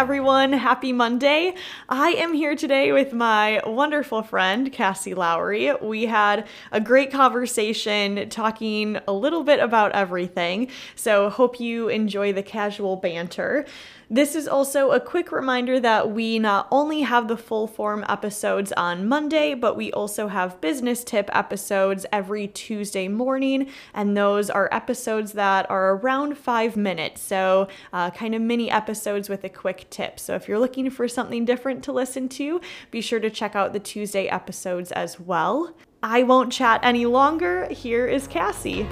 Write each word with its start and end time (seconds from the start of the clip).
everyone. 0.00 0.54
Happy 0.54 0.94
Monday. 0.94 1.54
I 1.90 2.12
am 2.12 2.32
here 2.32 2.56
today 2.56 2.90
with 2.90 3.12
my 3.12 3.60
wonderful 3.66 4.22
friend, 4.22 4.72
Cassie 4.72 5.12
Lowery. 5.12 5.74
We 5.74 6.06
had 6.06 6.48
a 6.72 6.80
great 6.80 7.12
conversation 7.12 8.30
talking 8.30 8.98
a 9.06 9.12
little 9.12 9.44
bit 9.44 9.60
about 9.60 9.92
everything. 9.92 10.70
So, 10.96 11.28
hope 11.28 11.60
you 11.60 11.90
enjoy 11.90 12.32
the 12.32 12.42
casual 12.42 12.96
banter. 12.96 13.66
This 14.12 14.34
is 14.34 14.48
also 14.48 14.90
a 14.90 14.98
quick 14.98 15.30
reminder 15.30 15.78
that 15.78 16.10
we 16.10 16.40
not 16.40 16.66
only 16.72 17.02
have 17.02 17.28
the 17.28 17.36
full 17.36 17.68
form 17.68 18.04
episodes 18.08 18.72
on 18.72 19.06
Monday, 19.06 19.54
but 19.54 19.76
we 19.76 19.92
also 19.92 20.26
have 20.26 20.60
business 20.60 21.04
tip 21.04 21.30
episodes 21.32 22.04
every 22.10 22.48
Tuesday 22.48 23.06
morning. 23.06 23.70
And 23.94 24.16
those 24.16 24.50
are 24.50 24.68
episodes 24.72 25.34
that 25.34 25.70
are 25.70 25.94
around 25.94 26.36
five 26.36 26.76
minutes. 26.76 27.22
So, 27.22 27.68
uh, 27.92 28.10
kind 28.10 28.34
of 28.34 28.42
mini 28.42 28.68
episodes 28.68 29.28
with 29.28 29.44
a 29.44 29.48
quick 29.48 29.88
tip. 29.90 30.18
So, 30.18 30.34
if 30.34 30.48
you're 30.48 30.58
looking 30.58 30.90
for 30.90 31.06
something 31.06 31.44
different 31.44 31.84
to 31.84 31.92
listen 31.92 32.28
to, 32.30 32.60
be 32.90 33.00
sure 33.00 33.20
to 33.20 33.30
check 33.30 33.54
out 33.54 33.72
the 33.72 33.78
Tuesday 33.78 34.26
episodes 34.26 34.90
as 34.90 35.20
well. 35.20 35.76
I 36.02 36.24
won't 36.24 36.52
chat 36.52 36.80
any 36.82 37.06
longer. 37.06 37.68
Here 37.68 38.08
is 38.08 38.26
Cassie. 38.26 38.88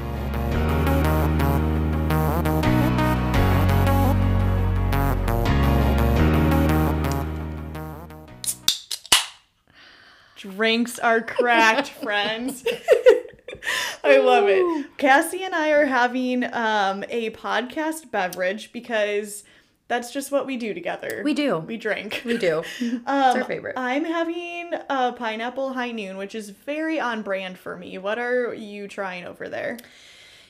Drinks 10.38 10.98
are 11.00 11.20
cracked, 11.20 11.88
friends. 12.02 12.64
I 14.04 14.18
love 14.18 14.44
it. 14.46 14.86
Cassie 14.96 15.42
and 15.42 15.54
I 15.54 15.70
are 15.70 15.86
having 15.86 16.44
um, 16.44 17.04
a 17.08 17.30
podcast 17.30 18.10
beverage 18.12 18.72
because 18.72 19.42
that's 19.88 20.12
just 20.12 20.30
what 20.30 20.46
we 20.46 20.56
do 20.56 20.72
together. 20.72 21.22
We 21.24 21.34
do. 21.34 21.58
We 21.58 21.76
drink. 21.76 22.22
We 22.24 22.38
do. 22.38 22.62
Um, 22.80 23.02
our 23.06 23.44
favorite. 23.44 23.76
I'm 23.76 24.04
having 24.04 24.70
a 24.88 25.12
pineapple 25.12 25.72
high 25.72 25.90
noon, 25.90 26.16
which 26.16 26.34
is 26.34 26.50
very 26.50 27.00
on 27.00 27.22
brand 27.22 27.58
for 27.58 27.76
me. 27.76 27.98
What 27.98 28.18
are 28.18 28.54
you 28.54 28.86
trying 28.86 29.24
over 29.24 29.48
there? 29.48 29.78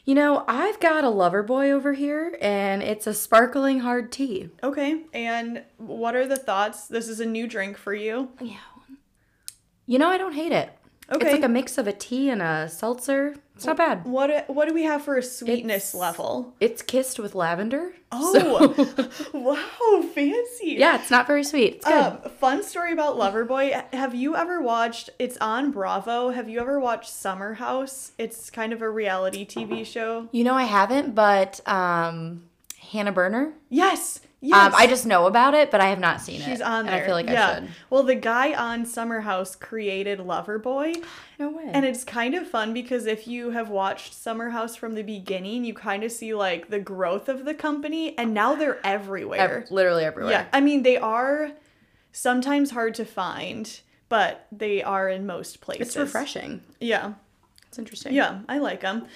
You 0.05 0.15
know, 0.15 0.45
I've 0.49 0.81
got 0.81 1.05
a 1.05 1.09
lover 1.11 1.43
boy 1.43 1.71
over 1.71 1.93
here, 1.95 2.37
and 2.41 2.83
it's 2.83 3.07
a 3.07 3.15
sparkling 3.15 3.81
hard 3.81 4.11
tea. 4.11 4.51
Okay, 4.63 5.05
and 5.13 5.63
what 5.77 6.17
are 6.17 6.27
the 6.27 6.37
thoughts? 6.37 6.89
This 6.89 7.09
is 7.09 7.21
a 7.21 7.27
new 7.27 7.47
drink 7.47 7.77
for 7.79 7.95
you. 7.95 8.31
Yeah. 8.41 8.57
You 9.89 9.99
know, 9.99 10.09
I 10.09 10.19
don't 10.19 10.35
hate 10.35 10.53
it. 10.53 10.71
Okay. 11.11 11.25
It's 11.25 11.33
like 11.33 11.43
a 11.43 11.49
mix 11.49 11.79
of 11.79 11.87
a 11.87 11.93
tea 11.93 12.29
and 12.29 12.43
a 12.43 12.69
seltzer. 12.69 13.35
It's 13.57 13.65
not 13.65 13.79
bad. 13.79 14.05
What 14.05 14.45
what 14.51 14.69
do 14.69 14.75
we 14.75 14.83
have 14.85 15.03
for 15.03 15.17
a 15.17 15.23
sweetness 15.23 15.89
It's- 15.89 15.95
level? 15.95 16.55
It's 16.61 16.83
kissed 16.83 17.19
with 17.19 17.35
lavender. 17.35 17.93
Oh, 18.13 18.35
so- 18.35 19.09
wow, 19.39 20.03
fancy. 20.15 20.77
yeah, 20.79 20.97
it's 21.01 21.11
not 21.11 21.27
very 21.27 21.43
sweet. 21.43 21.77
It's 21.77 21.87
good. 21.87 21.95
Um, 21.95 22.19
fun 22.39 22.63
story 22.63 22.93
about 22.93 23.17
Loverboy. 23.17 23.93
Have 23.95 24.15
you 24.15 24.37
ever 24.37 24.61
watched? 24.61 25.09
It's 25.19 25.39
on 25.39 25.71
Bravo. 25.71 26.29
Have 26.31 26.49
you 26.51 26.61
ever 26.61 26.79
watched 26.79 27.09
Summer 27.11 27.55
House? 27.55 28.13
It's 28.19 28.51
kind 28.51 28.75
of 28.75 28.83
a 28.83 28.91
reality 28.91 29.47
TV 29.47 29.87
show. 29.87 30.29
you 30.33 30.45
know, 30.45 30.55
I 30.55 30.65
haven't, 30.65 31.15
but 31.15 31.67
um, 31.67 32.45
Hannah 32.93 33.13
Berner. 33.13 33.55
Yes, 33.71 34.21
yes. 34.41 34.67
Um, 34.67 34.73
I 34.77 34.87
just 34.87 35.07
know 35.07 35.27
about 35.27 35.55
it, 35.55 35.71
but 35.71 35.81
I 35.81 35.87
have 35.89 35.99
not 35.99 36.21
seen 36.21 36.41
it. 36.41 36.45
She's 36.45 36.61
on 36.61 36.81
and 36.81 36.89
there. 36.89 37.03
I 37.03 37.07
feel 37.07 37.15
like 37.15 37.27
yeah. 37.29 37.49
I 37.51 37.55
should. 37.57 37.69
Well, 37.91 38.03
the 38.03 38.15
guy 38.15 38.55
on 38.55 38.85
Summer 38.87 39.21
House 39.21 39.57
created 39.57 40.19
Loverboy, 40.21 41.03
No 41.39 41.51
way. 41.51 41.71
and 41.73 41.85
it's 41.85 42.05
kind 42.05 42.35
of 42.35 42.47
fun 42.49 42.73
because 42.75 43.07
if 43.07 43.27
you 43.29 43.51
have 43.51 43.69
watched 43.69 44.13
Summer 44.15 44.51
House 44.51 44.77
from 44.77 44.95
the 44.95 45.03
beginning, 45.03 45.65
you 45.65 45.75
kind 45.75 46.05
of 46.05 46.13
see 46.13 46.35
like 46.35 46.69
the 46.69 46.81
growth 46.81 47.29
of 47.29 47.45
the 47.45 47.55
company, 47.55 48.17
and 48.19 48.33
now 48.35 48.55
they're 48.55 48.79
everywhere. 48.87 49.63
Ev- 49.65 49.71
literally 49.71 50.05
everywhere. 50.05 50.33
Yeah, 50.33 50.47
I 50.53 50.61
mean 50.61 50.83
they 50.83 50.97
are 50.97 51.53
sometimes 52.13 52.71
hard 52.71 52.95
to 52.97 53.05
find, 53.05 53.81
but 54.09 54.47
they 54.51 54.83
are 54.83 55.09
in 55.09 55.27
most 55.27 55.61
places. 55.61 55.89
It's 55.89 55.97
refreshing. 55.97 56.63
Yeah, 56.81 57.13
It's 57.69 57.79
interesting. 57.79 58.15
yeah, 58.15 58.41
I 58.49 58.59
like 58.59 58.81
them. 58.81 59.07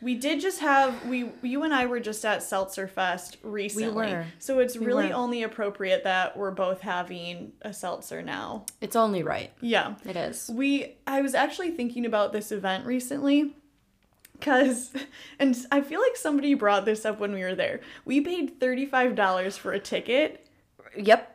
We 0.00 0.14
did 0.14 0.40
just 0.40 0.60
have 0.60 1.06
we 1.06 1.30
you 1.42 1.64
and 1.64 1.74
I 1.74 1.86
were 1.86 1.98
just 2.00 2.24
at 2.24 2.42
Seltzer 2.42 2.86
Fest 2.86 3.36
recently, 3.42 4.06
We 4.06 4.12
were. 4.12 4.26
so 4.38 4.60
it's 4.60 4.76
We 4.76 4.86
really 4.86 5.08
were. 5.08 5.14
only 5.14 5.42
appropriate 5.42 6.04
that 6.04 6.36
we're 6.36 6.52
both 6.52 6.80
having 6.82 7.52
a 7.62 7.72
seltzer 7.72 8.22
now. 8.22 8.64
It's 8.80 8.94
only 8.96 9.22
right. 9.24 9.50
Yeah, 9.60 9.94
It 10.04 10.16
is. 10.16 10.48
we 10.52 10.96
I 11.06 11.20
was 11.20 11.34
actually 11.34 11.72
thinking 11.72 12.06
about 12.06 12.32
this 12.32 12.52
event 12.52 12.86
recently. 12.86 13.54
Cause, 14.40 14.92
and 15.40 15.56
I 15.72 15.80
feel 15.80 16.00
like 16.00 16.16
somebody 16.16 16.54
brought 16.54 16.84
this 16.84 17.04
up 17.04 17.18
when 17.18 17.32
we 17.32 17.42
were 17.42 17.56
there. 17.56 17.80
We 18.04 18.20
paid 18.20 18.60
thirty-five 18.60 19.16
dollars 19.16 19.56
for 19.56 19.72
a 19.72 19.80
ticket, 19.80 20.46
Yep. 20.96 21.34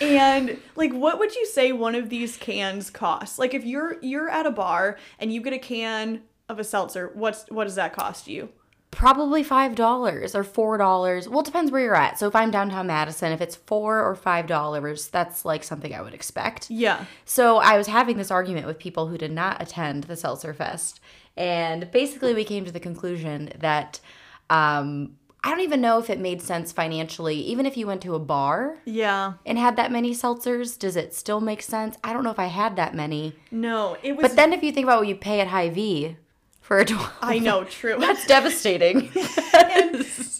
and 0.00 0.56
like, 0.76 0.92
what 0.92 1.18
would 1.18 1.34
you 1.34 1.44
say 1.46 1.72
one 1.72 1.96
of 1.96 2.08
these 2.08 2.36
cans 2.36 2.88
costs? 2.88 3.36
Like, 3.38 3.52
if 3.52 3.64
you're 3.64 3.96
you're 4.00 4.28
at 4.30 4.46
a 4.46 4.52
bar 4.52 4.96
and 5.18 5.32
you 5.32 5.40
get 5.40 5.54
a 5.54 5.58
can 5.58 6.22
of 6.48 6.58
a 6.58 6.64
seltzer, 6.64 7.10
what's 7.14 7.44
what 7.48 7.64
does 7.64 7.74
that 7.74 7.92
cost 7.92 8.28
you? 8.28 8.50
Probably 8.90 9.42
five 9.42 9.74
dollars 9.74 10.34
or 10.34 10.44
four 10.44 10.78
dollars. 10.78 11.28
Well, 11.28 11.40
it 11.40 11.46
depends 11.46 11.70
where 11.70 11.82
you're 11.82 11.96
at. 11.96 12.18
So 12.18 12.28
if 12.28 12.36
I'm 12.36 12.50
downtown 12.50 12.86
Madison, 12.86 13.32
if 13.32 13.40
it's 13.40 13.56
four 13.56 14.00
or 14.00 14.14
five 14.14 14.46
dollars, 14.46 15.08
that's 15.08 15.44
like 15.44 15.64
something 15.64 15.94
I 15.94 16.00
would 16.00 16.14
expect. 16.14 16.70
Yeah, 16.70 17.04
So 17.24 17.58
I 17.58 17.76
was 17.76 17.88
having 17.88 18.16
this 18.16 18.30
argument 18.30 18.66
with 18.66 18.78
people 18.78 19.08
who 19.08 19.18
did 19.18 19.32
not 19.32 19.60
attend 19.60 20.04
the 20.04 20.16
Seltzer 20.16 20.54
Fest, 20.54 21.00
and 21.36 21.90
basically 21.90 22.32
we 22.32 22.44
came 22.44 22.64
to 22.64 22.72
the 22.72 22.80
conclusion 22.80 23.52
that 23.58 24.00
um, 24.48 25.16
I 25.46 25.50
don't 25.50 25.60
even 25.60 25.80
know 25.80 25.98
if 25.98 26.10
it 26.10 26.18
made 26.18 26.42
sense 26.42 26.72
financially. 26.72 27.36
Even 27.36 27.66
if 27.66 27.76
you 27.76 27.86
went 27.86 28.02
to 28.02 28.16
a 28.16 28.18
bar 28.18 28.78
yeah. 28.84 29.34
and 29.46 29.56
had 29.56 29.76
that 29.76 29.92
many 29.92 30.12
seltzers, 30.12 30.76
does 30.76 30.96
it 30.96 31.14
still 31.14 31.40
make 31.40 31.62
sense? 31.62 31.96
I 32.02 32.12
don't 32.12 32.24
know 32.24 32.32
if 32.32 32.38
I 32.40 32.46
had 32.46 32.74
that 32.76 32.94
many. 32.94 33.34
No, 33.52 33.96
it 34.02 34.16
was. 34.16 34.22
But 34.22 34.34
then 34.34 34.52
if 34.52 34.64
you 34.64 34.72
think 34.72 34.84
about 34.84 34.98
what 34.98 35.08
you 35.08 35.14
pay 35.14 35.40
at 35.40 35.46
Hy-Vee 35.46 36.16
for 36.66 36.78
a 36.80 36.84
12, 36.84 37.12
I 37.22 37.38
know, 37.38 37.62
true. 37.64 37.96
that's 38.00 38.26
devastating. 38.26 38.96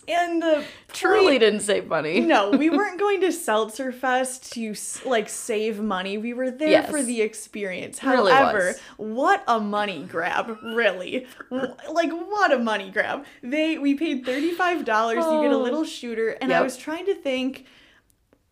and 0.09 0.43
the 0.43 0.65
Truly 0.93 1.39
didn't 1.39 1.61
save 1.61 1.87
money. 1.87 2.21
no, 2.21 2.51
we 2.51 2.71
weren't 2.79 2.99
going 2.99 3.21
to 3.21 3.31
Seltzer 3.31 3.93
Fest 3.93 4.53
to 4.55 4.75
like 5.05 5.29
save 5.29 5.79
money. 5.79 6.19
We 6.19 6.33
were 6.33 6.51
there 6.51 6.69
Yes. 6.71 6.91
for 6.91 7.03
the 7.03 7.21
experience. 7.21 8.03
Really 8.03 8.33
However, 8.33 8.67
was. 8.67 8.81
what 8.97 9.45
a 9.47 9.61
money 9.61 10.05
grab, 10.05 10.57
really. 10.65 11.27
Like 11.51 12.11
what 12.11 12.51
a 12.53 12.59
money 12.59 12.91
grab. 12.91 13.25
They 13.43 13.79
we 13.79 13.95
paid 13.95 14.25
$35, 14.27 14.79
you 14.81 14.85
get 14.85 15.53
a 15.53 15.55
Oh. 15.55 15.63
little 15.63 15.85
shooter, 15.85 16.31
and 16.41 16.53
I 16.53 16.61
was 16.63 16.77
trying 16.77 17.07
to 17.07 17.15
think 17.15 17.67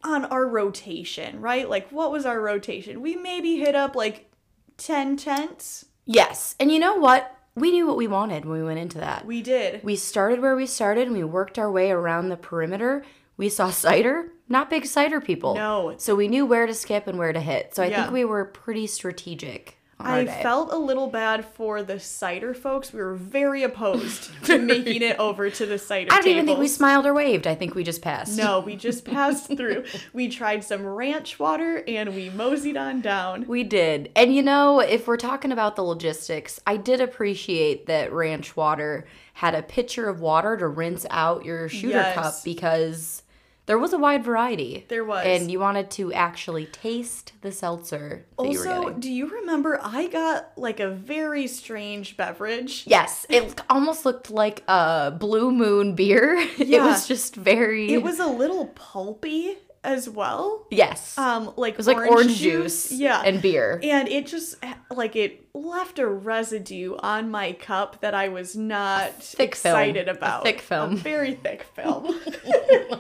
on 0.03 0.27
our 0.27 0.47
rotation, 0.47 1.41
right? 1.41 1.69
Like 1.69 1.89
what 1.91 2.13
was 2.13 2.25
our 2.27 2.41
rotation? 2.41 3.01
We 3.01 3.17
maybe 3.17 3.57
hit 3.57 3.75
up 3.75 3.97
like 3.97 4.31
10 4.77 5.17
tents. 5.17 5.87
Yes. 6.05 6.55
And 6.61 6.71
you 6.71 6.79
know 6.79 6.97
what? 6.97 7.34
We 7.57 7.71
knew 7.71 7.87
what 7.87 7.97
we 7.97 8.09
wanted 8.09 8.45
when 8.45 8.59
we 8.59 8.65
went 8.65 8.81
into 8.81 8.99
that. 8.99 9.25
We 9.25 9.41
did. 9.43 9.83
We 9.85 9.95
started 9.97 10.41
where 10.41 10.57
we 10.57 10.67
started 10.67 11.07
and 11.07 11.17
we 11.17 11.23
worked 11.25 11.59
our 11.59 11.71
way 11.71 11.91
around 11.91 12.29
the 12.29 12.37
perimeter. 12.37 13.05
We 13.37 13.49
saw 13.49 13.71
cider, 13.85 14.33
not 14.49 14.71
big 14.71 14.87
cider 14.87 15.21
people. 15.21 15.55
No. 15.55 15.95
So 15.97 16.15
we 16.17 16.27
knew 16.29 16.47
where 16.47 16.67
to 16.67 16.75
skip 16.75 17.07
and 17.07 17.19
where 17.19 17.33
to 17.33 17.41
hit. 17.41 17.75
So 17.75 17.83
I 17.83 17.87
Yeah. 17.87 18.03
think 18.03 18.13
we 18.13 18.25
were 18.25 18.45
pretty 18.45 18.87
strategic. 18.89 19.79
I 20.07 20.27
felt 20.43 20.73
a 20.73 20.77
little 20.77 21.09
bad 21.09 21.45
for 21.45 21.83
the 21.83 21.99
cider 21.99 22.55
folks. 22.55 22.93
We 22.93 23.01
were 23.01 23.15
very 23.15 23.63
opposed 23.63 24.31
to 24.45 24.59
making 24.75 25.03
it 25.03 25.19
over 25.19 25.51
to 25.51 25.67
the 25.67 25.79
cider 25.79 26.13
I 26.13 26.21
don't 26.21 26.29
even 26.29 26.47
think 26.47 26.59
we 26.59 26.69
smiled 26.69 27.07
or 27.07 27.15
waved. 27.15 27.47
I 27.47 27.55
think 27.55 27.75
we 27.75 27.83
just 27.83 28.03
passed. 28.03 28.37
No, 28.39 28.61
we 28.61 28.77
just 28.77 29.05
passed 29.11 29.49
through. 29.57 29.85
We 30.13 30.29
tried 30.29 30.63
some 30.65 30.87
ranch 30.87 31.39
water 31.39 31.83
and 31.89 32.15
we 32.15 32.31
moseyed 32.31 32.77
on 32.77 33.01
down. 33.01 33.47
We 33.47 33.65
did. 33.65 34.11
And 34.15 34.35
you 34.35 34.43
know, 34.43 34.81
if 34.81 35.07
we're 35.07 35.17
talking 35.17 35.51
about 35.53 35.77
the 35.77 35.83
logistics, 35.83 36.61
I 36.67 36.77
did 36.77 37.01
appreciate 37.01 37.87
that 37.87 38.13
Ranch 38.13 38.57
Water 38.57 39.07
had 39.35 39.55
a 39.55 39.63
pitcher 39.63 40.09
of 40.09 40.21
water 40.21 40.57
to 40.57 40.69
rinse 40.69 41.05
out 41.11 41.45
your 41.45 41.69
shooter 41.69 41.89
Yes. 41.95 42.15
cup 42.15 42.35
because 42.45 43.24
there 43.67 43.79
was 43.79 43.93
a 43.93 43.99
wide 43.99 44.25
variety. 44.25 44.85
There 44.89 45.05
was. 45.05 45.25
And 45.27 45.51
you 45.51 45.59
wanted 45.59 45.91
to 45.93 46.13
actually 46.13 46.67
taste 46.67 47.33
the 47.41 47.51
seltzer 47.51 48.27
that 48.39 48.51
you 48.51 48.59
Also, 48.59 48.91
do 48.91 49.11
you 49.11 49.27
remember 49.27 49.81
I 49.83 50.09
got 50.09 50.53
like 50.57 50.81
a 50.81 50.91
very 50.91 51.47
strange 51.47 52.17
beverage? 52.17 52.85
Yes, 52.87 53.25
it 53.29 53.61
almost 53.71 54.05
looked 54.05 54.31
like 54.31 54.63
a 54.69 55.13
blue 55.19 55.51
moon 55.51 55.95
beer. 55.95 56.47
It 56.75 56.81
was 56.81 57.07
just 57.07 57.37
very 57.37 57.93
It 57.93 58.03
was 58.03 58.19
a 58.19 58.27
little 58.27 58.67
pulpy 58.67 59.59
as 59.85 60.09
well. 60.09 60.67
Yes. 60.71 61.17
Um 61.19 61.53
like 61.57 61.75
it 61.75 61.77
was 61.77 61.87
like 61.87 61.99
orange, 61.99 62.39
juice, 62.39 62.91
Yeah. 62.91 63.23
and 63.25 63.43
beer. 63.43 63.79
and 63.83 64.09
it 64.09 64.27
just 64.27 64.57
like 64.91 65.15
it 65.15 65.47
left 65.55 65.99
a 65.99 66.07
residue 66.07 66.97
on 66.99 67.31
my 67.31 67.53
cup 67.53 68.01
that 68.01 68.15
I 68.15 68.29
was 68.29 68.57
not 68.57 69.23
thick 69.23 69.55
film. 69.55 69.77
excited 69.77 70.09
A 70.09 70.13
about. 70.13 70.43
thick 70.43 70.61
film. 70.61 70.95
A 70.95 70.97
very 70.97 71.35
thick 71.35 71.63
film. 71.63 72.19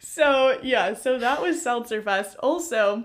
so 0.00 0.58
yeah, 0.62 0.94
so 0.94 1.18
that 1.18 1.40
was 1.42 1.62
Seltzer 1.62 2.02
Fest. 2.02 2.36
Also, 2.40 3.04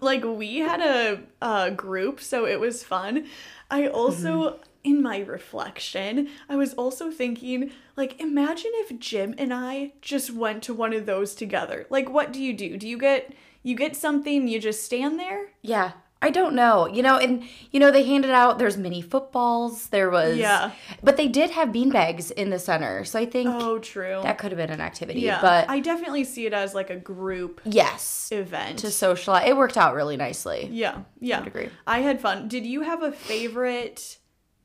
like 0.00 0.22
we 0.24 0.58
had 0.58 0.80
a, 0.80 1.20
a 1.42 1.70
group, 1.70 2.20
so 2.20 2.46
it 2.46 2.60
was 2.60 2.82
fun. 2.84 3.26
I 3.70 3.86
also, 3.86 4.50
mm-hmm. 4.50 4.62
in 4.84 5.02
my 5.02 5.18
reflection, 5.18 6.28
I 6.48 6.56
was 6.56 6.74
also 6.74 7.10
thinking, 7.10 7.70
like, 7.96 8.20
imagine 8.20 8.70
if 8.74 8.98
Jim 8.98 9.34
and 9.36 9.52
I 9.52 9.92
just 10.00 10.32
went 10.32 10.62
to 10.64 10.74
one 10.74 10.92
of 10.92 11.06
those 11.06 11.34
together. 11.34 11.86
Like, 11.90 12.08
what 12.08 12.32
do 12.32 12.42
you 12.42 12.54
do? 12.54 12.76
Do 12.76 12.88
you 12.88 12.98
get 12.98 13.34
you 13.62 13.74
get 13.74 13.96
something, 13.96 14.48
you 14.48 14.60
just 14.60 14.84
stand 14.84 15.18
there? 15.18 15.50
Yeah. 15.62 15.92
I 16.20 16.30
don't 16.30 16.54
know. 16.54 16.86
You 16.88 17.02
know, 17.02 17.16
and 17.16 17.44
you 17.70 17.78
know, 17.78 17.90
they 17.92 18.02
handed 18.02 18.32
out 18.32 18.58
there's 18.58 18.76
mini 18.76 19.00
footballs, 19.00 19.86
there 19.90 20.10
was 20.10 20.36
Yeah. 20.36 20.72
But 21.02 21.16
they 21.16 21.28
did 21.28 21.50
have 21.50 21.68
beanbags 21.68 22.32
in 22.32 22.50
the 22.50 22.58
center. 22.58 23.04
So 23.04 23.18
I 23.20 23.24
think 23.26 23.48
Oh, 23.52 23.78
true. 23.78 24.20
that 24.24 24.36
could 24.38 24.50
have 24.50 24.56
been 24.58 24.70
an 24.70 24.80
activity. 24.80 25.20
yeah, 25.20 25.40
But 25.40 25.70
I 25.70 25.78
definitely 25.78 26.24
see 26.24 26.44
it 26.46 26.52
as 26.52 26.74
like 26.74 26.90
a 26.90 26.96
group 26.96 27.60
yes. 27.64 28.30
event. 28.32 28.80
To 28.80 28.90
socialize. 28.90 29.48
It 29.48 29.56
worked 29.56 29.76
out 29.76 29.94
really 29.94 30.16
nicely. 30.16 30.68
yeah, 30.72 31.02
yeah. 31.20 31.38
would 31.38 31.48
agree. 31.48 31.68
I 31.86 32.00
had 32.00 32.20
fun. 32.20 32.48
Did 32.48 32.66
you 32.66 32.80
have 32.82 33.02
a 33.04 33.12
favorite 33.12 34.18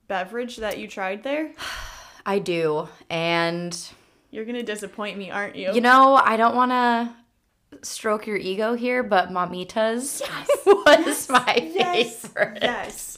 beverage 0.07 0.57
that 0.57 0.79
you 0.79 0.87
tried 0.87 1.23
there? 1.23 1.51
I 2.25 2.39
do. 2.39 2.87
And 3.09 3.77
You're 4.31 4.45
gonna 4.45 4.63
disappoint 4.63 5.17
me, 5.19 5.29
aren't 5.29 5.55
you? 5.55 5.71
you 5.73 5.81
know, 5.81 6.15
I 6.15 6.35
don't 6.37 6.55
wanna 6.55 7.15
stroke 7.81 8.27
your 8.27 8.37
ego 8.37 8.73
here, 8.73 9.03
but 9.03 9.29
Mamitas 9.29 10.21
was 10.65 11.29
my 11.29 11.71
yes, 11.73 12.19
favorite. 12.27 12.59
yes. 12.61 13.17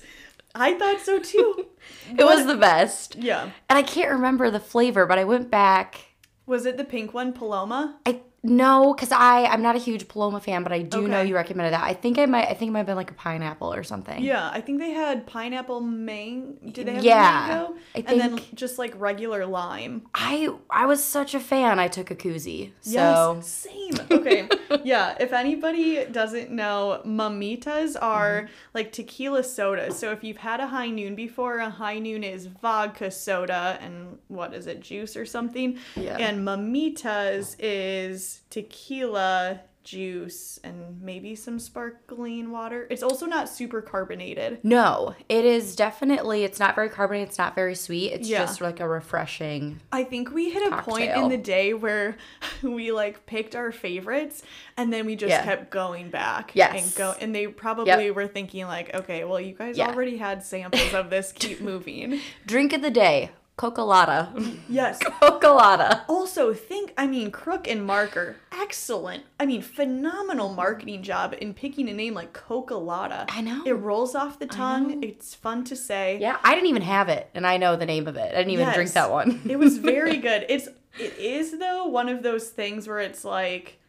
I 0.54 0.74
thought 0.78 1.02
so 1.02 1.20
too. 1.20 1.66
It 2.18 2.24
was 2.24 2.46
the 2.46 2.56
best. 2.56 3.16
yeah. 3.16 3.50
And 3.70 3.78
I 3.80 3.82
can't 3.84 4.12
remember 4.12 4.52
the 4.52 4.60
flavor, 4.60 5.06
but 5.08 5.18
I 5.18 5.24
went 5.24 5.50
back. 5.50 6.02
Was 6.46 6.66
it 6.68 6.78
the 6.78 6.84
pink 6.84 7.14
one, 7.16 7.34
Paloma? 7.34 7.98
I 8.06 8.22
no, 8.48 8.94
because 8.94 9.12
I 9.12 9.46
I'm 9.46 9.62
not 9.62 9.76
a 9.76 9.80
huge 9.80 10.08
Paloma 10.08 10.40
fan, 10.40 10.64
but 10.64 10.72
I 10.72 10.82
do 10.82 11.08
know 11.08 11.22
you 11.22 11.36
recommended 11.36 11.74
that. 11.74 11.84
I 11.84 11.94
think 11.94 12.18
I 12.20 12.26
might 12.28 12.48
I 12.48 12.54
think 12.54 12.70
it 12.70 12.72
might 12.72 12.80
have 12.80 12.86
been 12.88 12.96
like 12.96 13.12
a 13.12 13.16
pineapple 13.16 13.74
or 13.74 13.84
something. 13.84 14.22
Yeah, 14.24 14.50
I 14.54 14.62
think 14.62 14.80
they 14.80 14.92
had 14.92 15.26
pineapple 15.26 15.82
mang. 15.82 16.58
Did 16.72 16.88
they 16.88 16.94
have 16.94 17.04
Yeah, 17.04 17.46
mango? 17.48 17.76
I 17.96 18.04
and 18.08 18.20
then 18.22 18.38
think- 18.38 18.54
just 18.56 18.78
like 18.78 18.94
regular 19.00 19.46
lime. 19.46 20.04
I 20.14 20.50
I 20.70 20.86
was 20.86 21.04
such 21.04 21.34
a 21.34 21.40
fan. 21.40 21.80
I 21.80 21.88
took 21.88 22.12
a 22.12 22.16
koozie. 22.16 22.72
So 22.82 22.92
Yes, 22.92 23.48
same. 23.48 23.94
Okay. 24.12 24.48
yeah, 24.84 25.16
if 25.20 25.34
anybody 25.34 26.06
doesn't 26.06 26.52
know, 26.52 27.02
mamitas 27.06 27.96
are 28.02 28.26
Mm-hmm. 28.36 28.52
like 28.74 28.92
tequila 28.92 29.44
soda. 29.44 29.92
So 29.92 30.12
if 30.12 30.24
you've 30.24 30.38
had 30.38 30.60
a 30.60 30.68
high 30.68 30.90
noon 30.90 31.16
before, 31.16 31.58
a 31.60 31.70
high 31.70 32.00
noon 32.00 32.24
is 32.24 32.48
vodka 32.48 33.10
soda 33.12 33.78
and 33.82 34.18
what 34.28 34.54
is 34.54 34.68
it, 34.68 34.80
juice 34.82 35.16
or 35.18 35.26
something? 35.26 35.78
Yeah. 35.96 36.18
And 36.18 36.46
mamitas 36.48 37.56
is 37.60 38.35
tequila 38.50 39.62
juice 39.84 40.60
and 40.64 41.00
maybe 41.04 41.36
some 41.36 41.60
sparkling 41.60 42.50
water. 42.50 42.88
It's 42.90 43.04
also 43.04 43.28
not 43.28 43.48
super 43.48 43.84
carbonated. 43.84 44.58
no, 44.64 45.14
it 45.30 45.46
is 45.46 45.76
definitely 45.76 46.44
it's 46.44 46.60
not 46.60 46.74
very 46.74 46.90
carbonated, 46.90 47.30
it's 47.30 47.38
not 47.38 47.54
very 47.54 47.76
sweet. 47.76 48.12
It's 48.12 48.28
Yeah. 48.28 48.40
just 48.40 48.62
like 48.62 48.80
a 48.80 48.88
refreshing 48.88 49.80
I 49.92 50.04
think 50.04 50.32
we 50.34 50.50
hit 50.50 50.74
a 50.74 50.82
point 50.82 51.12
in 51.12 51.30
the 51.30 51.38
day 51.38 51.76
where 51.76 52.18
we 52.64 52.92
like 52.92 53.28
picked 53.28 53.56
our 53.56 53.72
favorites 53.72 54.42
and 54.76 54.92
then 54.92 55.06
we 55.06 55.16
just 55.16 55.30
Yeah. 55.30 55.44
kept 55.44 55.70
going 55.70 56.10
back 56.10 56.52
Yes. 56.56 56.84
and 56.84 56.96
go 56.96 57.14
and 57.22 57.36
they 57.36 57.46
probably 57.46 58.06
Yep. 58.08 58.16
were 58.16 58.28
thinking 58.28 58.66
like, 58.66 58.92
okay, 58.96 59.24
well 59.24 59.40
you 59.40 59.54
guys 59.54 59.78
Yeah. 59.78 59.90
already 59.90 60.18
had 60.18 60.42
samples 60.44 60.96
of 60.96 61.12
this, 61.12 61.32
keep 61.32 61.62
moving. 61.72 62.22
drink 62.48 62.74
of 62.74 62.82
the 62.82 62.90
day. 62.90 63.30
Cocolata. 63.58 64.58
Yes. 64.68 65.00
Cocolata. 65.00 66.02
Also, 66.10 66.54
think, 66.54 66.94
I 66.98 67.08
mean, 67.08 67.32
Crook 67.32 67.68
and 67.70 67.86
Marker, 67.86 68.36
excellent. 68.52 69.24
I 69.40 69.46
mean, 69.46 69.62
phenomenal 69.62 70.54
marketing 70.54 71.04
job 71.04 71.34
in 71.40 71.54
picking 71.54 71.88
a 71.88 71.94
name 71.94 72.14
like 72.14 72.34
Cocolata. 72.34 73.26
I 73.30 73.42
know. 73.42 73.64
It 73.66 73.72
rolls 73.74 74.14
off 74.14 74.40
the 74.40 74.46
tongue. 74.48 75.02
It's 75.04 75.34
fun 75.34 75.64
to 75.66 75.76
say. 75.76 76.18
Yeah, 76.20 76.38
I 76.44 76.54
didn't 76.54 76.70
even 76.70 76.82
have 76.82 77.08
it, 77.08 77.30
and 77.34 77.48
I 77.48 77.56
know 77.58 77.76
the 77.78 77.86
name 77.86 78.08
of 78.08 78.18
it. 78.18 78.34
I 78.34 78.38
didn't 78.38 78.52
even 78.52 78.74
drink 78.74 78.92
that 78.92 79.10
one. 79.12 79.42
it 79.48 79.58
was 79.58 79.78
very 79.78 80.18
good. 80.28 80.46
It's 80.50 80.68
it 81.00 81.18
is 81.18 81.58
though 81.60 81.86
one 81.88 82.10
of 82.10 82.24
those 82.24 82.50
things 82.50 82.88
where 82.88 83.00
it's 83.00 83.24
like 83.26 83.80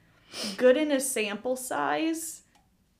good 0.56 0.76
in 0.76 0.92
a 0.92 1.00
sample 1.00 1.56
size. 1.56 2.42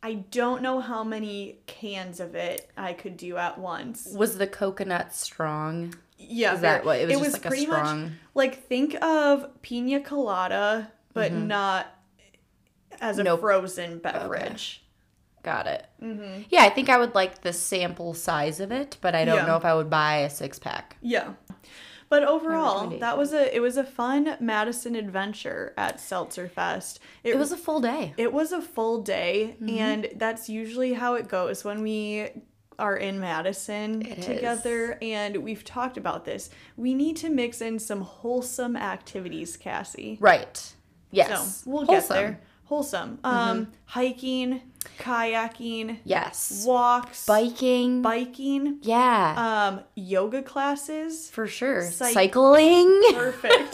I 0.02 0.14
don't 0.14 0.62
know 0.62 0.80
how 0.80 1.02
many 1.02 1.58
cans 1.66 2.20
of 2.20 2.34
it 2.36 2.70
I 2.76 2.92
could 2.92 3.16
do 3.16 3.36
at 3.36 3.58
once. 3.58 4.06
Was 4.14 4.38
the 4.38 4.46
coconut 4.46 5.12
strong? 5.14 5.94
Yeah, 6.18 6.54
Is 6.54 6.60
that 6.62 6.84
what- 6.84 6.98
it 6.98 7.06
was 7.08 7.18
just 7.18 7.32
like 7.34 7.44
a 7.44 7.48
pretty 7.48 7.64
strong- 7.64 8.02
much 8.04 8.12
like 8.34 8.66
think 8.66 8.94
of 9.02 9.48
pina 9.62 10.00
colada, 10.00 10.90
but 11.12 11.32
not 11.32 11.86
as 13.00 13.18
a 13.18 13.22
Nope. 13.24 13.40
frozen 13.40 13.98
beverage. 13.98 14.82
Got 15.42 15.66
it. 15.66 15.86
Yeah, 16.50 16.62
I 16.64 16.70
think 16.70 16.88
I 16.88 16.98
would 16.98 17.14
like 17.14 17.42
the 17.42 17.52
sample 17.52 18.14
size 18.14 18.58
of 18.60 18.72
it, 18.72 18.96
but 19.00 19.14
I 19.14 19.24
don't 19.24 19.36
Yeah. 19.36 19.46
know 19.46 19.56
if 19.56 19.64
I 19.64 19.74
would 19.74 19.88
buy 19.90 20.16
a 20.18 20.30
six 20.30 20.58
pack. 20.58 20.96
Yeah. 21.00 21.34
But 22.08 22.22
overall, 22.24 22.88
that 22.98 23.18
was 23.18 23.32
a 23.32 23.54
it 23.54 23.60
was 23.60 23.76
a 23.76 23.84
fun 23.84 24.36
Madison 24.40 24.94
adventure 24.94 25.74
at 25.76 25.98
Seltzer 26.00 26.48
Fest. 26.48 27.00
It 27.24 27.36
was 27.36 27.50
a 27.52 27.56
full 27.56 27.80
day. 27.80 28.14
It 28.16 28.32
was 28.32 28.52
a 28.52 28.62
full 28.62 29.02
day, 29.02 29.56
Mm-hmm. 29.60 29.78
and 29.78 30.08
that's 30.16 30.48
usually 30.48 30.94
how 30.94 31.14
it 31.14 31.26
goes 31.28 31.64
when 31.64 31.82
we 31.82 32.28
are 32.78 32.96
in 32.96 33.20
Madison 33.20 34.02
It 34.02 34.23
together. 34.23 34.99
And 35.02 35.38
we've 35.38 35.64
talked 35.64 35.96
about 35.96 36.25
this. 36.25 36.50
We 36.76 36.94
need 36.94 37.17
to 37.19 37.28
mix 37.28 37.61
in 37.61 37.78
some 37.78 38.00
wholesome 38.02 38.76
activities, 38.76 39.56
Cassie. 39.56 40.19
Right. 40.20 40.75
Yes. 41.11 41.62
So 41.64 41.70
we'll 41.70 41.84
Wholesome. 41.87 42.08
get 42.08 42.08
there. 42.08 42.40
Wholesome. 42.64 43.19
Um, 43.23 43.73
hiking, 43.84 44.61
kayaking, 44.99 45.99
Yes. 46.05 46.64
walks, 46.67 47.25
Biking. 47.25 48.02
biking, 48.02 48.78
yeah. 48.82 49.69
um, 49.76 49.81
yoga 49.94 50.43
classes. 50.43 51.31
for 51.31 51.46
sure. 51.46 51.82
Cyc- 51.82 52.12
Cycling. 52.12 53.02
Perfect. 53.14 53.73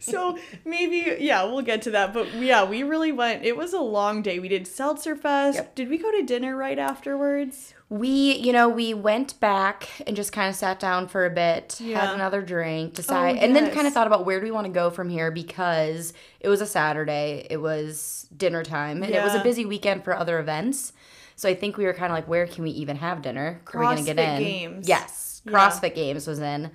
So 0.00 0.38
maybe 0.64 1.16
yeah, 1.20 1.44
we'll 1.44 1.62
get 1.62 1.82
to 1.82 1.90
that. 1.92 2.12
But 2.12 2.32
yeah, 2.34 2.64
we 2.64 2.82
really 2.82 3.12
went. 3.12 3.44
It 3.44 3.56
was 3.56 3.72
a 3.72 3.80
long 3.80 4.22
day. 4.22 4.38
We 4.38 4.48
did 4.48 4.66
Seltzer 4.66 5.14
Fest. 5.14 5.56
Yep. 5.56 5.74
Did 5.76 5.88
we 5.88 5.98
go 5.98 6.10
to 6.10 6.22
dinner 6.22 6.56
right 6.56 6.78
afterwards? 6.78 7.74
We, 7.88 8.34
you 8.36 8.52
know, 8.52 8.68
we 8.68 8.94
went 8.94 9.38
back 9.40 9.88
and 10.06 10.14
just 10.14 10.32
kind 10.32 10.48
of 10.48 10.54
sat 10.54 10.78
down 10.78 11.08
for 11.08 11.26
a 11.26 11.30
bit, 11.30 11.80
Yeah. 11.80 11.96
Oh, 11.96 12.06
had 12.06 12.14
another 12.14 12.40
drink, 12.40 12.92
oh, 12.92 12.96
decide, 12.96 13.36
and 13.38 13.54
then 13.56 13.72
kind 13.72 13.86
of 13.88 13.92
thought 13.92 14.06
about 14.06 14.24
where 14.24 14.38
do 14.38 14.44
we 14.44 14.52
want 14.52 14.66
to 14.66 14.72
go 14.72 14.90
from 14.90 15.08
here 15.08 15.32
because 15.32 16.12
it 16.38 16.48
was 16.48 16.60
a 16.60 16.66
Saturday, 16.66 17.48
it 17.50 17.56
was 17.56 18.28
dinner 18.36 18.62
time, 18.62 19.02
and 19.02 19.12
it 19.12 19.20
was 19.22 19.34
a 19.34 19.42
busy 19.42 19.64
weekend 19.64 20.04
for 20.04 20.16
other 20.16 20.38
events. 20.38 20.92
So 21.34 21.48
I 21.48 21.54
think 21.54 21.76
we 21.78 21.84
were 21.84 21.92
kind 21.94 22.12
of 22.12 22.16
like, 22.16 22.28
where 22.28 22.46
can 22.46 22.62
we 22.62 22.70
even 22.70 22.94
have 22.96 23.22
dinner? 23.22 23.60
Are 23.74 23.80
we 23.80 23.86
gonna 23.86 24.02
get 24.02 24.18
in? 24.20 24.42
Games. 24.42 24.86
Yes, 24.88 25.42
Yeah. 25.44 25.52
CrossFit 25.52 25.94
Games 25.96 26.28
was 26.28 26.38
in. 26.38 26.70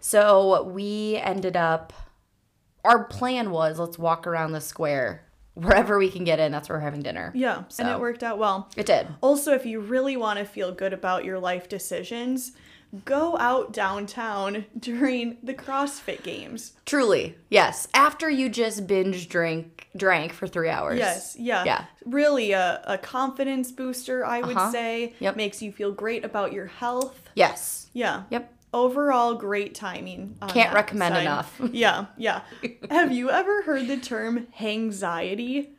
So 0.00 0.64
we 0.64 1.16
ended 1.22 1.56
up. 1.56 1.92
Our 2.88 3.04
plan 3.04 3.50
was 3.50 3.78
let's 3.78 3.98
walk 3.98 4.26
around 4.26 4.52
the 4.52 4.60
square 4.60 5.22
wherever 5.54 5.98
we 5.98 6.10
can 6.10 6.24
get 6.24 6.38
in. 6.40 6.50
That's 6.52 6.68
where 6.68 6.78
we're 6.78 6.84
having 6.84 7.02
dinner. 7.02 7.32
Yeah, 7.34 7.64
and 7.78 7.88
it 7.88 8.00
worked 8.00 8.22
out 8.22 8.38
well. 8.38 8.68
It 8.76 8.86
did. 8.86 9.06
Also, 9.20 9.52
if 9.52 9.66
you 9.66 9.80
really 9.80 10.16
want 10.16 10.38
to 10.38 10.44
feel 10.44 10.72
good 10.72 10.92
about 10.92 11.24
your 11.24 11.38
life 11.38 11.68
decisions, 11.68 12.52
go 13.04 13.36
out 13.38 13.72
downtown 13.72 14.64
during 14.78 15.36
the 15.42 15.52
CrossFit 15.52 16.22
Games. 16.22 16.72
Truly, 16.86 17.36
yes. 17.50 17.86
After 17.92 18.30
you 18.30 18.48
just 18.48 18.86
binge 18.86 19.28
drink 19.28 19.88
drank 19.96 20.32
for 20.32 20.46
three 20.46 20.68
hours. 20.70 20.98
Yes, 20.98 21.36
yeah. 21.38 21.64
Yeah. 21.64 21.84
Really 22.06 22.52
a, 22.52 22.80
a 22.86 22.96
confidence 22.98 23.72
booster, 23.72 24.24
I 24.24 24.40
would 24.40 24.56
Uh-huh. 24.56 24.72
say. 24.72 25.14
Yep. 25.18 25.36
Makes 25.36 25.60
you 25.60 25.72
feel 25.72 25.92
great 25.92 26.24
about 26.24 26.52
your 26.52 26.66
health. 26.66 27.28
Yes. 27.34 27.88
Yeah. 27.92 28.22
Yep. 28.30 28.54
Overall, 28.78 29.34
great 29.34 29.74
timing. 29.74 30.36
Can't 30.48 30.72
recommend 30.72 31.14
side. 31.14 31.22
enough. 31.22 31.60
Yeah, 31.72 32.06
yeah. 32.16 32.42
Have 32.90 33.12
you 33.12 33.30
ever 33.30 33.62
heard 33.62 33.88
the 33.88 33.96
term 33.96 34.46
hangxiety? 34.58 35.70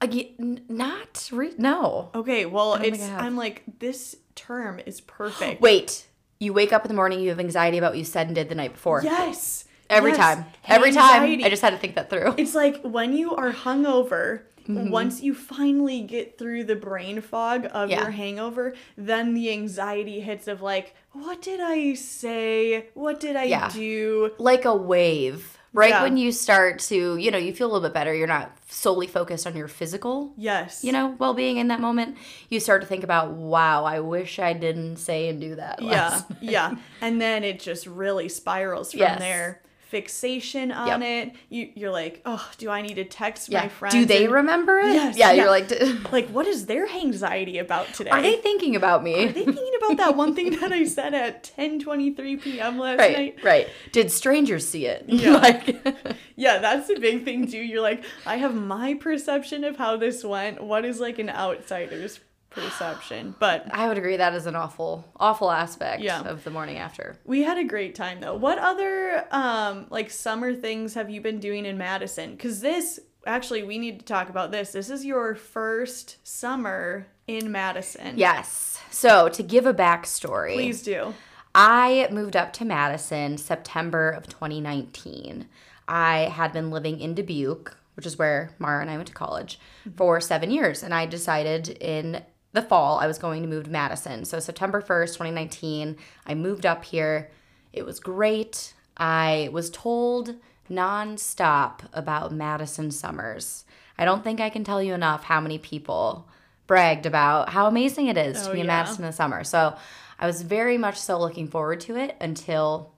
Again, 0.00 0.60
not 0.68 1.28
re- 1.32 1.54
no. 1.56 2.10
Okay, 2.14 2.46
well, 2.46 2.74
it's. 2.74 3.02
I'm 3.02 3.36
like 3.36 3.62
this 3.78 4.16
term 4.34 4.80
is 4.84 5.00
perfect. 5.00 5.60
Wait. 5.60 6.06
You 6.40 6.52
wake 6.52 6.72
up 6.72 6.84
in 6.84 6.88
the 6.88 6.94
morning, 6.94 7.20
you 7.20 7.30
have 7.30 7.40
anxiety 7.40 7.78
about 7.78 7.92
what 7.92 7.98
you 7.98 8.04
said 8.04 8.26
and 8.26 8.34
did 8.34 8.48
the 8.50 8.54
night 8.54 8.72
before. 8.72 9.02
Yes. 9.02 9.64
Every 9.88 10.10
yes, 10.10 10.18
time. 10.18 10.44
Every 10.66 10.92
time. 10.92 11.22
I 11.22 11.48
just 11.48 11.62
had 11.62 11.70
to 11.70 11.78
think 11.78 11.94
that 11.94 12.10
through. 12.10 12.34
It's 12.36 12.54
like 12.54 12.82
when 12.82 13.16
you 13.16 13.34
are 13.36 13.52
hungover, 13.52 14.42
Mm-hmm. 14.68 14.90
once 14.90 15.20
you 15.22 15.34
finally 15.34 16.00
get 16.00 16.38
through 16.38 16.64
the 16.64 16.74
brain 16.76 17.20
fog 17.20 17.66
of 17.72 17.90
Yeah. 17.90 18.00
your 18.02 18.10
hangover, 18.12 18.74
then 18.96 19.34
the 19.34 19.50
anxiety 19.50 20.20
hits 20.20 20.48
of 20.48 20.62
like, 20.62 20.94
what 21.12 21.42
did 21.42 21.60
I 21.60 21.92
say? 21.94 22.86
What 22.94 23.20
did 23.20 23.36
I 23.36 23.44
Yeah. 23.44 23.68
do? 23.70 24.32
like 24.38 24.64
a 24.64 24.74
wave. 24.74 25.58
Right 25.74 25.90
Yeah. 25.90 26.02
when 26.04 26.16
you 26.16 26.30
start 26.30 26.78
to, 26.90 27.16
you 27.16 27.32
know, 27.32 27.36
you 27.38 27.52
feel 27.52 27.66
a 27.66 27.72
little 27.72 27.86
bit 27.88 27.92
better. 27.92 28.14
You're 28.14 28.28
not 28.28 28.56
solely 28.68 29.08
focused 29.08 29.44
on 29.44 29.56
your 29.56 29.66
physical, 29.66 30.32
Yes. 30.36 30.84
you 30.84 30.92
know, 30.92 31.16
well 31.18 31.34
being 31.34 31.56
in 31.56 31.66
that 31.68 31.80
moment. 31.80 32.16
You 32.48 32.60
start 32.60 32.80
to 32.82 32.86
think 32.86 33.02
about, 33.02 33.32
wow, 33.32 33.84
I 33.84 33.98
wish 33.98 34.38
I 34.38 34.52
didn't 34.52 34.96
say 34.98 35.28
and 35.28 35.40
do 35.40 35.56
that. 35.56 35.82
Yeah, 35.82 36.20
yeah. 36.40 36.76
And 37.00 37.20
then 37.20 37.42
it 37.42 37.58
just 37.58 37.86
really 37.88 38.28
spirals 38.28 38.92
from 38.92 39.00
Yes. 39.00 39.18
there. 39.18 39.62
Fixation 39.98 40.72
on 40.72 40.88
Yep. 40.88 41.00
it. 41.02 41.32
You 41.50 41.70
you're 41.76 41.92
like, 41.92 42.20
oh, 42.26 42.44
do 42.58 42.68
I 42.68 42.82
need 42.82 42.96
to 42.96 43.04
text 43.04 43.48
Yeah. 43.48 43.62
my 43.62 43.68
friends? 43.68 43.94
Do 43.94 44.04
they 44.04 44.24
and- 44.24 44.34
remember 44.34 44.78
it? 44.80 44.94
Yes, 44.94 45.16
yeah, 45.16 45.30
yeah. 45.30 45.42
you're 45.42 45.50
like, 45.58 45.70
like 46.12 46.28
what 46.30 46.46
is 46.46 46.66
their 46.66 46.86
anxiety 46.88 47.58
about 47.58 47.86
today? 47.94 48.10
are 48.10 48.20
they 48.20 48.36
thinking 48.36 48.74
about 48.74 49.02
me? 49.04 49.14
Are 49.26 49.32
they 49.32 49.44
thinking 49.44 49.74
about 49.80 49.96
that 49.98 50.16
one 50.16 50.34
thing 50.34 50.50
that 50.60 50.72
I 50.72 50.84
said 50.84 51.14
at 51.14 51.44
10:23 51.56 52.42
p.m. 52.42 52.78
last 52.78 52.98
right, 52.98 53.16
night? 53.16 53.38
right. 53.44 53.68
Did 53.92 54.10
strangers 54.10 54.66
see 54.68 54.86
it? 54.86 55.04
Yeah. 55.06 55.30
like, 55.46 55.64
Yeah, 56.36 56.58
that's 56.58 56.88
the 56.88 56.98
big 56.98 57.24
thing 57.24 57.46
too. 57.46 57.58
You're 57.58 57.80
like, 57.82 58.04
I 58.26 58.36
have 58.38 58.54
my 58.54 58.94
perception 58.94 59.62
of 59.62 59.76
how 59.76 59.96
this 59.96 60.24
went. 60.24 60.60
What 60.62 60.84
is 60.84 60.98
like 60.98 61.18
an 61.20 61.30
outsider's 61.30 62.18
perception? 62.54 63.34
But 63.38 63.66
I 63.72 63.88
would 63.88 63.98
agree 63.98 64.16
that 64.16 64.34
is 64.34 64.46
an 64.46 64.56
awful, 64.56 65.04
awful 65.18 65.50
aspect 65.50 66.02
Yeah. 66.02 66.22
of 66.22 66.44
the 66.44 66.50
morning 66.50 66.78
after. 66.78 67.16
we 67.24 67.42
had 67.42 67.58
a 67.58 67.64
great 67.64 67.94
time 67.94 68.20
though. 68.20 68.34
What 68.36 68.58
other 68.58 69.24
um 69.30 69.86
like 69.90 70.10
summer 70.10 70.54
things 70.54 70.94
have 70.94 71.10
you 71.10 71.20
been 71.20 71.38
doing 71.40 71.66
in 71.66 71.76
Madison? 71.78 72.36
Cuz 72.36 72.60
this 72.60 73.00
actually 73.26 73.62
we 73.62 73.78
need 73.78 73.98
to 74.00 74.04
talk 74.04 74.28
about 74.28 74.52
this. 74.52 74.72
This 74.72 74.90
is 74.90 75.04
your 75.04 75.34
first 75.34 76.16
summer 76.26 77.06
in 77.26 77.50
Madison. 77.50 78.18
Yes. 78.18 78.80
So 78.90 79.28
to 79.30 79.42
give 79.42 79.66
a 79.66 79.74
backstory, 79.74 80.54
Please 80.54 80.82
do. 80.82 81.14
I 81.54 82.08
moved 82.10 82.36
up 82.36 82.52
to 82.54 82.64
Madison 82.64 83.38
September 83.38 84.10
of 84.10 84.26
2019. 84.28 85.46
I 85.86 86.22
had 86.32 86.52
been 86.52 86.70
living 86.70 86.98
in 87.00 87.14
Dubuque, 87.14 87.76
which 87.94 88.06
is 88.06 88.18
where 88.18 88.50
Mara 88.58 88.80
and 88.82 88.90
I 88.90 88.96
went 88.96 89.06
to 89.08 89.14
college, 89.14 89.60
for 89.96 90.20
seven 90.20 90.50
years. 90.50 90.82
And 90.82 90.92
I 90.92 91.06
decided 91.06 91.68
in 91.68 92.22
the 92.54 92.62
fall 92.62 92.98
I 92.98 93.06
was 93.06 93.18
going 93.18 93.42
to 93.42 93.48
move 93.48 93.64
to 93.64 93.70
Madison. 93.70 94.24
So 94.24 94.40
September 94.40 94.80
1st, 94.80 95.08
2019, 95.08 95.96
I 96.26 96.34
moved 96.34 96.64
up 96.64 96.84
here. 96.84 97.30
It 97.72 97.84
was 97.84 98.00
great. 98.00 98.72
I 98.96 99.50
was 99.52 99.68
told 99.70 100.36
nonstop 100.70 101.80
about 101.92 102.32
Madison 102.32 102.90
summers. 102.90 103.64
I 103.98 104.04
don't 104.04 104.24
think 104.24 104.40
I 104.40 104.50
can 104.50 104.64
tell 104.64 104.82
you 104.82 104.94
enough 104.94 105.24
how 105.24 105.40
many 105.40 105.58
people 105.58 106.26
bragged 106.66 107.04
about 107.06 107.50
how 107.50 107.66
amazing 107.66 108.06
it 108.06 108.16
is 108.16 108.42
to 108.42 108.50
Oh, 108.50 108.52
be 108.54 108.60
in 108.60 108.66
yeah. 108.66 108.72
Madison 108.78 109.04
in 109.04 109.10
the 109.10 109.12
summer. 109.16 109.44
So 109.44 109.76
I 110.18 110.26
was 110.26 110.42
very 110.42 110.78
much 110.78 110.98
so 110.98 111.18
looking 111.18 111.48
forward 111.48 111.80
to 111.80 111.96
it 111.96 112.16
until 112.20 112.92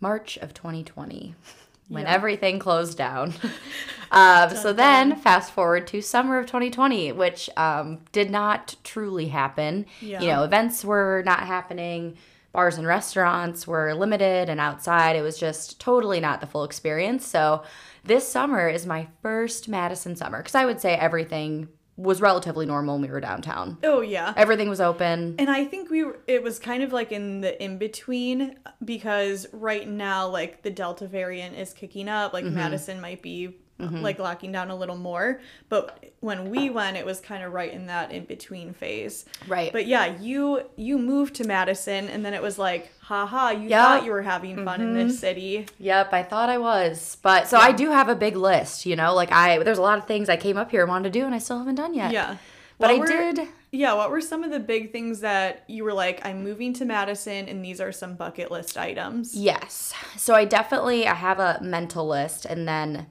March 0.00 0.36
of 0.38 0.54
2020 0.54 1.34
when 1.88 2.04
Yeah. 2.04 2.12
everything 2.12 2.58
closed 2.58 2.96
down. 2.98 3.34
um, 4.10 4.50
so 4.50 4.72
then, 4.72 5.16
fast 5.16 5.52
forward 5.52 5.86
to 5.88 6.00
summer 6.00 6.38
of 6.38 6.46
2020, 6.46 7.12
which 7.12 7.50
um, 7.56 8.00
did 8.12 8.30
not 8.30 8.76
truly 8.84 9.28
happen. 9.28 9.86
Yeah. 10.00 10.20
You 10.20 10.28
know, 10.28 10.44
events 10.44 10.84
were 10.84 11.22
not 11.24 11.40
happening, 11.40 12.16
bars 12.52 12.78
and 12.78 12.86
restaurants 12.86 13.66
were 13.66 13.94
limited, 13.94 14.48
and 14.48 14.60
outside 14.60 15.16
it 15.16 15.22
was 15.22 15.38
just 15.38 15.80
totally 15.80 16.20
not 16.20 16.40
the 16.40 16.46
full 16.46 16.64
experience. 16.64 17.26
So 17.26 17.62
this 18.04 18.26
summer 18.28 18.68
is 18.68 18.86
my 18.86 19.08
first 19.22 19.68
Madison 19.68 20.14
summer 20.14 20.38
because 20.38 20.54
I 20.54 20.64
would 20.66 20.80
say 20.80 20.94
everything 20.94 21.68
was 21.96 22.20
relatively 22.20 22.66
normal 22.66 22.96
when 22.96 23.02
we 23.02 23.08
were 23.08 23.20
downtown. 23.20 23.78
Oh 23.84 24.00
yeah. 24.00 24.34
Everything 24.36 24.68
was 24.68 24.80
open. 24.80 25.36
And 25.38 25.48
I 25.48 25.64
think 25.64 25.90
we 25.90 26.02
were, 26.04 26.18
it 26.26 26.42
was 26.42 26.58
kind 26.58 26.82
of 26.82 26.92
like 26.92 27.12
in 27.12 27.40
the 27.40 27.62
in 27.62 27.78
between 27.78 28.56
because 28.84 29.46
right 29.52 29.88
now 29.88 30.26
like 30.26 30.62
the 30.62 30.70
Delta 30.70 31.06
variant 31.06 31.56
is 31.56 31.72
kicking 31.72 32.08
up, 32.08 32.32
like 32.32 32.44
Mm-hmm. 32.44 32.56
Madison 32.56 33.00
might 33.00 33.22
be 33.22 33.56
like 33.78 34.18
locking 34.18 34.52
down 34.52 34.70
a 34.70 34.76
little 34.76 34.96
more, 34.96 35.40
but 35.68 36.12
when 36.20 36.48
we 36.48 36.70
went 36.70 36.96
it 36.96 37.04
was 37.04 37.20
kind 37.20 37.42
of 37.44 37.52
right 37.52 37.72
in 37.72 37.86
that 37.86 38.12
in 38.12 38.24
between 38.24 38.72
phase. 38.72 39.24
Right. 39.48 39.72
But 39.72 39.86
yeah, 39.86 40.16
you 40.20 40.62
you 40.76 40.96
moved 40.98 41.34
to 41.36 41.44
Madison 41.44 42.08
and 42.08 42.24
then 42.24 42.34
it 42.34 42.40
was 42.42 42.58
like, 42.58 42.92
haha, 43.00 43.50
you 43.50 43.68
Yeah. 43.68 43.84
thought 43.84 44.04
you 44.04 44.12
were 44.12 44.22
having 44.22 44.64
fun 44.64 44.80
in 44.80 44.88
Mm-hmm. 44.94 45.08
this 45.08 45.18
city. 45.18 45.66
Yep, 45.78 46.12
I 46.12 46.22
thought 46.22 46.48
I 46.48 46.58
was. 46.58 47.16
But 47.20 47.48
so 47.48 47.58
I 47.58 47.72
do 47.72 47.90
have 47.90 48.08
a 48.08 48.14
big 48.16 48.36
list, 48.36 48.86
you 48.86 48.96
know, 48.96 49.14
like 49.14 49.32
I 49.32 49.58
there's 49.62 49.78
a 49.78 49.82
lot 49.82 49.98
of 49.98 50.06
things 50.06 50.28
I 50.28 50.36
came 50.36 50.56
up 50.56 50.70
here 50.70 50.82
and 50.82 50.88
wanted 50.90 51.12
to 51.12 51.18
do 51.18 51.26
and 51.26 51.34
I 51.34 51.38
still 51.38 51.58
haven't 51.58 51.74
done 51.74 51.94
yet. 51.94 52.12
Yeah. 52.12 52.36
But 52.78 52.88
What 52.90 52.96
I 52.96 52.98
were- 53.00 53.32
did 53.34 53.48
Yeah, 53.70 53.94
what 53.94 54.10
were 54.10 54.20
some 54.20 54.44
of 54.44 54.50
the 54.52 54.60
big 54.60 54.92
things 54.92 55.20
that 55.20 55.64
you 55.68 55.82
were 55.84 55.92
like, 55.92 56.24
I'm 56.24 56.42
moving 56.44 56.72
to 56.74 56.84
Madison 56.84 57.48
and 57.48 57.64
these 57.64 57.80
are 57.80 57.90
some 57.92 58.14
bucket 58.14 58.50
list 58.52 58.78
items? 58.78 59.34
Yes. 59.34 59.92
So 60.16 60.34
I 60.34 60.44
definitely 60.44 61.06
I 61.08 61.14
have 61.14 61.38
a 61.40 61.58
mental 61.60 62.06
list 62.08 62.44
and 62.46 62.66
then 62.68 63.06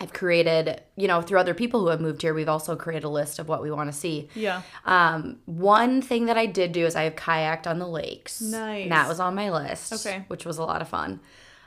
I've 0.00 0.12
created, 0.12 0.80
you 0.96 1.08
know, 1.08 1.20
through 1.22 1.40
other 1.40 1.54
people 1.54 1.80
who 1.80 1.88
have 1.88 2.00
moved 2.00 2.22
here, 2.22 2.32
we've 2.32 2.48
also 2.48 2.76
created 2.76 3.02
a 3.04 3.08
list 3.08 3.40
of 3.40 3.48
what 3.48 3.60
we 3.62 3.70
want 3.72 3.92
to 3.92 3.98
see. 3.98 4.28
Yeah. 4.34 4.62
Um, 4.84 5.40
one 5.46 6.00
thing 6.02 6.26
that 6.26 6.38
I 6.38 6.46
did 6.46 6.70
do 6.70 6.86
is 6.86 6.94
I 6.94 7.02
have 7.02 7.16
kayaked 7.16 7.66
on 7.66 7.80
the 7.80 7.86
lakes. 7.88 8.40
Nice. 8.40 8.84
And 8.84 8.92
that 8.92 9.08
was 9.08 9.18
on 9.18 9.34
my 9.34 9.50
list. 9.50 9.92
Okay. 9.92 10.24
Which 10.28 10.44
was 10.44 10.56
a 10.58 10.62
lot 10.62 10.82
of 10.82 10.88
fun. 10.88 11.18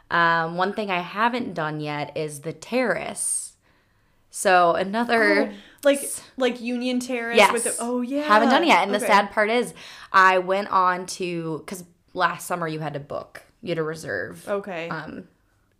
Um, 0.09 0.55
one 0.55 0.71
thing 0.73 0.89
I 0.89 0.99
haven't 0.99 1.53
done 1.53 1.81
yet 1.81 2.15
is 2.15 2.41
the 2.41 2.53
terrace. 2.53 3.53
So 4.29 4.75
another 4.75 5.51
Like 5.83 5.99
like 6.37 6.61
Union 6.61 7.01
Terrace 7.01 7.35
Yes. 7.35 7.51
with 7.51 7.63
the 7.65 7.75
oh 7.79 7.99
yeah. 7.99 8.21
Haven't 8.21 8.49
done 8.49 8.65
yet. 8.65 8.83
And 8.85 8.93
the 8.95 8.99
sad 9.01 9.31
part 9.31 9.49
is, 9.49 9.73
I 10.13 10.37
went 10.37 10.69
on 10.69 11.05
to 11.17 11.59
because 11.65 11.83
last 12.13 12.47
summer 12.47 12.65
you 12.67 12.79
had 12.79 12.93
to 12.93 12.99
book, 13.01 13.43
you 13.61 13.69
had 13.69 13.75
to 13.77 13.83
reserve 13.83 14.47
Okay. 14.47 14.87
um, 14.87 15.27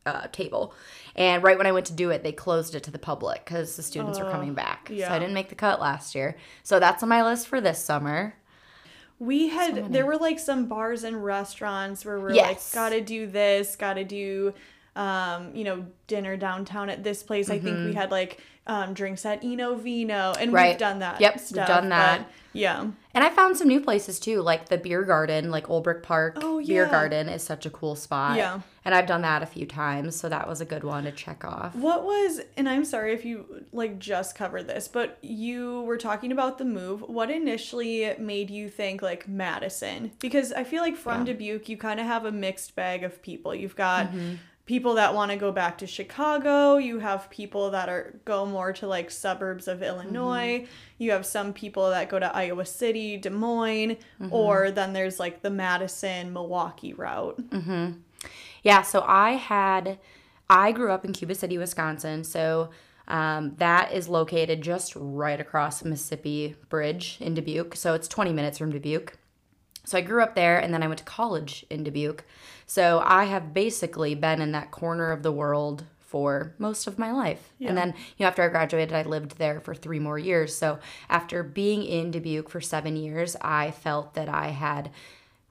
uh, 0.06 0.28
table, 0.32 0.74
and 1.16 1.44
right 1.44 1.58
when 1.58 1.68
I 1.68 1.72
went 1.72 1.86
to 1.88 1.94
do 1.94 2.10
it, 2.10 2.24
they 2.24 2.32
closed 2.32 2.74
it 2.76 2.84
to 2.84 2.92
the 2.92 3.00
public 3.00 3.46
because 3.46 3.76
the 3.76 3.84
students 3.84 4.20
were 4.20 4.30
coming 4.32 4.54
back. 4.54 4.88
So 4.88 4.94
yeah. 4.96 5.14
I 5.14 5.20
didn't 5.20 5.34
make 5.34 5.50
the 5.50 5.56
cut 5.56 5.80
last 5.80 6.16
year. 6.16 6.38
So 6.64 6.80
that's 6.80 7.04
on 7.04 7.10
my 7.10 7.24
list 7.24 7.48
for 7.48 7.62
this 7.62 7.84
summer. 7.84 8.36
we 9.20 9.50
had 9.50 9.94
there 9.94 10.06
were 10.06 10.18
like 10.18 10.40
some 10.40 10.66
bars 10.68 11.04
and 11.04 11.24
restaurants 11.24 12.04
where 12.04 12.20
we're 12.20 12.34
Yes. 12.34 12.74
like 12.74 12.74
gotta 12.74 13.02
do 13.02 13.28
this, 13.28 13.76
gotta 13.76 14.04
do 14.04 14.54
um, 14.96 15.56
you 15.56 15.64
know, 15.64 15.86
dinner 16.08 16.36
downtown 16.36 16.90
at 16.90 17.02
this 17.04 17.24
place. 17.24 17.50
I 17.50 17.60
think 17.60 17.78
we 17.86 17.94
had 17.94 18.12
like 18.12 18.42
um 18.68 18.94
drinks 18.94 19.26
at 19.26 19.44
Eno 19.44 19.76
Vino 19.76 20.34
and. 20.40 20.54
Right. 20.54 20.70
we've 20.72 20.78
done 20.78 21.00
that. 21.00 21.20
Yep, 21.22 21.42
we've 21.54 21.66
done 21.66 21.90
that. 21.90 22.30
yeah. 22.54 22.88
And 23.14 23.24
I 23.26 23.30
found 23.30 23.58
some 23.58 23.68
new 23.68 23.82
places 23.82 24.20
too, 24.22 24.42
like 24.42 24.70
the 24.70 24.78
beer 24.78 25.04
garden, 25.04 25.52
like 25.52 25.68
Olbrich 25.68 26.02
Park 26.02 26.38
Oh, 26.42 26.60
yeah, 26.60 26.68
Beer. 26.68 26.86
Garden 26.86 27.28
is 27.28 27.44
such 27.44 27.66
a 27.66 27.70
cool 27.70 27.96
spot. 27.96 28.38
Yeah. 28.38 28.62
And 28.86 28.96
I've 28.96 29.06
done 29.06 29.22
that 29.24 29.44
a 29.44 29.46
few 29.46 29.66
times, 29.66 30.16
so 30.16 30.30
that 30.30 30.48
was 30.48 30.60
a 30.62 30.66
good 30.66 30.84
one 30.84 31.04
to 31.04 31.12
check 31.12 31.44
off. 31.44 31.76
What 31.76 32.04
was 32.04 32.40
and 32.56 32.70
I'm 32.70 32.86
sorry 32.86 33.14
if 33.14 33.26
you 33.26 33.66
like 33.74 34.00
just 34.00 34.36
covered 34.36 34.68
this, 34.68 34.88
but 34.88 35.18
you 35.22 35.82
were 35.82 35.98
talking 35.98 36.32
about 36.32 36.58
the 36.58 36.66
move. 36.66 37.02
What 37.02 37.30
initially 37.30 38.14
made 38.18 38.50
you 38.50 38.70
think 38.70 39.02
like 39.02 39.28
Madison? 39.28 40.12
Because 40.20 40.52
I 40.54 40.64
feel 40.64 40.82
like 40.82 40.96
from 40.96 41.26
Dubuque 41.26 41.68
you 41.70 41.78
kind 41.78 42.00
of 42.00 42.06
have 42.06 42.26
a 42.26 42.32
mixed 42.32 42.76
bag 42.76 43.04
of 43.04 43.22
people. 43.22 43.54
You've 43.56 43.76
got 43.76 44.08
Mm-hmm. 44.08 44.36
People 44.66 44.96
that 44.96 45.14
want 45.14 45.32
to 45.32 45.38
go 45.38 45.52
back 45.52 45.78
to 45.80 45.88
Chicago, 45.88 46.78
you 46.78 47.00
have 47.00 47.30
people 47.30 47.72
that 47.72 47.90
are 47.90 48.20
go 48.26 48.46
more 48.46 48.72
to 48.74 48.88
like 48.88 49.10
suburbs 49.12 49.68
of 49.68 49.82
Illinois. 49.84 50.60
Mm-hmm. 50.60 50.72
You 51.00 51.12
have 51.12 51.26
some 51.26 51.52
people 51.54 51.90
that 51.90 52.10
go 52.10 52.20
to 52.20 52.34
Iowa 52.36 52.66
City, 52.66 53.18
Des 53.18 53.30
Moines, 53.32 53.98
Mm-hmm. 54.22 54.34
or 54.34 54.72
then 54.72 54.94
there's 54.94 55.20
like 55.20 55.42
the 55.42 55.50
Madison 55.50 56.32
Milwaukee 56.32 56.94
route. 56.94 57.42
Mhm. 57.50 58.02
Yeah, 58.64 58.84
so 58.84 59.04
I 59.08 59.32
had, 59.32 59.98
I 60.50 60.72
grew 60.72 60.92
up 60.92 61.04
in 61.04 61.14
Cuba 61.14 61.34
City, 61.34 61.58
Wisconsin. 61.58 62.24
So 62.24 62.70
um, 63.08 63.56
that 63.58 63.92
is 63.92 64.08
located 64.08 64.62
just 64.62 64.94
right 64.96 65.42
across 65.42 65.84
Mississippi 65.84 66.56
Bridge 66.70 67.18
in 67.20 67.34
Dubuque. 67.34 67.76
So 67.76 67.96
it's 67.96 68.08
20 68.08 68.32
minutes 68.32 68.58
from 68.60 68.72
Dubuque. 68.72 69.18
So 69.84 69.98
I 69.98 70.02
grew 70.02 70.22
up 70.22 70.36
there 70.36 70.58
and 70.58 70.74
then 70.74 70.84
I 70.84 70.88
went 70.88 71.00
to 71.00 71.04
college 71.04 71.66
in 71.70 71.84
Dubuque. 71.84 72.24
So 72.66 73.02
I 73.04 73.26
have 73.26 73.54
basically 73.54 74.16
been 74.16 74.42
in 74.42 74.52
that 74.54 74.72
corner 74.72 75.12
of 75.12 75.24
the 75.24 75.32
world 75.32 75.86
for 76.00 76.54
most 76.58 76.88
of 76.88 77.00
my 77.00 77.12
life. 77.12 77.54
Yeah. 77.58 77.70
And 77.70 77.78
then, 77.78 77.94
you 78.18 78.24
know, 78.24 78.28
after 78.28 78.44
I 78.44 78.50
graduated, 78.50 78.94
I 78.94 79.04
lived 79.04 79.38
there 79.38 79.60
for 79.62 79.74
three 79.74 80.00
more 80.00 80.20
years. 80.20 80.56
So 80.56 80.80
after 81.10 81.42
being 81.42 81.84
in 81.84 82.12
Dubuque 82.12 82.50
for 82.50 82.60
seven 82.60 82.98
years, 82.98 83.38
I 83.42 83.72
felt 83.72 84.14
that 84.16 84.28
I 84.28 84.50
had 84.50 84.92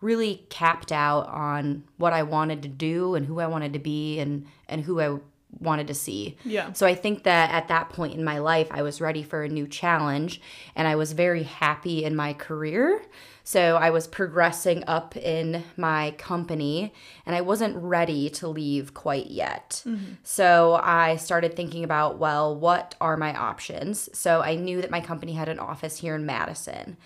really 0.01 0.45
capped 0.49 0.93
out 0.93 1.29
on 1.29 1.85
what 1.97 2.13
I 2.13 2.23
wanted 2.23 2.63
to 2.63 2.69
do 2.69 3.15
and 3.15 3.27
who 3.27 3.41
I 3.41 3.47
wanted 3.47 3.73
to 3.75 3.79
be 3.79 4.19
and 4.19 4.47
and 4.69 4.83
who 4.83 5.01
I 5.01 5.19
wanted 5.59 5.89
to 5.89 5.95
see. 5.95 6.37
Yeah. 6.45 6.73
So 6.73 6.87
I 6.87 6.95
think 6.95 7.25
that 7.25 7.51
at 7.51 7.69
that 7.69 7.91
point 7.91 8.15
in 8.15 8.25
my 8.25 8.39
life 8.39 8.69
I 8.71 8.83
was 8.83 9.01
ready 9.01 9.23
for 9.23 9.43
a 9.43 9.49
new 9.49 9.67
challenge 9.67 10.41
and 10.77 10.87
I 10.87 10.97
was 10.97 11.13
very 11.13 11.43
happy 11.43 12.05
in 12.05 12.15
my 12.17 12.33
career. 12.35 13.03
So 13.43 13.77
I 13.77 13.91
was 13.91 14.07
progressing 14.07 14.85
up 14.87 15.17
in 15.17 15.65
my 15.77 16.13
company 16.19 16.93
and 17.27 17.35
I 17.35 17.41
wasn't 17.41 17.77
ready 17.77 18.31
to 18.31 18.47
leave 18.47 18.95
quite 18.95 19.27
yet. 19.27 19.83
Mm-hmm. 19.85 20.13
So 20.23 20.79
I 20.83 21.17
started 21.17 21.57
thinking 21.57 21.83
about, 21.83 22.19
well, 22.19 22.55
what 22.55 22.95
are 23.01 23.17
my 23.17 23.35
options? 23.37 24.09
So 24.17 24.41
I 24.43 24.55
knew 24.55 24.81
that 24.83 24.91
my 24.91 25.01
company 25.01 25.33
had 25.33 25.49
an 25.49 25.59
office 25.59 25.99
here 25.99 26.15
in 26.15 26.27
Madison. 26.27 26.97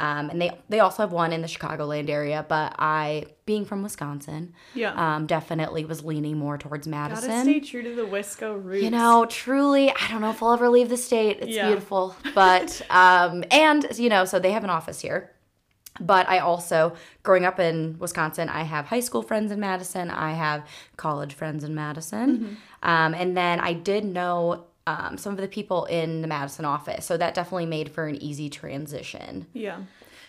Um, 0.00 0.30
and 0.30 0.40
they 0.40 0.50
they 0.70 0.80
also 0.80 1.02
have 1.02 1.12
one 1.12 1.30
in 1.32 1.42
the 1.42 1.46
Chicagoland 1.46 2.08
area, 2.08 2.44
but 2.48 2.74
I, 2.78 3.26
being 3.44 3.66
from 3.66 3.82
Wisconsin, 3.82 4.54
Yeah. 4.74 4.92
um, 5.16 5.26
definitely 5.26 5.84
was 5.84 6.02
leaning 6.04 6.38
more 6.38 6.56
towards 6.56 6.86
Gotta 6.86 7.10
Madison. 7.14 7.42
stay 7.42 7.60
true 7.60 7.82
to 7.82 7.94
the 7.94 8.06
Wisco 8.06 8.62
roots. 8.64 8.82
You 8.82 8.90
know, 8.90 9.26
truly, 9.28 9.90
I 9.90 10.08
don't 10.08 10.22
know 10.22 10.30
if 10.30 10.42
I'll 10.42 10.54
ever 10.54 10.70
leave 10.70 10.88
the 10.88 10.96
state. 10.96 11.38
It's 11.40 11.54
Yeah. 11.56 11.66
beautiful, 11.66 12.16
but 12.34 12.80
um, 12.90 13.44
and 13.50 13.86
you 13.98 14.08
know, 14.08 14.24
so 14.24 14.38
they 14.38 14.52
have 14.52 14.64
an 14.64 14.70
office 14.70 15.00
here. 15.00 15.32
But 16.00 16.26
I 16.30 16.38
also, 16.38 16.94
growing 17.22 17.44
up 17.44 17.60
in 17.60 17.98
Wisconsin, 17.98 18.48
I 18.48 18.62
have 18.62 18.86
high 18.86 19.00
school 19.00 19.20
friends 19.20 19.52
in 19.52 19.60
Madison. 19.60 20.10
I 20.10 20.32
have 20.32 20.66
college 20.96 21.34
friends 21.34 21.62
in 21.62 21.74
Madison. 21.74 22.56
Um, 22.82 23.12
and 23.12 23.36
then 23.36 23.60
I 23.60 23.74
did 23.74 24.06
know 24.06 24.64
um, 24.90 25.16
some 25.16 25.32
of 25.32 25.38
the 25.38 25.48
people 25.48 25.84
in 25.84 26.20
the 26.20 26.28
Madison 26.28 26.64
office. 26.64 27.06
So 27.06 27.16
that 27.16 27.34
definitely 27.34 27.66
made 27.66 27.90
for 27.90 28.06
an 28.06 28.20
easy 28.20 28.50
transition. 28.50 29.46
Yeah. 29.52 29.78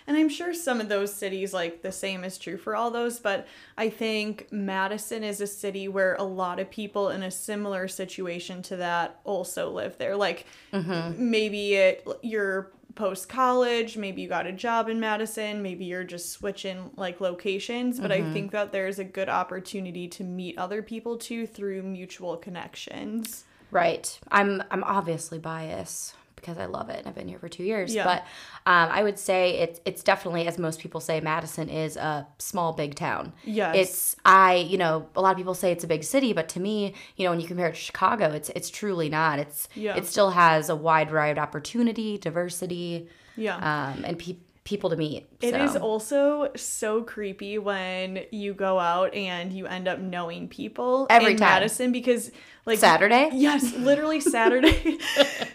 And 0.08 0.18
I'm 0.18 0.30
sure 0.30 0.54
some 0.54 0.82
of 0.82 0.90
those 0.90 1.14
cities, 1.14 1.54
like 1.54 1.82
the 1.82 1.92
same 1.92 2.24
is 2.24 2.38
true 2.38 2.58
for 2.58 2.76
all 2.76 2.92
those, 2.92 3.20
but 3.20 3.48
I 3.78 3.90
think 3.90 4.48
Madison 4.52 5.24
is 5.24 5.42
a 5.42 5.48
city 5.48 5.88
where 5.88 6.16
a 6.16 6.24
lot 6.24 6.60
of 6.60 6.70
people 6.70 7.10
in 7.10 7.24
a 7.24 7.32
similar 7.32 7.88
situation 7.88 8.62
to 8.64 8.76
that 8.78 9.20
also 9.24 9.72
live 9.72 9.98
there. 9.98 10.16
Like 10.16 10.46
maybe 10.72 11.76
it, 11.76 12.08
you're 12.22 12.72
post 12.96 13.30
college, 13.30 13.96
maybe 13.96 14.22
you 14.22 14.28
got 14.28 14.48
a 14.48 14.52
job 14.52 14.90
in 14.90 15.00
Madison, 15.00 15.62
maybe 15.62 15.86
you're 15.86 16.04
just 16.04 16.32
switching 16.32 16.92
like 16.98 17.22
locations, 17.22 18.00
but 18.00 18.12
I 18.12 18.22
think 18.34 18.52
that 18.52 18.72
there's 18.72 19.00
a 19.00 19.06
good 19.06 19.30
opportunity 19.30 20.08
to 20.10 20.24
meet 20.24 20.58
other 20.58 20.82
people 20.82 21.18
too 21.18 21.48
through 21.48 21.84
mutual 21.84 22.38
connections. 22.38 23.46
Right. 23.72 24.20
I'm 24.32 24.62
I'm 24.72 24.84
obviously 24.84 25.40
biased 25.40 26.16
because 26.36 26.58
I 26.58 26.66
love 26.66 26.90
it. 26.90 26.98
and 26.98 27.08
I've 27.08 27.14
been 27.14 27.28
here 27.28 27.38
for 27.38 27.48
two 27.50 27.64
years. 27.64 27.94
Yeah. 27.94 28.04
But 28.04 28.22
um, 28.66 28.90
I 28.92 29.04
would 29.04 29.20
say 29.20 29.60
it's 29.60 29.80
it's 29.86 30.02
definitely, 30.04 30.48
as 30.48 30.58
most 30.58 30.80
people 30.80 31.00
say, 31.00 31.20
Madison 31.22 31.70
is 31.70 31.98
a 31.98 32.26
small 32.40 32.74
big 32.74 32.96
town. 32.96 33.34
Yes. 33.44 33.76
It's 33.76 34.16
I 34.26 34.56
you 34.56 34.78
know 34.78 35.08
a 35.16 35.22
lot 35.22 35.32
of 35.32 35.38
people 35.38 35.54
say 35.54 35.72
it's 35.72 35.84
a 35.84 35.88
big 35.88 36.04
city, 36.04 36.34
but 36.34 36.50
to 36.50 36.60
me, 36.60 36.96
you 37.16 37.26
know, 37.26 37.30
when 37.32 37.40
you 37.40 37.48
compare 37.48 37.68
it 37.68 37.76
to 37.76 37.80
Chicago, 37.80 38.32
it's 38.32 38.50
it's 38.50 38.70
truly 38.70 39.08
not. 39.10 39.38
It's 39.40 39.70
Yeah. 39.76 39.96
it 39.96 40.06
still 40.08 40.32
has 40.32 40.70
a 40.70 40.76
wide 40.76 41.10
variety 41.12 41.40
of 41.40 41.44
opportunity, 41.44 42.18
diversity, 42.18 43.08
Yeah. 43.36 43.58
um, 43.58 44.04
and 44.06 44.18
pe- 44.18 44.38
people 44.64 44.90
to 44.92 44.96
meet. 44.96 45.28
It 45.42 45.54
so. 45.54 45.64
is 45.64 45.76
also 45.76 46.52
so 46.56 47.04
creepy 47.04 47.58
when 47.58 48.26
you 48.32 48.54
go 48.54 48.80
out 48.80 49.14
and 49.14 49.52
you 49.52 49.66
end 49.66 49.88
up 49.88 50.00
knowing 50.00 50.48
people 50.48 51.08
Every 51.10 51.32
in 51.32 51.38
time. 51.38 51.62
Madison 51.62 51.92
because 51.92 52.32
like 52.66 52.78
Saturday. 52.78 53.30
Yes, 53.34 53.74
literally 53.76 54.20
Saturday. 54.22 55.00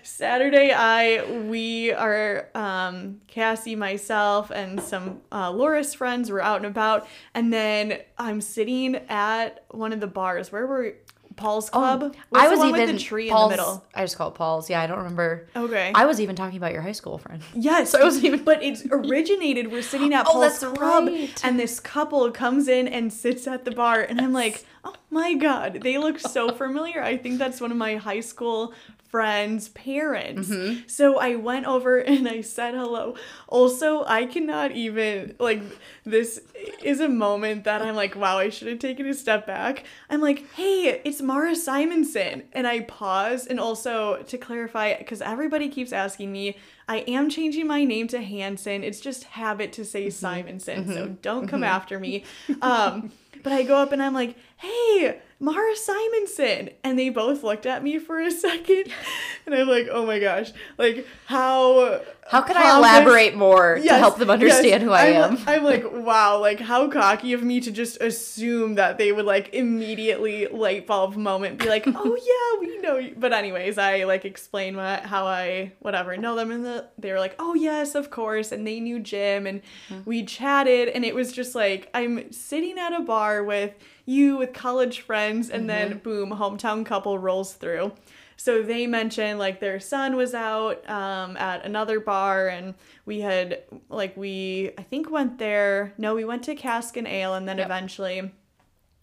Saturday, 0.03 0.73
I 0.73 1.25
we 1.43 1.93
are 1.93 2.49
um, 2.55 3.21
Cassie, 3.29 3.77
myself, 3.77 4.51
and 4.51 4.81
some 4.81 5.21
uh, 5.31 5.51
Laura's 5.53 5.95
friends 5.95 6.31
were 6.31 6.43
out 6.43 6.57
and 6.57 6.67
about, 6.67 7.07
and 7.35 7.53
then 7.53 8.01
I'm 8.19 8.41
sitting 8.41 8.97
at 9.09 9.65
one 9.71 9.93
of 9.93 10.01
the 10.01 10.09
bars. 10.09 10.51
Where 10.51 10.67
were 10.67 10.83
we? 10.83 10.93
Paul's 11.37 11.69
oh, 11.69 11.79
Club? 11.79 12.01
What's 12.03 12.17
Oh, 12.33 12.39
I 12.47 12.49
was 12.49 12.59
one 12.59 12.69
even 12.69 12.81
with 12.81 12.91
the 12.97 12.99
tree 13.03 13.29
Paul's, 13.31 13.53
in 13.53 13.57
the 13.59 13.63
middle. 13.63 13.85
I 13.95 14.03
just 14.03 14.17
call 14.17 14.29
it 14.29 14.35
Paul's. 14.35 14.69
Yeah, 14.71 14.81
I 14.81 14.87
don't 14.87 14.99
remember. 14.99 15.47
Okay. 15.55 15.93
I 15.95 16.07
was 16.07 16.21
even 16.21 16.35
talking 16.37 16.57
about 16.57 16.73
your 16.73 16.83
high 16.83 16.93
school 16.93 17.19
friend. 17.19 17.43
Yes, 17.55 17.91
So 17.91 18.01
it 18.01 18.05
wasn't 18.05 18.25
even- 18.25 18.45
but 18.45 18.63
it's 18.63 18.85
originated. 18.91 19.71
We're 19.71 19.83
sitting 19.83 20.15
at 20.15 20.27
Oh, 20.29 20.33
Paul's 20.33 20.59
Club, 20.59 21.09
right. 21.09 21.45
and 21.45 21.59
this 21.59 21.81
couple 21.81 22.31
comes 22.33 22.69
in 22.69 22.89
and 22.89 23.13
sits 23.13 23.47
at 23.47 23.65
the 23.65 23.71
bar, 23.71 24.01
and 24.01 24.21
I'm 24.21 24.33
like, 24.33 24.65
oh 24.85 24.95
my 25.11 25.35
god, 25.35 25.81
they 25.83 25.99
look 25.99 26.19
so 26.19 26.53
familiar. 26.57 27.03
I 27.03 27.17
think 27.17 27.39
that's 27.39 27.61
one 27.61 27.71
of 27.71 27.77
my 27.77 27.97
high 27.97 28.21
school 28.21 28.75
friends' 29.09 29.69
parents. 29.71 30.49
Mm-hmm. 30.49 30.81
So 30.89 31.19
I 31.19 31.37
went 31.37 31.67
over 31.67 31.99
and 32.13 32.29
I 32.29 32.41
said 32.41 32.75
hello. 32.75 33.15
Also, 33.49 34.05
I 34.05 34.27
cannot 34.27 34.73
even 34.73 35.35
like 35.39 35.63
this 36.05 36.41
is 36.83 37.01
a 37.01 37.09
moment 37.09 37.65
that 37.65 37.83
I'm 37.83 37.95
like, 37.95 38.17
wow, 38.17 38.39
I 38.39 38.51
should 38.51 38.69
have 38.69 38.79
taken 38.79 39.07
a 39.07 39.15
step 39.15 39.47
back. 39.47 39.85
I'm 40.11 40.21
like, 40.21 40.51
hey, 40.53 41.01
it's 41.05 41.23
Mara 41.23 41.57
Simonson, 41.57 42.43
and 42.53 42.67
I 42.67 42.81
pause. 42.81 43.47
And 43.47 43.61
also 43.61 44.23
to 44.25 44.39
clarify, 44.39 44.97
because 44.99 45.23
everybody 45.23 45.69
keeps 45.69 45.93
asking 45.93 46.33
me, 46.33 46.57
I 46.89 46.99
am 46.99 47.31
changing 47.31 47.67
my 47.67 47.85
name 47.85 48.09
to 48.09 48.21
Hanson. 48.21 48.85
It's 48.85 49.01
just 49.01 49.25
habit 49.25 49.73
to 49.75 49.85
say 49.85 50.11
Simonson, 50.11 50.93
so 50.93 51.09
don't 51.23 51.49
come 51.49 51.65
after 51.65 51.99
me. 51.99 52.25
Um, 52.63 53.11
but 53.47 53.53
I 53.53 53.63
go 53.63 53.77
up 53.77 53.93
and 53.93 54.03
I'm 54.03 54.13
like, 54.13 54.35
hey, 54.57 55.21
Mara 55.39 55.77
Simonson. 55.77 56.71
And 56.83 56.99
they 56.99 57.11
both 57.11 57.43
looked 57.43 57.67
at 57.67 57.83
me 57.83 57.99
for 57.99 58.21
a 58.21 58.31
second. 58.31 58.85
And 59.47 59.55
I'm 59.55 59.69
like, 59.69 59.87
oh 59.89 60.05
my 60.05 60.19
gosh. 60.19 60.51
Like, 60.77 61.07
how. 61.27 62.01
How 62.29 62.43
can 62.43 62.57
I 62.57 62.63
pompous- 62.63 62.79
elaborate 62.79 63.37
more 63.37 63.77
to 63.79 63.95
help 63.95 64.19
them 64.19 64.29
understand 64.29 64.67
yes. 64.67 64.83
who 64.83 64.91
I 64.91 65.07
I'm, 65.23 65.37
am? 65.37 65.39
I'm 65.47 65.63
like, 65.63 65.85
wow, 65.93 66.41
like 66.41 66.59
how 66.59 66.89
cocky 66.91 67.33
of 67.33 67.45
me 67.45 67.61
to 67.61 67.71
just 67.71 68.01
assume 68.03 68.75
that 68.75 68.99
they 68.99 69.13
would 69.13 69.25
like 69.25 69.55
immediately 69.55 70.49
light 70.49 70.89
bulb 70.89 71.15
moment 71.15 71.61
be 71.61 71.69
like, 71.69 71.85
oh 71.87 72.19
yeah, 72.61 72.69
we 72.69 72.79
know 72.81 72.97
you. 72.97 73.15
But 73.17 73.33
anyways, 73.33 73.79
I 73.79 74.03
like 74.03 74.25
explain 74.25 74.75
what 74.77 75.05
how 75.05 75.25
I 75.27 75.71
whatever 75.79 76.17
know 76.17 76.35
them 76.35 76.51
and 76.51 76.65
the 76.65 76.89
they 76.99 77.13
were 77.13 77.21
like, 77.21 77.37
oh 77.39 77.55
yes, 77.55 77.95
of 77.95 78.11
course, 78.11 78.51
and 78.51 78.67
they 78.67 78.81
knew 78.81 78.99
Jim 78.99 79.47
and 79.47 79.63
Mm-hmm. 79.89 80.01
we 80.05 80.25
chatted 80.25 80.89
and 80.89 81.05
it 81.05 81.15
was 81.15 81.31
just 81.33 81.55
like 81.55 81.89
I'm 81.95 82.33
sitting 82.33 82.77
at 82.81 82.93
a 82.93 83.01
bar 83.03 83.45
with 83.45 83.73
you 84.07 84.37
with 84.39 84.53
college 84.55 85.01
friends 85.01 85.51
and 85.51 85.69
Mm-hmm. 85.69 85.91
then 85.91 85.99
boom, 85.99 86.31
hometown 86.31 86.87
couple 86.87 87.19
rolls 87.19 87.53
through. 87.55 87.93
So 88.39 88.63
they 88.63 88.87
mentioned 88.87 89.39
like 89.39 89.61
their 89.61 89.81
son 89.81 90.15
was 90.17 90.35
out 90.35 90.89
um, 90.89 91.37
at 91.39 91.65
another 91.65 92.01
bar, 92.01 92.49
and 92.49 92.75
we 93.07 93.21
had 93.21 93.63
like 93.89 94.17
we 94.17 94.73
I 94.79 94.83
think 94.83 95.11
went 95.11 95.39
there. 95.39 95.93
No, 95.99 96.15
we 96.15 96.25
went 96.25 96.43
to 96.45 96.55
Cask 96.55 96.97
and 96.97 97.07
Ale, 97.09 97.35
and 97.35 97.49
then 97.49 97.59
Yep. 97.59 97.67
eventually 97.67 98.31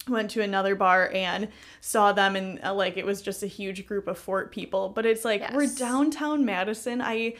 went 0.06 0.30
to 0.32 0.42
another 0.42 0.74
bar 0.74 1.10
and 1.14 1.48
saw 1.80 2.12
them, 2.12 2.36
and 2.36 2.60
uh, 2.62 2.72
like 2.74 2.96
it 2.96 3.04
was 3.06 3.22
just 3.22 3.42
a 3.42 3.46
huge 3.48 3.86
group 3.86 4.06
of 4.06 4.18
Fort 4.18 4.52
people. 4.52 4.88
But 4.90 5.04
it's 5.06 5.24
like 5.24 5.42
we're 5.52 5.66
downtown 5.66 6.44
Madison. 6.44 7.00
I 7.02 7.34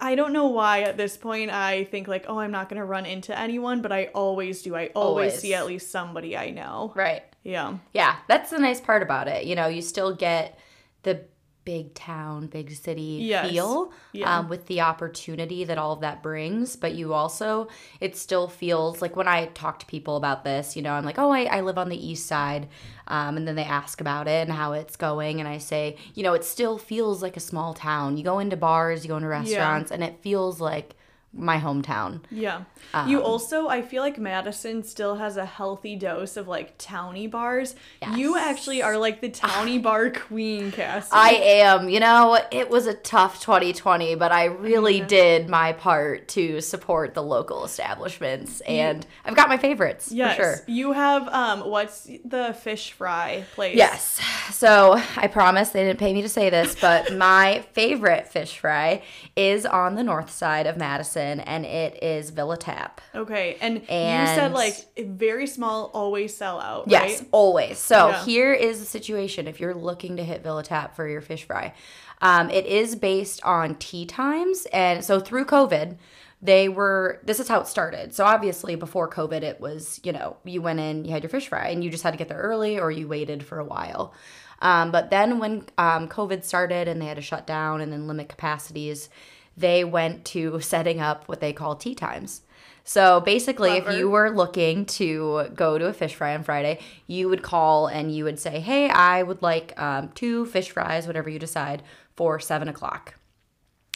I 0.00 0.14
don't 0.14 0.32
know 0.32 0.46
why 0.46 0.82
at 0.82 0.96
this 0.96 1.16
point 1.16 1.50
I 1.50 1.84
think 1.84 2.06
like 2.06 2.26
oh 2.28 2.38
I'm 2.38 2.52
not 2.52 2.68
gonna 2.68 2.84
run 2.84 3.04
into 3.06 3.36
anyone, 3.36 3.82
but 3.82 3.90
I 3.92 4.06
always 4.14 4.62
do. 4.62 4.74
I 4.76 4.86
always, 4.94 5.32
Always. 5.32 5.38
see 5.40 5.54
at 5.54 5.66
least 5.66 5.90
somebody 5.90 6.36
I 6.36 6.50
know. 6.50 6.92
Right. 6.94 7.22
Yeah. 7.42 7.78
Yeah, 7.92 8.16
that's 8.28 8.50
the 8.50 8.58
nice 8.60 8.80
part 8.80 9.02
about 9.02 9.26
it. 9.26 9.44
You 9.44 9.56
know, 9.56 9.66
you 9.66 9.82
still 9.82 10.14
get 10.14 10.58
the 11.02 11.24
big 11.64 11.94
town, 11.94 12.46
big 12.46 12.72
city 12.72 13.20
Yes. 13.22 13.50
feel 13.50 13.92
Yeah. 14.12 14.38
um, 14.38 14.48
with 14.48 14.66
the 14.66 14.80
opportunity 14.80 15.64
that 15.64 15.78
all 15.78 15.92
of 15.92 16.00
that 16.00 16.22
brings. 16.22 16.76
But 16.76 16.94
you 16.94 17.14
also, 17.14 17.68
it 18.00 18.16
still 18.16 18.48
feels 18.48 19.00
like 19.00 19.14
when 19.16 19.28
I 19.28 19.46
talk 19.46 19.78
to 19.80 19.86
people 19.86 20.16
about 20.16 20.44
this, 20.44 20.76
you 20.76 20.82
know, 20.82 20.92
I'm 20.92 21.04
like, 21.04 21.18
oh, 21.18 21.30
I, 21.30 21.44
I 21.44 21.60
live 21.60 21.78
on 21.78 21.88
the 21.88 22.06
east 22.06 22.26
side. 22.26 22.68
Um, 23.06 23.36
and 23.36 23.46
then 23.46 23.54
they 23.54 23.64
ask 23.64 24.00
about 24.00 24.26
it 24.28 24.48
and 24.48 24.52
how 24.52 24.72
it's 24.72 24.96
going. 24.96 25.38
And 25.40 25.48
I 25.48 25.58
say, 25.58 25.96
you 26.14 26.22
know, 26.22 26.34
it 26.34 26.44
still 26.44 26.78
feels 26.78 27.22
like 27.22 27.36
a 27.36 27.40
small 27.40 27.74
town. 27.74 28.16
You 28.16 28.24
go 28.24 28.38
into 28.38 28.56
bars, 28.56 29.04
you 29.04 29.08
go 29.08 29.16
into 29.16 29.28
restaurants, 29.28 29.90
and 29.90 30.02
it 30.02 30.18
feels 30.22 30.60
like 30.60 30.96
my 31.34 31.58
hometown. 31.58 32.20
Yeah. 32.30 32.64
Um, 32.92 33.08
you 33.08 33.22
also, 33.22 33.68
I 33.68 33.82
feel 33.82 34.02
like 34.02 34.18
Madison 34.18 34.82
still 34.82 35.16
has 35.16 35.36
a 35.36 35.46
healthy 35.46 35.96
dose 35.96 36.36
of 36.36 36.46
like 36.46 36.74
towny 36.78 37.26
bars. 37.26 37.74
You 38.14 38.36
actually 38.36 38.82
are 38.82 38.98
like 38.98 39.20
the 39.20 39.30
towny 39.30 39.78
bar 39.78 40.10
queen, 40.10 40.72
Cassie. 40.72 41.10
I 41.12 41.30
am. 41.30 41.88
You 41.88 42.00
know, 42.00 42.38
it 42.50 42.68
was 42.68 42.86
a 42.86 42.94
tough 42.94 43.40
2020, 43.40 44.14
but 44.16 44.32
I 44.32 44.46
really 44.46 45.00
did 45.00 45.48
my 45.48 45.72
part 45.72 46.28
to 46.28 46.60
support 46.60 47.14
the 47.14 47.22
local 47.22 47.64
establishments, 47.64 48.60
and 48.62 49.06
I've 49.24 49.36
got 49.36 49.48
my 49.48 49.56
favorites 49.56 50.12
yes. 50.12 50.36
for 50.36 50.42
sure. 50.42 50.56
You 50.66 50.92
have 50.92 51.28
um 51.28 51.60
what's 51.68 52.08
the 52.24 52.56
fish 52.60 52.92
fry 52.92 53.44
place? 53.54 53.76
Yes. 53.76 54.20
So 54.50 55.00
I 55.16 55.28
promise 55.28 55.70
they 55.70 55.84
didn't 55.84 55.98
pay 55.98 56.12
me 56.12 56.22
to 56.22 56.28
say 56.28 56.50
this, 56.50 56.76
but 56.80 57.16
my 57.16 57.64
favorite 57.72 58.28
fish 58.28 58.58
fry 58.58 59.02
is 59.36 59.64
on 59.64 59.94
the 59.94 60.02
north 60.02 60.30
side 60.30 60.66
of 60.66 60.76
Madison, 60.76 61.21
and 61.40 61.64
it 61.64 62.02
is 62.02 62.30
Villa 62.30 62.56
Tap. 62.56 63.00
Okay. 63.14 63.56
And, 63.60 63.76
you 63.76 63.86
said 63.88 64.52
like 64.52 64.74
very 64.98 65.46
small, 65.46 65.90
always 65.94 66.36
sell 66.36 66.60
out. 66.60 66.84
Yes, 66.88 67.24
always. 67.32 67.78
So 67.78 68.08
Yeah. 68.08 68.24
here 68.24 68.52
is 68.52 68.80
the 68.80 68.86
situation 68.86 69.46
if 69.46 69.60
you're 69.60 69.74
looking 69.74 70.16
to 70.16 70.24
hit 70.24 70.42
Villa 70.42 70.62
Tap 70.62 70.96
for 70.96 71.08
your 71.08 71.20
fish 71.20 71.44
fry. 71.44 71.74
Um, 72.20 72.50
it 72.50 72.66
is 72.66 72.94
based 72.96 73.42
on 73.44 73.74
tee 73.76 74.06
times. 74.06 74.66
And 74.72 75.04
so 75.04 75.20
through 75.20 75.46
COVID, 75.46 75.96
they 76.40 76.68
were, 76.68 77.20
this 77.24 77.38
is 77.38 77.48
how 77.48 77.60
it 77.60 77.66
started. 77.66 78.14
So 78.14 78.24
obviously 78.24 78.74
before 78.74 79.08
COVID, 79.08 79.42
it 79.42 79.60
was, 79.60 80.00
you 80.02 80.12
know, 80.12 80.36
you 80.44 80.60
went 80.60 80.80
in, 80.80 81.04
you 81.04 81.12
had 81.12 81.22
your 81.22 81.30
fish 81.30 81.48
fry, 81.48 81.68
and 81.68 81.84
you 81.84 81.90
just 81.90 82.02
had 82.02 82.12
to 82.12 82.16
get 82.16 82.28
there 82.28 82.38
early 82.38 82.78
or 82.78 82.90
you 82.90 83.06
waited 83.06 83.44
for 83.44 83.58
a 83.58 83.64
while. 83.64 84.12
Um, 84.60 84.92
but 84.92 85.10
then 85.10 85.40
when 85.40 85.64
um, 85.78 86.08
COVID 86.08 86.44
started 86.44 86.86
and 86.86 87.00
they 87.02 87.06
had 87.06 87.16
to 87.16 87.22
shut 87.22 87.46
down 87.46 87.80
and 87.80 87.92
then 87.92 88.06
limit 88.06 88.28
capacities, 88.28 89.08
they 89.56 89.84
went 89.84 90.24
to 90.26 90.60
setting 90.60 91.00
up 91.00 91.28
what 91.28 91.40
they 91.40 91.52
call 91.52 91.76
tee 91.76 91.94
times. 91.94 92.42
So 92.84 93.20
basically, 93.20 93.72
if 93.72 93.92
you 93.94 94.10
were 94.10 94.30
looking 94.30 94.86
to 94.86 95.48
go 95.54 95.78
to 95.78 95.86
a 95.86 95.92
fish 95.92 96.14
fry 96.14 96.34
on 96.34 96.42
Friday, 96.42 96.80
you 97.06 97.28
would 97.28 97.42
call 97.42 97.86
and 97.86 98.14
you 98.14 98.24
would 98.24 98.40
say, 98.40 98.58
Hey, 98.58 98.88
I 98.88 99.22
would 99.22 99.40
like 99.40 99.80
um, 99.80 100.08
two 100.14 100.46
fish 100.46 100.70
fries, 100.70 101.06
whatever 101.06 101.30
you 101.30 101.38
decide, 101.38 101.82
for 102.16 102.40
seven 102.40 102.68
o'clock. 102.68 103.14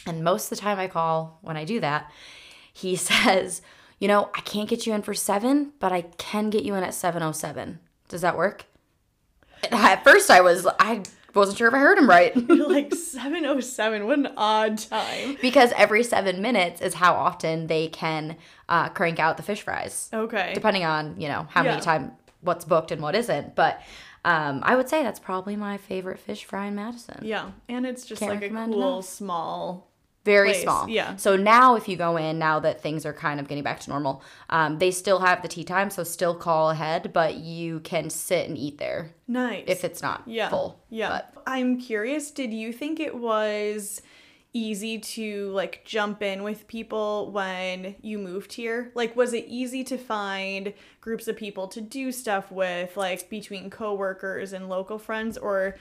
And 0.05 0.23
most 0.23 0.45
of 0.45 0.57
the 0.57 0.61
time 0.61 0.79
I 0.79 0.87
call 0.87 1.39
when 1.41 1.57
I 1.57 1.65
do 1.65 1.81
that, 1.81 2.09
he 2.71 2.95
says, 2.95 3.61
You 3.99 4.07
know, 4.07 4.29
I 4.33 4.41
can't 4.41 4.69
get 4.69 4.87
you 4.87 4.93
in 4.93 5.01
for 5.01 5.13
seven, 5.13 5.73
but 5.79 5.91
I 5.91 6.03
can 6.17 6.49
get 6.49 6.63
you 6.63 6.75
in 6.75 6.83
at 6.83 6.93
707. 6.93 7.79
Does 8.07 8.21
that 8.21 8.37
work? 8.37 8.65
And 9.63 9.73
At 9.73 10.03
first, 10.03 10.29
I 10.29 10.39
was, 10.39 10.65
I 10.79 11.03
wasn't 11.37 11.57
sure 11.57 11.67
if 11.67 11.73
I 11.73 11.79
heard 11.79 11.97
him 11.97 12.09
right. 12.09 12.35
like 12.49 12.93
707. 12.93 14.05
What 14.07 14.19
an 14.19 14.29
odd 14.37 14.77
time. 14.77 15.37
because 15.41 15.71
every 15.77 16.03
seven 16.03 16.41
minutes 16.41 16.81
is 16.81 16.95
how 16.95 17.13
often 17.13 17.67
they 17.67 17.87
can 17.87 18.35
uh, 18.69 18.89
crank 18.89 19.19
out 19.19 19.37
the 19.37 19.43
fish 19.43 19.61
fries, 19.61 20.09
Okay. 20.13 20.51
depending 20.53 20.83
on 20.83 21.19
you 21.19 21.27
know 21.27 21.47
how 21.49 21.63
Yeah. 21.63 21.71
many 21.71 21.81
time 21.81 22.11
what's 22.41 22.65
booked 22.65 22.91
and 22.91 23.01
what 23.01 23.15
isn't. 23.15 23.55
But 23.55 23.81
um, 24.25 24.59
I 24.63 24.75
would 24.75 24.89
say 24.89 25.03
that's 25.03 25.19
probably 25.19 25.55
my 25.55 25.77
favorite 25.77 26.19
fish 26.19 26.43
fry 26.45 26.65
in 26.65 26.75
Madison. 26.75 27.19
Yeah. 27.23 27.51
And 27.69 27.85
it's 27.85 28.05
just 28.05 28.19
Can't 28.19 28.33
like 28.41 28.43
a 28.43 28.49
cool, 28.53 28.95
enough. 28.97 29.05
small. 29.05 29.87
Very 30.27 30.49
place, 30.49 30.63
small. 30.63 30.87
yeah. 30.87 31.15
So 31.15 31.35
now, 31.35 31.75
if 31.75 31.87
you 31.87 31.97
go 31.97 32.17
in, 32.17 32.37
now 32.37 32.59
that 32.59 32.81
things 32.81 33.05
are 33.05 33.13
kind 33.13 33.39
of 33.39 33.47
getting 33.47 33.63
back 33.63 33.79
to 33.81 33.89
normal, 33.89 34.21
um, 34.49 34.77
they 34.77 34.91
still 34.91 35.19
have 35.19 35.41
the 35.41 35.47
tee 35.47 35.63
time. 35.63 35.89
So 35.89 36.03
still 36.03 36.35
call 36.35 36.69
ahead, 36.69 37.11
but 37.13 37.35
you 37.35 37.79
can 37.79 38.09
sit 38.09 38.47
and 38.47 38.57
eat 38.57 38.77
there 38.77 39.13
Nice. 39.27 39.63
if 39.67 39.83
it's 39.83 40.01
not 40.01 40.23
yeah. 40.27 40.49
full. 40.49 40.79
Yeah. 40.89 41.09
But 41.09 41.43
I'm 41.47 41.79
curious, 41.79 42.29
did 42.31 42.53
you 42.53 42.71
think 42.71 42.99
it 42.99 43.15
was 43.15 44.01
easy 44.53 44.97
to 44.97 45.49
like 45.51 45.83
jump 45.85 46.23
in 46.23 46.41
with 46.41 46.67
people 46.67 47.31
when 47.31 47.95
you 48.01 48.17
moved 48.17 48.53
here? 48.53 48.91
Like 48.95 49.15
was 49.15 49.33
it 49.33 49.45
easy 49.47 49.83
to 49.85 49.97
find 49.97 50.73
groups 51.01 51.27
of 51.27 51.37
people 51.37 51.67
to 51.69 51.81
do 51.81 52.11
stuff 52.11 52.51
with 52.51 52.97
like 52.97 53.29
between 53.29 53.69
coworkers 53.69 54.53
and 54.53 54.67
local 54.67 54.97
friends 54.97 55.37
or 55.37 55.75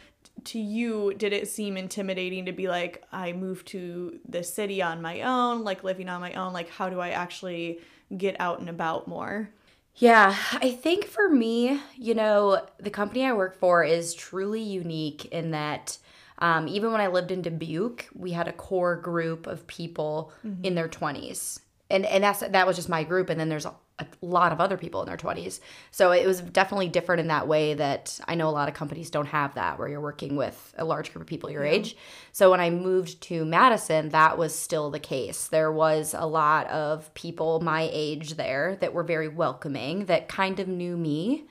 to 0.47 0.59
you 0.59 1.15
did 1.15 1.33
it 1.33 1.49
seem 1.49 1.77
intimidating 1.77 2.47
to 2.47 2.53
be 2.53 2.69
like 2.69 3.05
I 3.13 3.33
moved 3.33 3.69
to 3.69 4.19
the 4.29 4.43
city 4.43 4.83
on 4.83 5.03
my 5.03 5.23
own, 5.23 5.65
like 5.65 5.85
living 5.85 6.09
on 6.09 6.21
my 6.21 6.33
own, 6.35 6.53
like 6.53 6.71
how 6.71 6.89
do 6.89 7.01
I 7.01 7.11
actually 7.11 7.81
get 8.17 8.37
out 8.41 8.61
and 8.61 8.69
about 8.69 9.09
more? 9.09 9.51
Yeah, 9.97 10.37
I 10.53 10.73
think 10.73 11.07
for 11.07 11.29
me, 11.29 11.81
you 11.97 12.15
know, 12.15 12.67
the 12.79 12.91
company 12.91 13.25
I 13.25 13.33
work 13.33 13.59
for 13.59 13.83
is 13.83 14.15
truly 14.15 14.61
unique 14.61 15.25
in 15.27 15.53
that 15.53 15.97
um, 16.39 16.69
even 16.69 16.93
when 16.93 17.01
I 17.01 17.07
lived 17.07 17.31
in 17.31 17.41
Dubuque, 17.41 18.07
we 18.15 18.33
had 18.33 18.47
a 18.47 18.53
core 18.53 18.97
group 18.97 19.47
of 19.47 19.67
people 19.67 20.33
in 20.63 20.75
their 20.75 20.89
20s. 20.89 21.61
And, 21.89 22.05
and 22.05 22.23
that's 22.23 22.41
that 22.41 22.67
was 22.67 22.77
just 22.77 22.89
my 22.89 23.05
group 23.05 23.31
and 23.31 23.39
then 23.39 23.49
there's 23.49 23.67
a, 23.99 24.07
lot 24.21 24.53
of 24.53 24.61
other 24.61 24.77
people 24.77 25.01
in 25.03 25.07
their 25.07 25.17
20s 25.17 25.61
so 25.91 26.13
it 26.13 26.27
was 26.27 26.41
definitely 26.41 26.89
different 26.89 27.21
in 27.21 27.29
that 27.29 27.49
way 27.49 27.75
that 27.75 28.19
i 28.27 28.35
know 28.35 28.49
a 28.49 28.51
lot 28.51 28.69
of 28.69 28.75
companies 28.75 29.11
don't 29.11 29.27
have 29.27 29.55
that 29.55 29.79
where 29.79 29.89
you're 29.89 30.01
working 30.01 30.37
with 30.37 30.75
a 30.79 30.85
large 30.85 31.13
group 31.13 31.23
of 31.23 31.29
people 31.29 31.51
your 31.51 31.65
age. 31.65 31.97
So 32.33 32.51
when 32.51 32.61
i 32.61 32.71
moved 32.71 33.21
to 33.23 33.45
madison 33.45 34.11
that 34.11 34.37
was 34.37 34.55
still 34.55 34.91
the 34.91 35.01
case. 35.01 35.47
There 35.49 35.73
was 35.73 36.15
a 36.17 36.27
lot 36.27 36.67
of 36.69 37.13
people 37.15 37.61
my 37.61 37.89
age 37.93 38.35
there 38.35 38.77
that 38.81 38.93
were 38.93 39.03
very 39.03 39.29
welcoming 39.29 40.07
that 40.07 40.29
kind 40.29 40.61
of 40.61 40.69
knew 40.69 40.97
me 40.97 41.45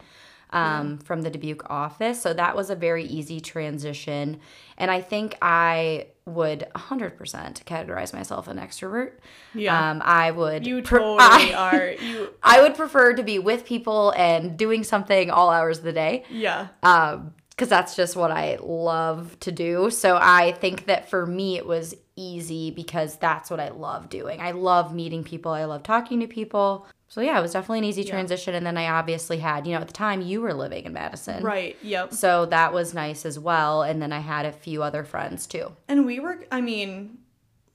um, 0.55 0.97
from 0.99 1.21
the 1.21 1.29
Dubuque 1.29 1.69
office. 1.69 2.21
So 2.21 2.33
that 2.33 2.55
was 2.55 2.69
a 2.69 2.75
very 2.75 3.03
easy 3.03 3.39
transition. 3.41 4.39
And 4.77 4.89
I 4.89 5.01
think 5.01 5.37
I 5.41 6.07
would 6.25 6.67
100% 6.75 7.17
categorize 7.65 8.13
myself 8.13 8.47
an 8.47 8.57
extrovert. 8.57 9.13
Yeah. 9.53 9.91
Um, 9.91 10.01
I 10.03 10.31
would. 10.31 10.65
You 10.65 10.81
pre- 10.81 10.99
totally 10.99 11.19
I- 11.19 11.53
are. 11.53 11.95
You 12.05 12.29
I 12.41 12.61
would 12.61 12.75
prefer 12.75 13.13
to 13.13 13.23
be 13.23 13.39
with 13.39 13.65
people 13.65 14.11
and 14.15 14.57
doing 14.57 14.83
something 14.83 15.29
all 15.29 15.49
hours 15.49 15.79
of 15.79 15.83
the 15.83 15.93
day 15.93 16.23
yeah. 16.29 16.67
um 16.83 17.33
because 17.49 17.69
that's 17.69 17.95
just 17.95 18.17
what 18.17 18.31
I 18.31 18.57
love 18.61 19.39
to 19.39 19.51
do. 19.51 19.89
So 19.89 20.17
I 20.21 20.51
think 20.51 20.87
that 20.87 21.09
for 21.09 21.25
me 21.25 21.55
it 21.57 21.65
was 21.65 21.95
easy 22.17 22.69
because 22.71 23.15
that's 23.15 23.49
what 23.49 23.61
I 23.61 23.69
love 23.69 24.09
doing. 24.09 24.41
I 24.41 24.51
love 24.51 24.93
meeting 24.93 25.23
people. 25.23 25.51
I 25.51 25.63
love 25.63 25.83
talking 25.83 26.19
to 26.19 26.27
people. 26.27 26.85
So 27.15 27.21
yeah, 27.21 27.39
it 27.39 27.41
was 27.41 27.53
definitely 27.53 27.77
an 27.77 27.85
easy 27.85 28.03
transition. 28.03 28.55
And 28.55 28.65
then 28.65 28.77
I 28.77 28.89
obviously 28.89 29.37
had, 29.37 29.65
you 29.65 29.71
know, 29.71 29.79
at 29.79 29.87
the 29.87 29.93
time 29.93 30.21
you 30.21 30.41
were 30.41 30.53
living 30.53 30.83
in 30.83 30.91
Madison. 30.91 31.41
Right. 31.41 31.77
Yep. 31.81 32.13
So 32.13 32.45
that 32.47 32.73
was 32.73 32.93
nice 32.93 33.25
as 33.25 33.39
well. 33.39 33.83
And 33.83 34.01
then 34.01 34.11
I 34.11 34.19
had 34.19 34.45
a 34.45 34.51
few 34.51 34.83
other 34.83 35.05
friends 35.05 35.47
too. 35.47 35.71
And 35.87 36.05
we 36.05 36.19
were, 36.19 36.43
I 36.51 36.59
mean, 36.59 37.19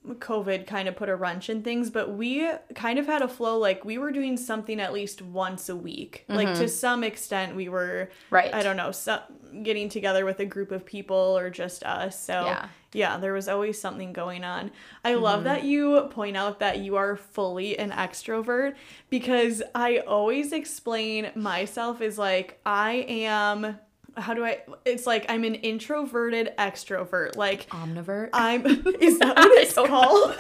COVID 0.08 0.66
kind 0.66 0.88
of 0.88 0.96
put 0.96 1.10
a 1.10 1.16
wrench 1.16 1.50
in 1.50 1.62
things, 1.62 1.90
but 1.90 2.16
we 2.16 2.48
kind 2.74 2.98
of 2.98 3.06
had 3.06 3.20
a 3.20 3.28
flow. 3.28 3.58
Like 3.58 3.84
we 3.84 3.98
were 3.98 4.10
doing 4.10 4.36
something 4.38 4.80
at 4.80 4.94
least 4.94 5.20
once 5.20 5.68
a 5.68 5.76
week. 5.76 6.24
Like 6.28 6.48
to 6.48 6.52
mm-hmm. 6.54 6.66
some 6.68 7.04
extent, 7.04 7.54
we 7.54 7.68
were, 7.68 8.10
Right. 8.30 8.52
I 8.52 8.62
don't 8.62 8.76
know, 8.76 8.92
so, 8.92 9.20
getting 9.62 9.90
together 9.90 10.24
with 10.24 10.40
a 10.40 10.46
group 10.46 10.72
of 10.72 10.86
people 10.86 11.36
or 11.36 11.50
just 11.50 11.82
us. 11.82 12.18
So 12.18 12.44
Yeah. 12.46 12.68
yeah, 12.94 13.16
there 13.18 13.34
was 13.34 13.46
always 13.46 13.78
something 13.78 14.14
going 14.14 14.42
on. 14.42 14.70
I 15.04 15.14
love 15.14 15.40
mm-hmm. 15.40 15.48
that 15.48 15.64
you 15.64 16.00
point 16.10 16.36
out 16.36 16.60
that 16.60 16.78
you 16.78 16.96
are 16.96 17.16
fully 17.16 17.78
an 17.78 17.90
extrovert 17.90 18.76
because 19.10 19.62
I 19.74 19.98
always 19.98 20.52
explain 20.52 21.30
myself 21.34 22.00
as 22.00 22.16
like 22.16 22.58
I 22.64 23.04
am. 23.06 23.78
How 24.16 24.34
do 24.34 24.44
I? 24.44 24.60
It's 24.84 25.06
like 25.06 25.26
I'm 25.28 25.44
an 25.44 25.54
introverted 25.56 26.52
extrovert. 26.58 27.36
Like 27.36 27.68
Omnivert. 27.70 28.30
I'm 28.32 28.64
is 29.00 29.18
that 29.20 29.36
what 29.36 29.58
it's 29.58 29.74
called? 29.74 30.36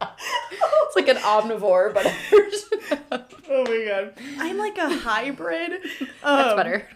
it's 0.00 0.96
like 0.96 1.08
an 1.08 1.16
omnivore, 1.16 1.92
but 1.94 2.06
oh 3.48 3.64
my 3.64 3.84
god. 3.88 4.14
I'm 4.38 4.58
like 4.58 4.78
a 4.78 4.88
hybrid. 4.98 5.72
that's 6.22 6.50
Um, 6.50 6.56
better. 6.56 6.88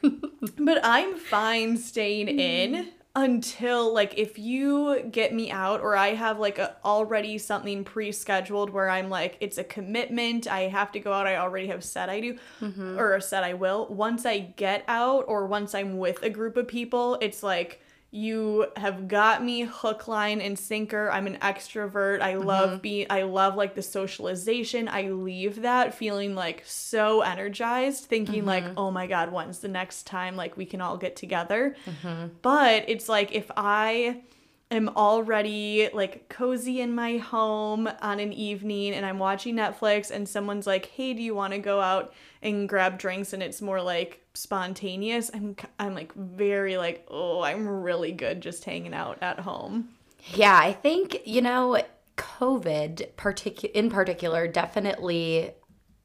But 0.58 0.80
I'm 0.82 1.16
fine 1.16 1.76
staying 1.76 2.28
in 2.28 2.88
until 3.20 3.92
like 3.92 4.18
if 4.18 4.38
you 4.38 5.02
get 5.11 5.35
me 5.35 5.50
out 5.50 5.80
or 5.80 5.96
I 5.96 6.14
have 6.14 6.38
like 6.38 6.59
a, 6.59 6.76
already 6.85 7.38
something 7.38 7.85
pre-scheduled 7.85 8.70
where 8.70 8.90
I'm 8.90 9.09
like 9.09 9.37
it's 9.40 9.59
a 9.59 9.64
commitment, 9.64 10.46
I 10.46 10.62
have 10.62 10.92
to 10.92 11.00
go 11.00 11.12
out, 11.12 11.26
I 11.26 11.37
already 11.37 11.68
have 11.68 11.85
said 11.85 12.09
I 12.09 12.20
do 12.20 12.38
mm-hmm. 12.61 12.98
or 12.98 13.20
said 13.20 13.44
I 13.44 13.54
will. 13.54 13.87
Once 13.87 14.26
I 14.26 14.38
get 14.38 14.85
out 14.88 15.24
or 15.28 15.46
once 15.46 15.74
I'm 15.74 15.98
with 15.98 16.22
a 16.22 16.30
group 16.30 16.56
of 16.56 16.68
people, 16.68 17.18
it's 17.20 17.42
like 17.42 17.80
you 18.12 18.66
have 18.76 19.06
got 19.06 19.44
me 19.44 19.62
hook 19.62 20.08
line 20.08 20.40
and 20.40 20.58
sinker. 20.58 21.10
I'm 21.10 21.28
an 21.28 21.36
extrovert. 21.36 22.20
I 22.20 22.34
mm-hmm. 22.34 22.46
love 22.46 22.82
being 22.82 23.06
i 23.08 23.22
love 23.22 23.54
like 23.54 23.74
the 23.74 23.82
socialization. 23.82 24.88
I 24.88 25.10
leave 25.10 25.62
that 25.62 25.94
feeling 25.94 26.34
like 26.34 26.62
so 26.64 27.20
energized 27.20 28.04
thinking 28.04 28.44
like 28.44 28.64
mm-hmm. 28.64 28.78
oh 28.78 28.90
my 28.90 29.06
god 29.06 29.32
when's 29.32 29.60
the 29.60 29.68
next 29.68 30.06
time 30.06 30.34
like 30.34 30.56
we 30.56 30.66
can 30.66 30.80
all 30.80 30.96
get 30.96 31.14
together? 31.14 31.76
Mm-hmm. 31.86 32.28
But 32.42 32.88
it's 32.88 33.08
like 33.08 33.32
if 33.32 33.50
i 33.56 34.22
am 34.70 34.88
already 34.90 35.88
like 35.92 36.28
cozy 36.28 36.80
in 36.80 36.94
my 36.94 37.16
home 37.16 37.88
on 38.00 38.20
an 38.20 38.33
evening 38.33 38.94
and 38.94 39.04
i'm 39.04 39.18
watching 39.18 39.56
netflix 39.56 40.11
and 40.11 40.28
someone's 40.28 40.66
like 40.66 40.87
hey 40.87 41.12
do 41.12 41.22
you 41.22 41.35
want 41.35 41.52
to 41.52 41.59
go 41.59 41.80
out 41.80 42.12
and 42.42 42.68
grab 42.68 42.98
drinks 42.98 43.33
and 43.33 43.42
it's 43.42 43.61
more 43.61 43.83
like 43.83 44.20
spontaneous 44.35 45.30
i'm 45.35 45.56
i'm 45.78 45.94
like 45.94 46.12
very 46.14 46.76
like 46.76 47.04
oh 47.09 47.40
i'm 47.42 47.66
really 47.66 48.12
good 48.12 48.40
just 48.40 48.64
hanging 48.64 48.94
out 48.94 49.18
at 49.20 49.40
home 49.40 49.88
Yeah, 50.35 50.56
I 50.56 50.72
think, 50.74 51.22
you 51.24 51.40
know, 51.40 51.83
COVID 52.18 53.12
particu- 53.16 53.70
in 53.72 53.88
particular 53.90 54.46
definitely 54.46 55.52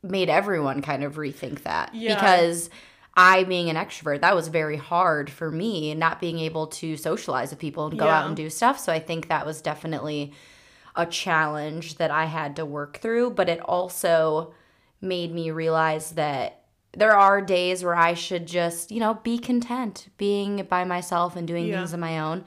made 0.02 0.30
everyone 0.30 0.82
kind 0.82 1.04
of 1.04 1.16
rethink 1.16 1.64
that 1.64 1.94
Yeah. 1.94 2.16
because 2.16 2.70
I 3.18 3.44
being 3.46 3.70
an 3.70 3.76
extrovert, 3.78 4.22
that 4.22 4.36
was 4.36 4.50
very 4.50 4.78
hard 4.78 5.30
for 5.30 5.50
me 5.52 5.94
not 5.96 6.20
being 6.20 6.40
able 6.40 6.68
to 6.68 6.98
socialize 6.98 7.50
with 7.52 7.60
people 7.60 7.88
and 7.88 7.98
go 7.98 8.08
out 8.08 8.28
and 8.28 8.36
do 8.36 8.50
stuff. 8.50 8.78
So 8.80 8.92
I 8.92 9.00
think 9.00 9.30
that 9.30 9.46
was 9.46 9.62
definitely 9.62 10.34
a 10.96 11.06
challenge 11.06 11.96
that 11.96 12.12
I 12.12 12.26
had 12.26 12.56
to 12.58 12.66
work 12.66 12.98
through, 12.98 13.32
but 13.32 13.50
it 13.50 13.60
also 13.62 14.54
made 15.02 15.34
me 15.34 15.52
realize 15.52 16.12
that 16.12 16.62
there 16.98 17.16
are 17.18 17.42
days 17.42 17.84
where 17.84 17.96
I 17.96 18.14
should 18.14 18.48
just, 18.48 18.92
you 18.92 19.00
know, 19.02 19.16
be 19.16 19.38
content 19.38 20.08
being 20.18 20.66
by 20.70 20.86
myself 20.86 21.36
and 21.36 21.46
doing 21.48 21.68
Yeah. 21.68 21.78
things 21.80 21.94
on 21.94 22.00
my 22.00 22.20
own, 22.20 22.46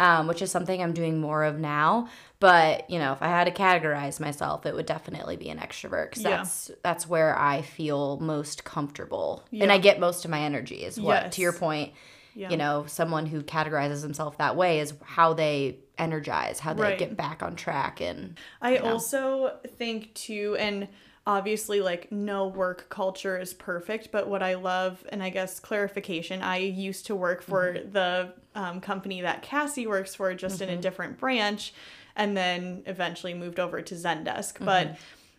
um, 0.00 0.26
which 0.26 0.40
is 0.42 0.50
something 0.50 0.82
I'm 0.82 0.94
doing 0.94 1.20
more 1.20 1.44
of 1.44 1.58
now. 1.58 2.08
But 2.40 2.88
you 2.90 2.98
know, 2.98 3.12
if 3.12 3.20
I 3.22 3.28
had 3.28 3.44
to 3.44 3.50
categorize 3.52 4.18
myself, 4.18 4.64
it 4.64 4.74
would 4.74 4.86
definitely 4.86 5.36
be 5.36 5.50
an 5.50 5.58
extrovert 5.58 6.10
because 6.10 6.24
Yeah. 6.24 6.36
that's 6.38 6.70
that's 6.82 7.06
where 7.06 7.38
I 7.38 7.60
feel 7.62 8.18
most 8.18 8.64
comfortable 8.64 9.44
and 9.52 9.70
I 9.70 9.78
get 9.78 10.00
most 10.00 10.24
of 10.24 10.30
my 10.30 10.40
energy. 10.40 10.82
Is 10.84 10.98
what 10.98 11.24
Yes. 11.24 11.34
to 11.36 11.42
your 11.42 11.52
point. 11.52 11.92
yeah 12.34 12.48
You 12.50 12.56
know, 12.56 12.84
someone 12.86 13.26
who 13.26 13.42
categorizes 13.42 14.02
himself 14.02 14.38
that 14.38 14.56
way 14.56 14.80
is 14.80 14.94
how 15.04 15.34
they 15.34 15.76
energize, 15.98 16.60
how 16.60 16.72
they 16.72 16.82
Right. 16.82 16.98
get 16.98 17.14
back 17.16 17.42
on 17.42 17.54
track, 17.56 18.00
and 18.00 18.38
I 18.62 18.78
also 18.78 19.58
think 19.76 20.14
too, 20.14 20.56
and 20.58 20.88
obviously, 21.26 21.80
like, 21.80 22.10
no 22.10 22.46
work 22.46 22.88
culture 22.88 23.38
is 23.38 23.54
perfect, 23.54 24.10
but 24.10 24.28
what 24.28 24.42
I 24.42 24.54
love, 24.54 25.04
and 25.10 25.22
I 25.22 25.30
guess 25.30 25.60
clarification, 25.60 26.42
I 26.42 26.56
used 26.58 27.06
to 27.06 27.14
work 27.14 27.42
for 27.42 27.74
the 27.74 28.32
um, 28.54 28.80
company 28.80 29.20
that 29.20 29.42
Cassie 29.42 29.86
works 29.86 30.14
for, 30.14 30.34
just 30.34 30.60
in 30.60 30.68
a 30.70 30.76
different 30.76 31.18
branch, 31.18 31.72
and 32.16 32.36
then 32.36 32.82
eventually 32.86 33.34
moved 33.34 33.60
over 33.60 33.82
to 33.82 33.94
Zendesk. 33.94 34.64
But 34.64 34.96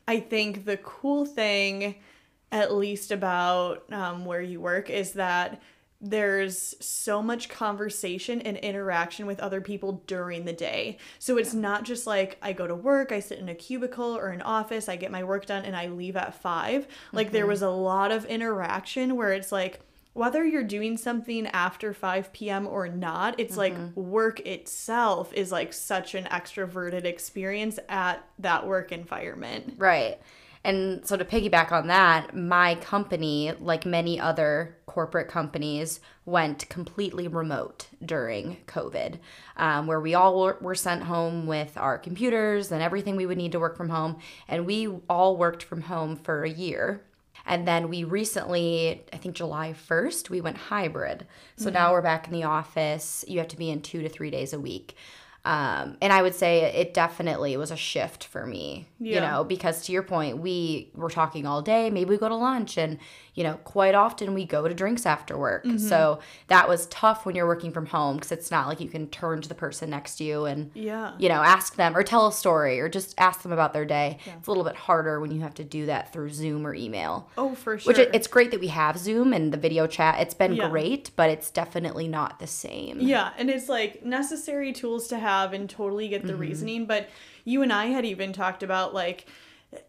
I 0.08 0.20
think 0.20 0.66
the 0.66 0.78
cool 0.78 1.26
thing, 1.26 1.96
at 2.52 2.74
least 2.74 3.12
about 3.12 3.92
um, 3.92 4.26
where 4.26 4.42
you 4.42 4.62
work, 4.62 4.90
is 4.90 5.14
that 5.14 5.62
there's 6.02 6.74
so 6.80 7.22
much 7.22 7.48
conversation 7.48 8.42
and 8.42 8.58
interaction 8.58 9.28
with 9.28 9.40
other 9.40 9.62
people 9.62 10.04
during 10.08 10.46
the 10.46 10.54
day. 10.54 10.98
So 11.20 11.38
it's 11.38 11.54
not 11.54 11.84
just 11.84 12.08
like 12.08 12.38
I 12.42 12.54
go 12.54 12.66
to 12.66 12.76
work, 12.76 13.12
I 13.12 13.20
sit 13.20 13.38
in 13.38 13.50
a 13.50 13.56
cubicle 13.56 14.18
or 14.18 14.30
an 14.30 14.42
office, 14.42 14.90
I 14.90 14.96
get 14.96 15.12
my 15.12 15.24
work 15.24 15.46
done, 15.46 15.64
and 15.64 15.76
I 15.76 15.88
leave 15.88 16.16
at 16.16 16.34
five. 16.34 16.88
Like 17.12 17.32
there 17.32 17.44
mm-hmm. 17.44 17.50
was 17.50 17.62
a 17.62 17.70
lot 17.70 18.12
of 18.12 18.26
interaction 18.26 19.16
where 19.16 19.32
it's 19.32 19.52
like, 19.52 19.82
whether 20.14 20.44
you're 20.46 20.64
doing 20.64 20.98
something 20.98 21.48
after 21.48 21.94
5 21.94 22.34
p.m. 22.34 22.68
or 22.68 22.90
not, 22.90 23.40
it's 23.40 23.56
like 23.56 23.74
mm-hmm. 23.74 24.10
work 24.10 24.42
itself 24.42 25.32
is 25.34 25.54
like 25.54 25.72
such 25.72 26.16
an 26.16 26.26
extroverted 26.26 27.06
experience 27.06 27.80
at 27.88 28.22
that 28.40 28.68
work 28.68 28.92
environment. 28.92 29.76
Right. 29.78 30.20
And 30.64 31.06
so 31.06 31.18
to 31.18 31.26
piggyback 31.26 31.72
on 31.72 31.88
that, 31.88 32.36
my 32.36 32.76
company, 32.76 33.52
like 33.60 33.86
many 33.86 34.20
other 34.20 34.78
corporate 34.86 35.28
companies, 35.28 36.00
went 36.26 36.70
completely 36.70 37.28
remote 37.28 37.88
during 38.06 38.58
COVID, 38.68 39.18
um, 39.58 39.88
where 39.88 40.00
we 40.00 40.14
all 40.14 40.40
were, 40.40 40.58
were 40.62 40.76
sent 40.76 41.04
home 41.04 41.48
with 41.48 41.78
our 41.78 41.98
computers 41.98 42.72
and 42.72 42.84
everything 42.84 43.16
we 43.16 43.26
would 43.26 43.38
need 43.38 43.54
to 43.54 43.60
work 43.60 43.76
from 43.76 43.90
home. 43.90 44.20
And 44.48 44.66
we 44.66 44.88
all 45.10 45.36
worked 45.36 45.64
from 45.64 45.82
home 45.82 46.16
for 46.16 46.44
a 46.44 46.50
year. 46.50 47.02
And 47.46 47.68
then 47.68 47.90
we 47.90 48.04
recently, 48.04 49.04
I 49.12 49.18
think 49.18 49.36
July 49.36 49.74
1st, 49.74 50.30
we 50.30 50.42
went 50.42 50.58
hybrid. 50.58 51.26
So 51.56 51.72
now 51.72 51.92
we're 51.92 52.04
back 52.04 52.28
in 52.28 52.34
the 52.34 52.44
office. 52.44 53.26
You 53.28 53.40
have 53.40 53.48
to 53.50 53.58
be 53.58 53.72
in 53.72 53.82
two 53.82 54.04
to 54.04 54.10
three 54.10 54.30
days 54.30 54.54
a 54.54 54.60
week. 54.60 54.96
Um, 55.44 55.98
and 56.02 56.14
I 56.14 56.22
would 56.22 56.36
say 56.36 56.72
it 56.74 56.94
definitely 56.94 57.58
was 57.58 57.72
a 57.72 57.76
shift 57.76 58.26
for 58.26 58.46
me, 58.46 58.88
you 59.00 59.20
know, 59.22 59.44
because 59.44 59.86
to 59.86 59.92
your 59.92 60.04
point, 60.04 60.38
we 60.38 60.92
were 60.94 61.10
talking 61.10 61.48
all 61.48 61.64
day. 61.64 61.90
Maybe 61.90 62.12
we 62.12 62.18
go 62.18 62.30
to 62.30 62.36
lunch, 62.36 62.78
and, 62.78 63.00
you 63.34 63.44
know, 63.46 63.54
quite 63.64 63.96
often 63.96 64.34
we 64.34 64.46
go 64.46 64.68
to 64.68 64.74
drinks 64.74 65.06
after 65.06 65.38
work. 65.38 65.64
Mm-hmm. 65.64 65.78
So 65.78 66.20
that 66.48 66.68
was 66.68 66.86
tough 66.88 67.26
when 67.26 67.34
you're 67.36 67.48
working 67.48 67.72
from 67.72 67.86
home 67.86 68.18
because 68.18 68.32
it's 68.34 68.52
not 68.52 68.68
like 68.68 68.82
you 68.82 68.90
can 68.90 69.08
turn 69.08 69.42
to 69.42 69.48
the 69.48 69.56
person 69.56 69.90
next 69.90 70.18
to 70.18 70.26
you 70.26 70.46
and, 70.46 70.70
Yeah. 70.74 71.14
you 71.18 71.30
know, 71.30 71.36
ask 71.42 71.76
them 71.76 71.96
or 71.96 72.04
tell 72.04 72.28
a 72.28 72.34
story 72.34 72.80
or 72.82 72.90
just 72.90 73.16
ask 73.18 73.42
them 73.42 73.54
about 73.54 73.72
their 73.72 73.86
day. 73.86 74.18
It's 74.38 74.48
a 74.48 74.52
little 74.52 74.66
bit 74.66 74.76
harder 74.76 75.22
when 75.22 75.32
you 75.32 75.40
have 75.42 75.54
to 75.56 75.64
do 75.64 75.86
that 75.86 76.12
through 76.12 76.32
Zoom 76.32 76.68
or 76.68 76.76
email. 76.76 77.30
Oh, 77.38 77.56
for 77.56 77.78
sure. 77.80 77.90
Which 77.92 78.00
it, 78.00 78.10
it's 78.14 78.28
great 78.28 78.52
that 78.52 78.60
we 78.60 78.68
have 78.68 78.98
Zoom 78.98 79.32
and 79.32 79.54
the 79.54 79.58
video 79.58 79.88
chat. 79.88 80.20
It's 80.20 80.34
been 80.34 80.54
Yeah. 80.54 80.70
great, 80.70 81.12
but 81.16 81.30
it's 81.30 81.50
definitely 81.50 82.10
not 82.10 82.40
the 82.40 82.48
same. 82.48 83.00
Yeah, 83.00 83.32
and 83.38 83.50
it's 83.50 83.70
like 83.70 84.04
necessary 84.04 84.74
tools 84.74 85.08
to 85.08 85.18
have 85.18 85.54
and 85.54 85.70
totally 85.70 86.10
get 86.10 86.26
the 86.26 86.36
reasoning. 86.36 86.86
But 86.86 87.10
you 87.46 87.62
and 87.62 87.72
I 87.72 87.86
had 87.86 88.04
even 88.06 88.34
talked 88.34 88.62
about 88.62 88.94
like 88.94 89.26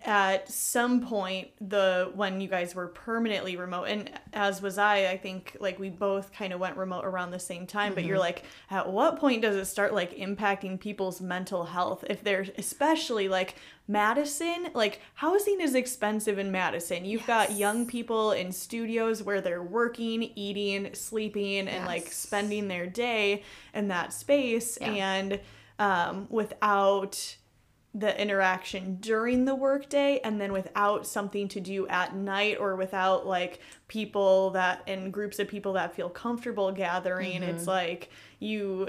at 0.04 0.48
some 0.48 1.04
point 1.04 1.48
the 1.60 2.08
when 2.14 2.40
you 2.40 2.46
guys 2.46 2.72
were 2.72 2.86
permanently 2.86 3.56
remote 3.56 3.84
and 3.84 4.08
as 4.32 4.62
was 4.62 4.78
I 4.78 5.08
I 5.10 5.16
think 5.16 5.56
like 5.58 5.78
we 5.80 5.90
both 5.90 6.32
kind 6.32 6.52
of 6.52 6.60
went 6.60 6.76
remote 6.76 7.04
around 7.04 7.32
the 7.32 7.40
same 7.40 7.66
time 7.66 7.92
but 7.94 8.04
you're 8.04 8.18
like 8.18 8.44
at 8.70 8.88
what 8.92 9.18
point 9.18 9.42
does 9.42 9.56
it 9.56 9.64
start 9.64 9.92
like 9.92 10.16
impacting 10.16 10.78
people's 10.78 11.20
mental 11.20 11.64
health? 11.64 12.04
If 12.08 12.22
they're 12.22 12.46
especially 12.56 13.28
like 13.28 13.56
Madison 13.88 14.68
like 14.72 15.00
housing 15.14 15.60
is 15.60 15.74
expensive 15.74 16.38
in 16.38 16.52
Madison. 16.52 17.04
You've 17.04 17.26
got 17.26 17.50
young 17.52 17.84
people 17.84 18.30
in 18.32 18.52
studios 18.52 19.22
where 19.24 19.40
they're 19.40 19.62
working 19.64 20.22
eating 20.36 20.94
sleeping 20.94 21.66
and 21.66 21.86
like 21.86 22.12
spending 22.12 22.68
their 22.68 22.86
day 22.86 23.42
in 23.74 23.88
that 23.88 24.12
space 24.12 24.78
Yeah. 24.80 24.92
and 24.92 25.40
um, 25.80 26.28
without 26.30 27.36
the 27.94 28.20
interaction 28.20 28.96
during 28.96 29.44
the 29.44 29.54
workday 29.54 30.18
and 30.24 30.40
then 30.40 30.50
without 30.52 31.06
something 31.06 31.46
to 31.46 31.60
do 31.60 31.86
at 31.88 32.16
night 32.16 32.56
or 32.58 32.74
without 32.74 33.26
like 33.26 33.60
people 33.86 34.50
that 34.50 34.82
and 34.86 35.12
groups 35.12 35.38
of 35.38 35.46
people 35.46 35.74
that 35.74 35.94
feel 35.94 36.08
comfortable 36.08 36.72
gathering 36.72 37.42
mm-hmm. 37.42 37.50
it's 37.50 37.66
like 37.66 38.08
you 38.38 38.88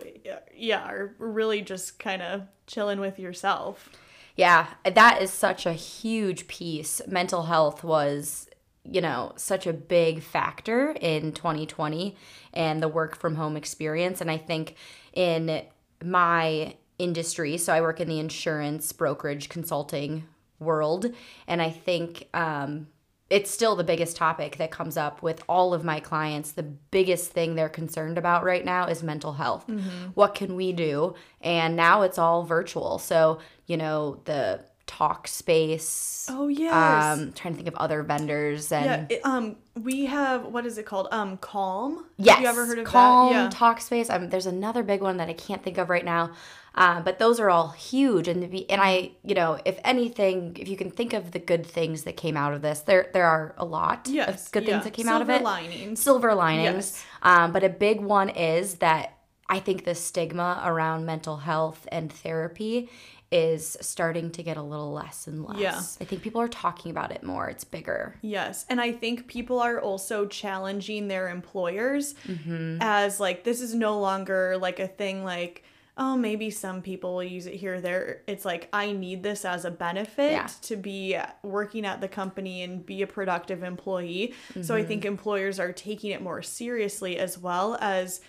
yeah 0.56 0.88
are 0.89 1.13
really 1.20 1.62
just 1.62 2.00
kind 2.00 2.22
of 2.22 2.44
chilling 2.66 3.00
with 3.00 3.20
yourself 3.20 3.89
Yeah, 4.36 4.68
that 4.84 5.22
is 5.22 5.32
such 5.32 5.66
a 5.66 5.74
huge 5.74 6.48
piece. 6.48 7.02
Mental 7.08 7.44
health 7.44 7.84
was, 7.84 8.50
you 8.84 9.00
know, 9.00 9.34
such 9.36 9.68
a 9.68 9.74
big 9.74 10.24
factor 10.24 10.92
in 11.00 11.34
2020 11.34 12.16
and 12.54 12.82
the 12.82 12.88
work 12.88 13.16
from 13.16 13.36
home 13.36 13.56
experience. 13.56 14.22
And 14.22 14.32
I 14.32 14.38
think 14.38 14.76
in 15.13 15.63
my 16.04 16.76
industry, 16.99 17.58
so 17.58 17.73
I 17.73 17.82
work 17.82 17.99
in 17.99 18.08
the 18.08 18.19
insurance 18.19 18.91
brokerage 18.91 19.49
consulting 19.49 20.25
world, 20.60 21.08
and 21.47 21.62
I 21.62 21.69
think 21.69 22.27
um, 22.34 22.88
it's 23.29 23.49
still 23.49 23.75
the 23.75 23.84
biggest 23.84 24.15
topic 24.15 24.58
that 24.58 24.71
comes 24.71 24.95
up 24.95 25.21
with 25.21 25.43
all 25.49 25.73
of 25.73 25.84
my 25.84 25.99
clients. 25.99 26.51
The 26.51 26.63
biggest 26.63 27.32
thing 27.32 27.56
they're 27.56 27.69
concerned 27.69 28.17
about 28.17 28.43
right 28.43 28.63
now 28.63 28.88
is 28.88 29.01
mental 29.01 29.34
health. 29.34 29.67
What 30.13 30.36
can 30.36 30.56
we 30.56 30.71
do? 30.71 31.15
And 31.41 31.75
now 31.75 32.03
it's 32.03 32.17
all 32.17 32.43
virtual. 32.43 32.99
So, 32.99 33.39
you 33.65 33.77
know, 33.77 34.21
the 34.25 34.63
Talkspace. 34.88 36.27
Oh, 36.29 36.47
yes. 36.47 36.73
Um, 36.73 37.34
trying 37.34 37.53
to 37.53 37.58
think 37.58 37.67
of 37.67 37.75
other 37.75 38.03
vendors 38.03 38.71
and 38.71 38.86
yeah 38.86 39.06
it, 39.10 39.25
um 39.25 39.56
we 39.76 40.06
have 40.06 40.46
what 40.46 40.66
is 40.66 40.78
it 40.78 40.86
called 40.86 41.08
um 41.12 41.38
calm 41.38 42.06
Yes. 42.18 42.36
have 42.36 42.44
you 42.44 42.50
ever 42.50 42.66
heard 42.66 42.80
of 42.80 42.86
Calm, 42.86 43.34
that 43.34 43.54
yeah 43.54 43.60
Talkspace. 43.60 44.14
Um, 44.14 44.30
there's 44.30 44.46
another 44.46 44.84
big 44.84 45.02
one 45.02 45.18
that 45.18 45.30
I 45.30 45.34
can't 45.34 45.64
think 45.64 45.78
of 45.78 45.90
right 45.90 46.06
now. 46.06 46.32
Um, 46.76 47.04
but 47.04 47.20
those 47.20 47.40
are 47.40 47.52
all 47.52 47.70
huge, 47.70 48.28
and 48.28 48.42
to 48.42 48.48
be, 48.48 48.68
and 48.68 48.82
I, 48.82 49.12
you 49.24 49.36
know, 49.36 49.60
if 49.64 49.80
anything, 49.84 50.58
if 50.60 50.68
you 50.68 50.76
can 50.76 50.90
think 50.90 51.14
of 51.14 51.32
the 51.32 51.38
good 51.38 51.68
things 51.68 52.02
that 52.04 52.18
came 52.18 52.36
out 52.36 52.54
of 52.54 52.64
this, 52.64 52.80
there 52.82 53.12
there 53.14 53.26
are 53.26 53.54
a 53.58 53.66
lot 53.66 54.08
yes 54.10 54.48
of 54.48 54.52
good 54.52 54.64
yeah. 54.64 54.72
things 54.72 54.84
that 54.86 54.94
came 54.94 55.08
out 55.08 55.22
of 55.22 55.30
it. 55.30 55.34
Silver 55.34 55.44
linings 55.44 56.02
Silver 56.02 56.34
linings. 56.34 56.94
Yes. 56.94 57.06
Um, 57.22 57.52
but 57.52 57.64
a 57.64 57.70
big 57.70 58.02
one 58.02 58.30
is 58.30 58.76
that 58.76 59.18
I 59.50 59.60
think 59.60 59.86
the 59.86 59.94
stigma 59.94 60.64
around 60.66 61.06
mental 61.06 61.38
health 61.38 61.88
and 61.92 62.12
therapy 62.12 62.90
is 63.34 63.76
starting 63.82 64.30
to 64.30 64.43
get 64.43 64.58
a 64.58 64.62
little 64.62 64.93
less 64.93 65.26
and 65.26 65.43
less. 65.43 65.60
Yeah. 65.60 65.82
I 66.00 66.06
think 66.06 66.22
people 66.22 66.39
are 66.39 66.48
talking 66.48 66.91
about 66.91 67.12
it 67.12 67.24
more. 67.24 67.50
It's 67.50 67.63
bigger. 67.63 68.15
Yes. 68.22 68.65
And 68.69 68.80
I 68.80 68.91
think 68.91 69.26
people 69.28 69.60
are 69.60 69.82
also 69.82 70.28
challenging 70.28 71.08
their 71.08 71.30
employers 71.30 72.13
Mm-hmm. 72.28 72.78
as 72.82 73.19
like 73.19 73.43
this 73.43 73.60
is 73.60 73.74
no 73.74 74.00
longer 74.00 74.56
like 74.58 74.80
a 74.80 74.88
thing 74.88 75.24
like 75.24 75.63
oh 75.98 76.15
maybe 76.17 76.50
some 76.50 76.82
people 76.82 77.13
will 77.15 77.24
use 77.24 77.46
it 77.48 77.54
here 77.56 77.76
or 77.76 77.82
there 77.82 78.22
it's 78.28 78.43
like 78.46 78.67
i 78.74 78.91
need 78.91 79.22
this 79.24 79.46
as 79.46 79.63
a 79.63 79.69
benefit 79.72 80.32
Yeah. 80.32 80.48
to 80.63 80.76
be 80.76 81.15
working 81.43 81.86
at 81.86 82.02
the 82.02 82.08
company 82.08 82.63
and 82.63 82.84
be 82.86 83.04
a 83.04 83.08
productive 83.08 83.62
employee 83.63 84.34
so 84.62 84.74
i 84.76 84.80
Mm-hmm. 84.80 84.88
think 84.88 85.06
employers 85.06 85.60
are 85.60 85.72
taking 85.72 86.10
it 86.12 86.22
more 86.22 86.41
seriously 86.41 87.17
as 87.19 87.38
well 87.38 87.78
as 87.80 88.22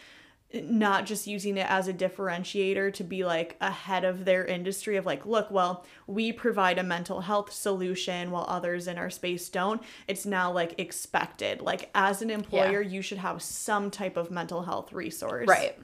not 0.62 1.06
just 1.06 1.26
using 1.26 1.56
it 1.56 1.68
as 1.68 1.88
a 1.88 1.92
differentiator 1.92 2.92
to 2.94 3.04
be 3.04 3.24
like 3.24 3.56
ahead 3.60 4.04
of 4.04 4.24
their 4.24 4.44
industry 4.44 4.96
of 4.96 5.04
like 5.04 5.26
look 5.26 5.50
well 5.50 5.84
we 6.06 6.32
provide 6.32 6.78
a 6.78 6.82
mental 6.82 7.20
health 7.20 7.52
solution 7.52 8.30
while 8.30 8.46
others 8.48 8.86
in 8.86 8.98
our 8.98 9.10
space 9.10 9.48
don't. 9.48 9.82
It's 10.06 10.26
now 10.26 10.52
like 10.52 10.74
expected. 10.78 11.60
Like 11.60 11.90
as 11.94 12.22
an 12.22 12.30
employer 12.30 12.80
you 12.80 13.02
should 13.02 13.18
have 13.18 13.42
some 13.42 13.90
type 13.90 14.16
of 14.16 14.30
mental 14.30 14.62
health 14.62 14.92
resource. 14.92 15.48
Right. 15.48 15.78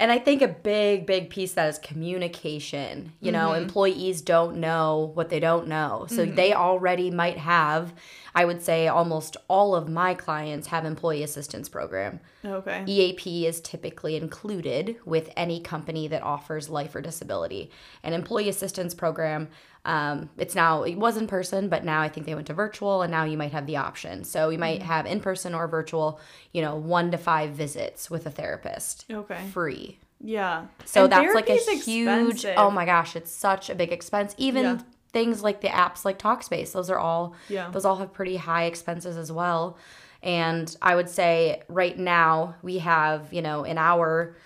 And 0.00 0.12
I 0.12 0.18
think 0.20 0.42
a 0.42 0.48
big, 0.48 1.06
big 1.06 1.28
piece 1.28 1.54
that 1.54 1.68
is 1.68 1.78
communication. 1.78 3.12
You 3.20 3.32
know, 3.32 3.48
Mm-hmm. 3.48 3.62
employees 3.62 4.22
don't 4.22 4.58
know 4.58 5.10
what 5.14 5.28
they 5.28 5.40
don't 5.40 5.66
know. 5.68 6.06
So 6.08 6.24
they 6.24 6.52
already 6.52 7.10
might 7.10 7.38
have, 7.38 7.92
I 8.34 8.44
would 8.44 8.62
say 8.62 8.86
almost 8.88 9.36
all 9.48 9.74
of 9.74 9.88
my 9.88 10.14
clients 10.14 10.68
have 10.68 10.84
employee 10.84 11.22
assistance 11.22 11.68
program. 11.68 12.20
okay 12.44 12.84
EAP 12.86 13.46
is 13.46 13.60
typically 13.60 14.14
included 14.16 14.96
with 15.04 15.30
any 15.36 15.60
company 15.60 16.06
that 16.08 16.22
offers 16.22 16.68
life 16.68 16.94
or 16.94 17.00
disability. 17.00 17.70
An 18.02 18.12
employee 18.12 18.48
assistance 18.48 18.94
program, 18.94 19.48
um, 19.88 20.28
it's 20.36 20.54
now, 20.54 20.82
it 20.82 20.96
was 20.96 21.16
in 21.16 21.26
person, 21.26 21.68
but 21.68 21.82
now 21.84 22.00
I 22.02 22.08
think 22.08 22.26
they 22.26 22.34
went 22.34 22.46
to 22.48 22.54
virtual 22.54 23.00
and 23.02 23.10
now 23.10 23.24
you 23.24 23.38
might 23.38 23.52
have 23.52 23.66
the 23.66 23.76
option. 23.78 24.22
So 24.24 24.50
you 24.50 24.58
might 24.58 24.82
have 24.82 25.06
in 25.06 25.20
person 25.20 25.54
or 25.54 25.66
virtual, 25.66 26.20
you 26.52 26.60
know, 26.62 26.76
one 26.76 27.10
to 27.12 27.16
five 27.18 27.50
visits 27.52 28.10
with 28.10 28.26
a 28.26 28.30
therapist. 28.30 29.06
Okay. 29.10 29.40
Free. 29.52 29.98
yeah 30.20 30.66
So 30.84 31.04
And 31.04 31.12
that's 31.12 31.34
like 31.34 31.48
a 31.48 31.54
huge, 31.56 32.44
expensive. 32.44 32.54
oh 32.58 32.70
my 32.70 32.84
gosh, 32.84 33.16
it's 33.16 33.30
such 33.32 33.70
a 33.70 33.74
big 33.74 33.90
expense. 33.92 34.34
Even 34.36 34.64
Yeah. 34.64 34.78
things 35.12 35.42
like 35.42 35.62
the 35.62 35.68
apps 35.68 36.04
like 36.04 36.18
Talkspace, 36.18 36.72
those 36.72 36.90
are 36.90 36.98
all, 36.98 37.34
Yeah. 37.48 37.70
those 37.70 37.84
all 37.86 37.96
have 37.96 38.12
pretty 38.12 38.36
high 38.36 38.64
expenses 38.64 39.16
as 39.16 39.32
well. 39.32 39.78
And 40.22 40.76
I 40.82 40.96
would 40.96 41.08
say 41.08 41.62
right 41.68 41.96
now 41.98 42.56
we 42.62 42.78
have, 42.78 43.32
you 43.32 43.40
know, 43.40 43.64
in 43.64 43.78
our 43.78 44.36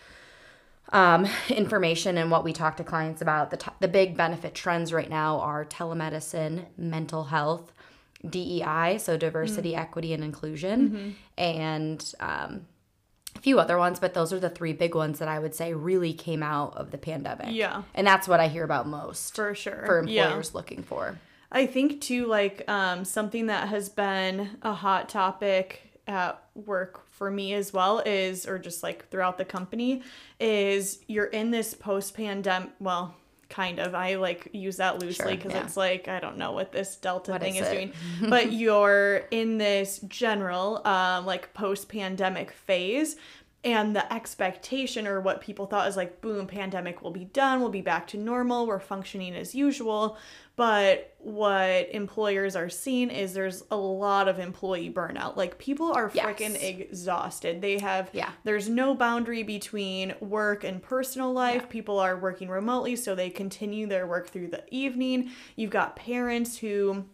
um, 0.92 1.26
information 1.48 2.18
and 2.18 2.30
what 2.30 2.44
we 2.44 2.52
talk 2.52 2.76
to 2.76 2.84
clients 2.84 3.20
about, 3.22 3.50
the, 3.50 3.56
t- 3.56 3.70
the 3.80 3.88
big 3.88 4.16
benefit 4.16 4.54
trends 4.54 4.92
right 4.92 5.08
now 5.10 5.38
are 5.40 5.64
telemedicine, 5.64 6.66
mental 6.76 7.24
health, 7.24 7.72
DEI, 8.28 8.98
so 8.98 9.16
diversity, 9.16 9.72
Mm. 9.72 9.78
equity, 9.78 10.12
and 10.14 10.22
inclusion, 10.22 10.88
Mm-hmm. 10.90 11.10
and 11.38 12.14
um, 12.20 12.66
a 13.34 13.38
few 13.40 13.58
other 13.58 13.78
ones, 13.78 13.98
but 13.98 14.14
those 14.14 14.32
are 14.32 14.38
the 14.38 14.50
three 14.50 14.72
big 14.74 14.94
ones 14.94 15.18
that 15.18 15.26
I 15.28 15.38
would 15.38 15.54
say 15.54 15.72
really 15.72 16.12
came 16.12 16.42
out 16.42 16.76
of 16.76 16.90
the 16.90 16.98
pandemic. 16.98 17.48
Yeah. 17.50 17.82
And 17.94 18.06
that's 18.06 18.28
what 18.28 18.38
I 18.40 18.48
hear 18.48 18.62
about 18.62 18.86
most 18.86 19.34
for 19.34 19.54
sure 19.54 19.82
for 19.86 20.04
Yeah. 20.06 20.26
employers 20.26 20.54
looking 20.54 20.82
for. 20.82 21.18
I 21.50 21.66
think 21.66 22.00
too, 22.00 22.26
like 22.26 22.62
um, 22.68 23.04
something 23.04 23.46
that 23.46 23.68
has 23.68 23.88
been 23.88 24.50
a 24.62 24.72
hot 24.74 25.08
topic 25.08 25.91
at 26.06 26.42
work 26.54 27.10
for 27.10 27.30
me 27.30 27.54
as 27.54 27.72
well 27.72 28.00
is, 28.00 28.46
or 28.46 28.58
just 28.58 28.82
like 28.82 29.08
throughout 29.10 29.38
the 29.38 29.44
company, 29.44 30.02
is 30.40 30.98
you're 31.06 31.26
in 31.26 31.50
this 31.50 31.74
post 31.74 32.14
pandemic, 32.14 32.70
well, 32.80 33.14
kind 33.48 33.78
of. 33.78 33.94
I 33.94 34.16
like 34.16 34.48
use 34.52 34.78
that 34.78 34.98
loosely 34.98 35.26
Sure, 35.26 35.36
because 35.36 35.52
yeah. 35.52 35.64
it's 35.64 35.76
like 35.76 36.08
I 36.08 36.18
don't 36.20 36.38
know 36.38 36.52
what 36.52 36.72
this 36.72 36.96
delta 36.96 37.32
What 37.32 37.42
thing 37.42 37.56
is 37.56 37.66
is, 37.66 37.72
doing. 37.72 37.92
but 38.30 38.52
you're 38.52 39.26
in 39.30 39.58
this 39.58 39.98
general 40.08 40.84
um 40.86 41.26
like 41.26 41.52
post-pandemic 41.54 42.50
phase 42.50 43.16
and 43.64 43.94
the 43.94 44.12
expectation 44.12 45.06
or 45.06 45.20
what 45.20 45.40
people 45.40 45.66
thought 45.66 45.86
is 45.88 45.96
like 45.96 46.20
boom 46.20 46.46
pandemic 46.48 47.00
will 47.00 47.12
be 47.12 47.26
done 47.26 47.60
we'll 47.60 47.68
be 47.70 47.80
back 47.80 48.08
to 48.08 48.16
normal 48.18 48.66
we're 48.66 48.80
functioning 48.80 49.34
as 49.34 49.54
usual. 49.54 50.16
But 50.54 51.14
what 51.18 51.88
employers 51.92 52.56
are 52.56 52.68
seeing 52.68 53.08
is 53.10 53.32
there's 53.32 53.64
a 53.70 53.76
lot 53.76 54.28
of 54.28 54.38
employee 54.38 54.92
burnout. 54.92 55.34
Like 55.36 55.56
people 55.58 55.92
are 55.92 56.10
Yes. 56.12 56.26
freaking 56.26 56.62
exhausted. 56.62 57.62
They 57.62 57.78
have 57.78 58.10
Yeah. 58.12 58.30
there's 58.44 58.68
no 58.68 58.94
boundary 58.94 59.42
between 59.44 60.14
work 60.20 60.62
and 60.62 60.82
personal 60.82 61.32
life. 61.32 61.70
People 61.70 61.98
are 61.98 62.18
working 62.18 62.48
remotely 62.48 62.96
so 62.96 63.14
they 63.14 63.30
continue 63.30 63.86
their 63.86 64.06
work 64.06 64.28
through 64.28 64.48
the 64.48 64.62
evening. 64.70 65.30
You've 65.56 65.70
got 65.70 65.96
parents 65.96 66.58
who 66.58 67.06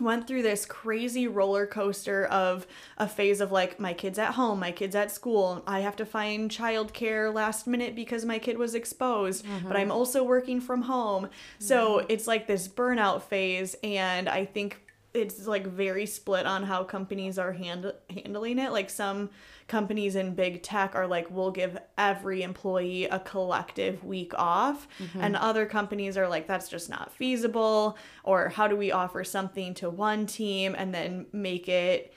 went 0.00 0.26
through 0.26 0.42
this 0.42 0.64
crazy 0.64 1.28
roller 1.28 1.66
coaster 1.66 2.24
of 2.26 2.66
a 2.98 3.06
phase 3.06 3.40
of 3.40 3.52
like 3.52 3.78
my 3.78 3.92
kids 3.92 4.18
at 4.18 4.34
home, 4.34 4.58
my 4.58 4.72
kids 4.72 4.96
at 4.96 5.10
school. 5.10 5.62
I 5.66 5.80
have 5.80 5.96
to 5.96 6.06
find 6.06 6.50
childcare 6.50 7.32
last 7.32 7.66
minute 7.66 7.94
because 7.94 8.24
my 8.24 8.38
kid 8.38 8.58
was 8.58 8.74
exposed, 8.74 9.44
but 9.66 9.76
I'm 9.76 9.88
mm-hmm. 9.88 9.92
also 9.92 10.24
working 10.24 10.60
from 10.60 10.82
home. 10.82 11.28
So 11.58 11.98
it's 12.08 12.26
like 12.26 12.46
this 12.46 12.68
burnout 12.68 13.22
phase 13.22 13.76
and 13.82 14.28
I 14.28 14.44
think 14.46 14.80
it's 15.14 15.46
like 15.46 15.66
very 15.66 16.06
split 16.06 16.46
on 16.46 16.62
how 16.62 16.84
companies 16.84 17.38
are 17.38 17.52
hand- 17.52 17.92
handling 18.08 18.58
it. 18.58 18.72
Like 18.72 18.88
some 18.88 19.30
companies 19.68 20.16
in 20.16 20.34
big 20.34 20.62
tech 20.62 20.94
are 20.94 21.06
like, 21.06 21.30
we'll 21.30 21.50
give 21.50 21.78
every 21.98 22.42
employee 22.42 23.04
a 23.04 23.18
collective 23.20 24.02
week 24.04 24.32
off. 24.34 24.88
Mm-hmm. 24.98 25.20
And 25.20 25.36
other 25.36 25.66
companies 25.66 26.16
are 26.16 26.28
like, 26.28 26.46
that's 26.46 26.68
just 26.68 26.88
not 26.88 27.12
feasible. 27.12 27.98
Or 28.24 28.48
how 28.48 28.68
do 28.68 28.76
we 28.76 28.90
offer 28.90 29.22
something 29.22 29.74
to 29.74 29.90
one 29.90 30.26
team 30.26 30.74
and 30.76 30.94
then 30.94 31.26
make 31.32 31.68
it 31.68 32.14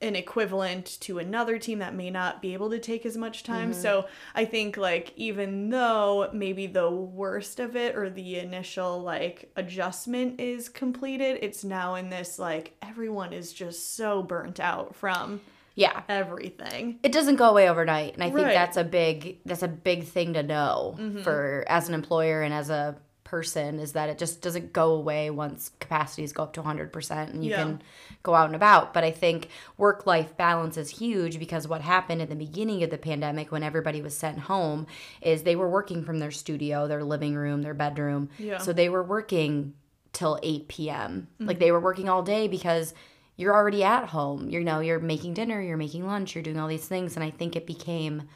an 0.00 0.16
equivalent 0.16 0.98
to 1.00 1.18
another 1.18 1.58
team 1.58 1.78
that 1.78 1.94
may 1.94 2.10
not 2.10 2.42
be 2.42 2.52
able 2.52 2.70
to 2.70 2.78
take 2.78 3.06
as 3.06 3.16
much 3.16 3.42
time. 3.44 3.72
So 3.72 4.06
I 4.34 4.44
think 4.44 4.76
like 4.76 5.12
even 5.16 5.70
though 5.70 6.28
maybe 6.32 6.66
the 6.66 6.90
worst 6.90 7.60
of 7.60 7.76
it 7.76 7.94
or 7.96 8.10
the 8.10 8.38
initial 8.38 9.00
like 9.00 9.50
adjustment 9.56 10.40
is 10.40 10.68
completed, 10.68 11.38
it's 11.42 11.64
now 11.64 11.94
in 11.94 12.10
this 12.10 12.38
like 12.38 12.74
everyone 12.82 13.32
is 13.32 13.52
just 13.52 13.94
so 13.96 14.22
burnt 14.22 14.58
out 14.60 14.94
from 14.96 15.40
Yeah. 15.74 16.02
everything. 16.08 16.98
It 17.02 17.12
doesn't 17.12 17.36
go 17.36 17.48
away 17.50 17.68
overnight, 17.68 18.14
and 18.14 18.22
I 18.22 18.26
think 18.30 18.46
Right. 18.46 18.52
that's 18.54 18.76
a 18.76 18.84
big 18.84 19.38
that's 19.46 19.62
a 19.62 19.68
big 19.68 20.04
thing 20.04 20.34
to 20.34 20.42
know 20.42 20.96
Mm-hmm. 20.98 21.22
for 21.22 21.64
as 21.68 21.88
an 21.88 21.94
employer 21.94 22.42
and 22.42 22.52
as 22.52 22.68
a 22.70 22.96
person 23.32 23.80
is 23.80 23.92
that 23.92 24.10
it 24.10 24.18
just 24.18 24.42
doesn't 24.42 24.74
go 24.74 24.92
away 24.92 25.30
once 25.30 25.70
capacities 25.80 26.34
go 26.34 26.42
up 26.42 26.52
to 26.52 26.60
100% 26.60 27.30
and 27.30 27.42
you 27.42 27.52
Yeah. 27.52 27.62
can 27.62 27.82
go 28.22 28.34
out 28.34 28.44
and 28.44 28.54
about. 28.54 28.92
But 28.92 29.04
I 29.04 29.10
think 29.10 29.48
work 29.78 30.06
life 30.06 30.36
balance 30.36 30.76
is 30.76 30.90
huge 30.90 31.38
because 31.38 31.66
what 31.66 31.80
happened 31.80 32.20
at 32.20 32.28
the 32.28 32.36
beginning 32.36 32.82
of 32.82 32.90
the 32.90 32.98
pandemic 32.98 33.50
when 33.50 33.62
everybody 33.62 34.02
was 34.02 34.14
sent 34.14 34.40
home 34.40 34.86
is 35.22 35.44
they 35.44 35.56
were 35.56 35.70
working 35.70 36.04
from 36.04 36.18
their 36.18 36.30
studio, 36.30 36.86
their 36.86 37.02
living 37.02 37.34
room, 37.34 37.62
their 37.62 37.72
bedroom. 37.72 38.28
Yeah. 38.38 38.58
So 38.58 38.74
they 38.74 38.90
were 38.90 39.02
working 39.02 39.72
till 40.12 40.38
8 40.42 40.68
p.m. 40.68 41.28
Like 41.40 41.56
mm-hmm. 41.56 41.58
they 41.58 41.72
were 41.72 41.80
working 41.80 42.10
all 42.10 42.22
day 42.22 42.48
because 42.48 42.92
you're 43.36 43.54
already 43.54 43.82
at 43.82 44.10
home. 44.10 44.50
You 44.50 44.60
know, 44.60 44.80
you're 44.80 45.00
making 45.00 45.32
dinner, 45.32 45.58
you're 45.58 45.78
making 45.78 46.06
lunch, 46.06 46.34
you're 46.34 46.44
doing 46.44 46.58
all 46.58 46.68
these 46.68 46.86
things. 46.86 47.16
And 47.16 47.24
I 47.24 47.30
think 47.30 47.56
it 47.56 47.66
became 47.66 48.28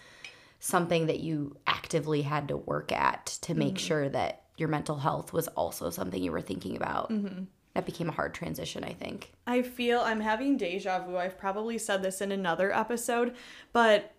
something 0.58 1.04
that 1.08 1.20
you 1.20 1.54
actively 1.66 2.22
had 2.22 2.48
to 2.48 2.56
work 2.56 2.92
at 2.92 3.26
to 3.42 3.54
make 3.54 3.74
mm-hmm. 3.74 3.88
sure 3.88 4.08
that 4.08 4.45
your 4.56 4.68
mental 4.68 4.96
health 4.96 5.32
was 5.32 5.48
also 5.48 5.90
something 5.90 6.22
you 6.22 6.32
were 6.32 6.40
thinking 6.40 6.76
about. 6.76 7.10
Mm-hmm. 7.10 7.44
That 7.74 7.84
became 7.84 8.08
a 8.08 8.12
hard 8.12 8.32
transition, 8.32 8.84
I 8.84 8.94
think. 8.94 9.32
I 9.46 9.60
feel 9.60 10.00
I'm 10.00 10.20
having 10.20 10.56
deja 10.56 11.04
vu. 11.04 11.18
I've 11.18 11.38
probably 11.38 11.76
said 11.76 12.02
this 12.02 12.22
in 12.22 12.32
another 12.32 12.72
episode, 12.72 13.36
but 13.74 14.14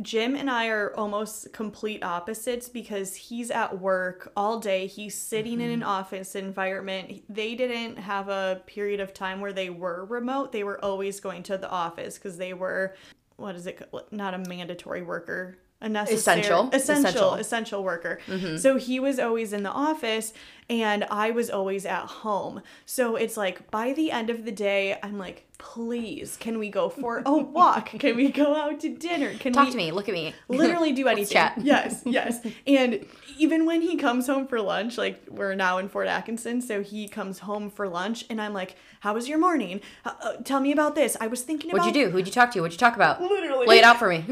Jim 0.00 0.34
and 0.34 0.50
I 0.50 0.68
are 0.68 0.96
almost 0.96 1.52
complete 1.52 2.02
opposites 2.02 2.68
because 2.68 3.14
he's 3.14 3.50
at 3.50 3.80
work 3.80 4.32
all 4.34 4.58
day. 4.58 4.86
He's 4.86 5.14
sitting 5.14 5.60
in 5.60 5.70
an 5.70 5.80
mm-hmm. 5.80 5.88
office 5.88 6.34
environment. 6.34 7.22
They 7.28 7.54
didn't 7.54 7.98
have 7.98 8.28
a 8.28 8.62
period 8.66 8.98
of 8.98 9.12
time 9.12 9.40
where 9.40 9.52
they 9.52 9.68
were 9.68 10.06
remote. 10.06 10.52
They 10.52 10.64
were 10.64 10.82
always 10.82 11.20
going 11.20 11.42
to 11.44 11.58
the 11.58 11.70
office 11.70 12.16
because 12.16 12.38
they 12.38 12.54
were, 12.54 12.96
what 13.36 13.54
is 13.56 13.66
it? 13.66 13.86
Not 14.10 14.34
a 14.34 14.38
mandatory 14.38 15.02
worker. 15.02 15.58
A 15.80 15.88
necessary, 15.88 16.40
Essential. 16.40 16.70
essential, 16.72 17.08
Essential. 17.08 17.34
essential 17.34 17.84
worker. 17.84 18.18
Mm-hmm. 18.26 18.56
So 18.56 18.76
he 18.76 18.98
was 18.98 19.18
always 19.20 19.52
in 19.52 19.62
the 19.62 19.70
office 19.70 20.32
and 20.68 21.04
I 21.04 21.30
was 21.30 21.50
always 21.50 21.86
at 21.86 22.06
home. 22.06 22.62
So 22.84 23.14
it's 23.16 23.36
like 23.36 23.70
by 23.70 23.92
the 23.92 24.10
end 24.10 24.28
of 24.28 24.44
the 24.44 24.50
day, 24.52 24.98
I'm 25.02 25.18
like, 25.18 25.47
please, 25.58 26.36
can 26.36 26.58
we 26.58 26.70
go 26.70 26.88
for 26.88 27.22
a 27.26 27.32
walk? 27.36 27.86
Can 27.90 28.16
we 28.16 28.30
go 28.30 28.54
out 28.56 28.80
to 28.80 28.88
dinner? 28.88 29.34
Can 29.34 29.52
we 29.52 29.54
Talk 29.54 29.64
we 29.66 29.70
to 29.72 29.76
me, 29.76 29.92
look 29.92 30.08
at 30.08 30.14
me. 30.14 30.34
literally 30.48 30.92
do 30.92 31.06
anything? 31.08 31.32
chat. 31.34 31.58
Yes, 31.62 32.02
yes. 32.06 32.40
And 32.66 33.04
even 33.36 33.66
when 33.66 33.82
he 33.82 33.96
comes 33.96 34.26
home 34.26 34.46
for 34.46 34.60
lunch, 34.60 34.96
like 34.96 35.22
we're 35.28 35.54
now 35.54 35.78
in 35.78 35.88
Fort 35.88 36.06
Atkinson, 36.06 36.60
so 36.62 36.82
he 36.82 37.08
comes 37.08 37.40
home 37.40 37.70
for 37.70 37.88
lunch 37.88 38.24
and 38.30 38.40
I'm 38.40 38.54
like, 38.54 38.76
how 39.00 39.14
was 39.14 39.28
your 39.28 39.38
morning? 39.38 39.80
Uh, 40.04 40.12
uh, 40.22 40.32
tell 40.44 40.60
me 40.60 40.72
about 40.72 40.94
this. 40.94 41.16
I 41.20 41.26
was 41.26 41.42
thinking 41.42 41.70
about 41.70 41.80
What'd 41.80 41.96
you 41.96 42.06
do? 42.06 42.10
Who'd 42.10 42.26
you 42.26 42.32
talk 42.32 42.52
to? 42.52 42.60
What'd 42.60 42.72
you 42.72 42.78
talk 42.78 42.96
about? 42.96 43.20
Literally. 43.20 43.66
Lay 43.66 43.78
it 43.78 43.84
out 43.84 43.98
for 43.98 44.08
me. 44.08 44.24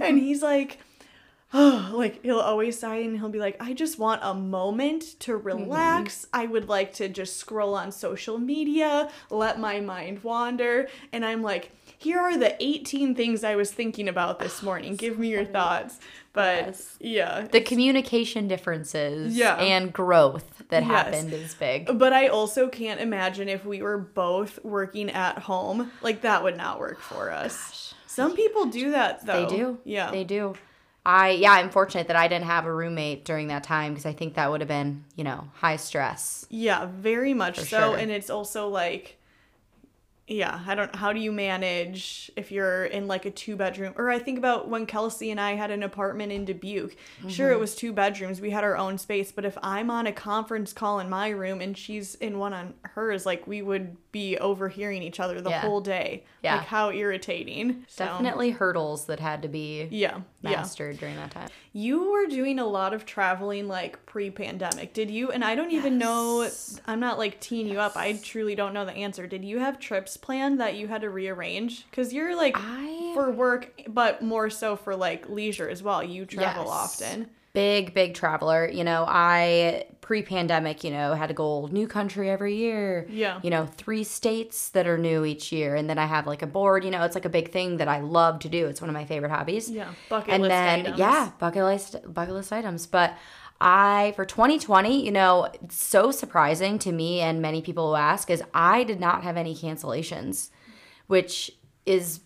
and 0.00 0.18
he's 0.18 0.42
like 0.42 0.78
oh 1.54 1.90
like 1.94 2.22
he'll 2.22 2.40
always 2.40 2.78
sigh 2.78 2.96
and 2.96 3.16
he'll 3.18 3.28
be 3.28 3.38
like 3.38 3.56
i 3.60 3.72
just 3.72 3.98
want 3.98 4.20
a 4.24 4.34
moment 4.34 5.18
to 5.20 5.36
relax 5.36 6.26
mm-hmm. 6.26 6.40
i 6.42 6.46
would 6.46 6.68
like 6.68 6.92
to 6.92 7.08
just 7.08 7.36
scroll 7.38 7.74
on 7.74 7.90
social 7.92 8.38
media 8.38 9.08
let 9.30 9.58
my 9.58 9.80
mind 9.80 10.22
wander 10.22 10.88
and 11.12 11.24
i'm 11.24 11.42
like 11.42 11.70
here 11.96 12.18
are 12.18 12.36
the 12.36 12.54
18 12.62 13.14
things 13.14 13.44
i 13.44 13.54
was 13.56 13.70
thinking 13.70 14.08
about 14.08 14.38
this 14.40 14.62
morning 14.68 14.96
give 14.96 15.18
me 15.18 15.28
your 15.30 15.44
thoughts 15.44 15.98
but 16.32 16.66
Yes. 16.66 16.96
yeah 17.00 17.46
the 17.50 17.60
communication 17.60 18.48
differences 18.48 19.36
Yeah. 19.36 19.56
and 19.56 19.92
growth 19.92 20.64
that 20.70 20.82
Yes. 20.82 20.90
happened 20.90 21.32
is 21.32 21.54
big. 21.54 21.96
but 21.98 22.12
i 22.12 22.26
also 22.26 22.68
can't 22.68 23.00
imagine 23.00 23.48
if 23.48 23.64
we 23.64 23.80
were 23.80 23.98
both 23.98 24.58
working 24.64 25.08
at 25.10 25.38
home 25.38 25.92
like 26.02 26.22
that 26.22 26.42
would 26.42 26.56
not 26.56 26.80
work 26.80 27.00
for 27.00 27.30
us 27.30 27.94
some 28.06 28.34
people 28.34 28.66
do 28.66 28.90
that 28.92 29.24
though 29.26 29.46
They 29.46 29.56
do. 29.56 29.78
yeah 29.84 30.10
They 30.10 30.24
do. 30.24 30.54
I 31.06 31.30
yeah, 31.30 31.52
I'm 31.52 31.70
fortunate 31.70 32.06
that 32.08 32.16
I 32.16 32.28
didn't 32.28 32.46
have 32.46 32.64
a 32.66 32.72
roommate 32.72 33.24
during 33.24 33.48
that 33.48 33.62
time 33.64 33.92
because 33.92 34.06
I 34.06 34.12
think 34.12 34.34
that 34.34 34.50
would 34.50 34.60
have 34.60 34.68
been, 34.68 35.04
you 35.16 35.24
know, 35.24 35.48
high 35.54 35.76
stress. 35.76 36.46
Yeah, 36.48 36.86
very 36.86 37.34
much 37.34 37.58
so. 37.58 37.64
sure. 37.64 37.96
And 37.96 38.10
it's 38.10 38.30
also 38.30 38.68
like, 38.68 39.18
yeah, 40.26 40.62
I 40.66 40.74
don't. 40.74 40.96
How 40.96 41.12
do 41.12 41.20
you 41.20 41.30
manage 41.32 42.30
if 42.34 42.50
you're 42.50 42.86
in 42.86 43.06
like 43.06 43.26
a 43.26 43.30
two 43.30 43.56
bedroom? 43.56 43.92
Or 43.98 44.10
I 44.10 44.18
think 44.18 44.38
about 44.38 44.70
when 44.70 44.86
Kelsey 44.86 45.30
and 45.30 45.38
I 45.38 45.52
had 45.56 45.70
an 45.70 45.82
apartment 45.82 46.32
in 46.32 46.46
Dubuque. 46.46 46.96
Sure, 47.28 47.48
Mm-hmm. 47.50 47.56
it 47.56 47.60
was 47.60 47.74
two 47.74 47.92
bedrooms. 47.92 48.40
We 48.40 48.48
had 48.48 48.64
our 48.64 48.74
own 48.78 48.96
space. 48.96 49.30
But 49.30 49.44
if 49.44 49.58
I'm 49.62 49.90
on 49.90 50.06
a 50.06 50.12
conference 50.12 50.72
call 50.72 50.98
in 51.00 51.10
my 51.10 51.28
room 51.28 51.60
and 51.60 51.76
she's 51.76 52.14
in 52.14 52.38
one 52.38 52.54
on 52.54 52.72
hers, 52.94 53.26
like 53.26 53.46
we 53.46 53.60
would 53.60 53.98
be 54.12 54.38
overhearing 54.38 55.02
each 55.02 55.20
other 55.20 55.42
the 55.42 55.50
Yeah. 55.50 55.60
whole 55.60 55.82
day. 55.82 56.24
Yeah. 56.42 56.56
Like 56.56 56.66
how 56.68 56.90
irritating. 56.90 57.84
So, 57.88 58.06
Definitely 58.06 58.52
hurdles 58.52 59.04
that 59.06 59.20
had 59.20 59.42
to 59.42 59.48
be 59.48 59.88
Yeah. 59.90 60.20
Yeah. 60.50 60.56
mastered 60.58 60.98
during 60.98 61.16
that 61.16 61.30
time. 61.30 61.48
You 61.72 62.10
were 62.12 62.26
doing 62.26 62.58
a 62.58 62.66
lot 62.66 62.94
of 62.94 63.04
traveling 63.06 63.66
like 63.68 64.04
pre-pandemic. 64.06 64.92
Did 64.92 65.10
you? 65.10 65.30
And 65.30 65.44
I 65.44 65.54
don't 65.54 65.70
even 65.72 65.98
know. 65.98 66.48
I'm 66.86 67.00
not 67.00 67.18
like 67.18 67.40
teeing 67.40 67.66
you 67.66 67.80
up. 67.80 67.96
I 67.96 68.12
truly 68.14 68.54
don't 68.54 68.74
know 68.74 68.84
the 68.84 68.92
answer. 68.92 69.26
Did 69.26 69.44
you 69.44 69.58
have 69.58 69.78
trips 69.78 70.16
planned 70.16 70.60
that 70.60 70.74
you 70.74 70.88
had 70.88 71.00
to 71.02 71.10
rearrange? 71.10 71.86
Because 71.90 72.12
you're 72.12 72.36
like 72.36 72.54
I 72.58 73.12
for 73.14 73.30
work, 73.30 73.72
but 73.88 74.22
more 74.22 74.50
so 74.50 74.76
for 74.76 74.94
like 74.94 75.28
leisure 75.28 75.68
as 75.68 75.82
well. 75.82 76.02
You 76.02 76.26
travel 76.26 76.64
Yes. 76.64 76.72
often. 76.72 77.30
Big 77.54 77.94
big 77.94 78.14
traveler 78.14 78.68
you 78.68 78.82
know 78.84 79.04
i 79.08 79.86
pre-pandemic 80.00 80.82
you 80.84 80.90
know 80.90 81.14
had 81.14 81.30
a 81.30 81.34
goal 81.34 81.68
new 81.68 81.86
country 81.86 82.28
every 82.28 82.56
year 82.56 83.06
Yeah. 83.08 83.38
you 83.44 83.48
know 83.48 83.64
three 83.64 84.02
states 84.04 84.68
that 84.70 84.86
are 84.88 84.98
new 84.98 85.24
each 85.24 85.52
year 85.52 85.76
and 85.76 85.88
then 85.88 85.96
i 85.96 86.04
have 86.04 86.26
like 86.26 86.42
a 86.42 86.46
board 86.48 86.84
you 86.84 86.90
know 86.90 87.02
it's 87.04 87.14
like 87.14 87.24
a 87.24 87.30
big 87.30 87.52
thing 87.52 87.76
that 87.78 87.86
i 87.88 88.00
love 88.00 88.40
to 88.40 88.48
do 88.48 88.66
it's 88.66 88.80
one 88.80 88.90
of 88.90 88.94
my 88.94 89.04
favorite 89.06 89.30
hobbies 89.30 89.70
Yeah. 89.70 89.88
Bucket 90.10 90.34
and 90.34 90.42
list 90.42 90.50
then 90.50 90.80
items. 90.80 90.98
yeah 90.98 91.30
bucket 91.38 91.62
list 91.62 91.96
bucket 92.12 92.34
list 92.34 92.52
items 92.52 92.86
but 92.86 93.16
i 93.60 94.12
for 94.16 94.24
2020 94.24 95.04
you 95.04 95.12
know 95.12 95.48
so 95.70 96.10
surprising 96.10 96.76
to 96.80 96.90
me 96.90 97.20
and 97.20 97.40
many 97.40 97.62
people 97.62 97.90
who 97.90 97.94
ask 97.94 98.30
is 98.30 98.42
i 98.52 98.82
did 98.82 98.98
not 98.98 99.22
have 99.22 99.36
any 99.36 99.54
cancellations 99.54 100.50
which 101.06 101.52
is 101.86 102.20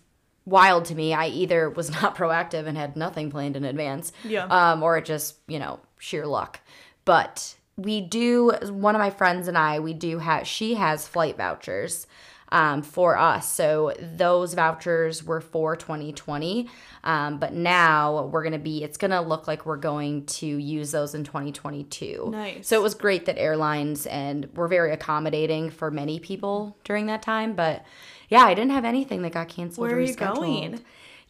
wild 0.49 0.85
to 0.85 0.95
me 0.95 1.13
i 1.13 1.27
either 1.27 1.69
was 1.69 1.89
not 2.01 2.15
proactive 2.15 2.65
and 2.67 2.77
had 2.77 2.95
nothing 2.95 3.29
planned 3.31 3.55
in 3.55 3.63
advance 3.63 4.11
Yeah. 4.23 4.45
um, 4.45 4.83
or 4.83 4.97
it 4.97 5.05
just 5.05 5.35
you 5.47 5.59
know 5.59 5.79
sheer 5.97 6.25
luck 6.25 6.59
but 7.05 7.55
we 7.77 8.01
do 8.01 8.51
one 8.69 8.95
of 8.95 8.99
my 8.99 9.09
friends 9.09 9.47
and 9.47 9.57
i 9.57 9.79
we 9.79 9.93
do 9.93 10.19
have 10.19 10.47
she 10.47 10.75
has 10.75 11.07
flight 11.07 11.37
vouchers 11.37 12.07
um, 12.51 12.81
for 12.81 13.15
us. 13.15 13.53
So 13.53 13.93
those 13.99 14.55
vouchers 14.55 15.23
were 15.23 15.39
for 15.39 15.75
2020. 15.75 16.67
Um, 17.03 17.37
but 17.37 17.53
now 17.53 18.25
we're 18.25 18.41
going 18.41 18.53
to 18.53 18.57
be, 18.57 18.83
it's 18.83 18.97
going 18.97 19.11
to 19.11 19.21
look 19.21 19.47
like 19.47 19.67
we're 19.67 19.77
going 19.77 20.25
to 20.25 20.47
use 20.47 20.89
those 20.89 21.13
in 21.13 21.23
2022. 21.23 22.29
Nice. 22.31 22.67
So 22.67 22.75
it 22.79 22.81
was 22.81 22.95
great 22.95 23.27
that 23.27 23.37
airlines 23.37 24.07
and 24.07 24.49
were 24.55 24.67
very 24.67 24.91
accommodating 24.91 25.69
for 25.69 25.91
many 25.91 26.19
people 26.19 26.75
during 26.83 27.05
that 27.05 27.21
time. 27.21 27.53
But 27.53 27.85
yeah, 28.29 28.45
I 28.45 28.53
didn't 28.53 28.71
have 28.71 28.85
anything 28.85 29.21
that 29.23 29.33
got 29.33 29.49
canceled. 29.49 29.87
Where 29.87 29.97
are 29.97 30.01
you 30.01 30.15
going? 30.15 30.79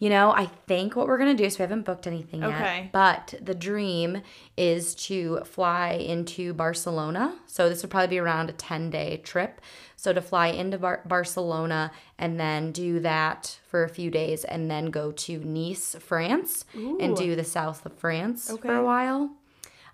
You 0.02 0.10
know, 0.10 0.32
I 0.32 0.46
think 0.46 0.96
what 0.96 1.08
we're 1.08 1.18
gonna 1.18 1.34
do, 1.34 1.50
so 1.50 1.58
we 1.60 1.64
haven't 1.64 1.82
booked 1.84 2.08
anything 2.08 2.42
yet. 2.42 2.50
Okay. 2.52 2.90
But 2.94 3.34
the 3.42 3.54
dream 3.54 4.22
is 4.56 4.96
to 4.96 5.42
fly 5.44 5.90
into 5.92 6.54
Barcelona. 6.54 7.36
So 7.48 7.68
this 7.68 7.82
would 7.82 7.92
probably 7.92 8.08
be 8.08 8.20
around 8.20 8.50
a 8.50 8.54
10 8.54 8.90
day 8.92 9.18
trip. 9.18 9.60
So 9.98 10.14
to 10.14 10.22
fly 10.22 10.48
into 10.48 10.78
Bar- 10.78 11.02
Barcelona 11.06 11.92
and 12.18 12.40
then 12.40 12.72
do 12.72 13.02
that 13.02 13.60
for 13.68 13.84
a 13.84 13.90
few 13.90 14.10
days 14.10 14.46
and 14.46 14.72
then 14.72 14.86
go 14.86 15.12
to 15.12 15.40
Nice, 15.40 15.98
France, 16.00 16.64
and 16.74 17.18
do 17.18 17.36
the 17.36 17.44
south 17.44 17.86
of 17.86 17.92
France 17.98 18.50
for 18.62 18.74
a 18.74 18.84
while. 18.86 19.32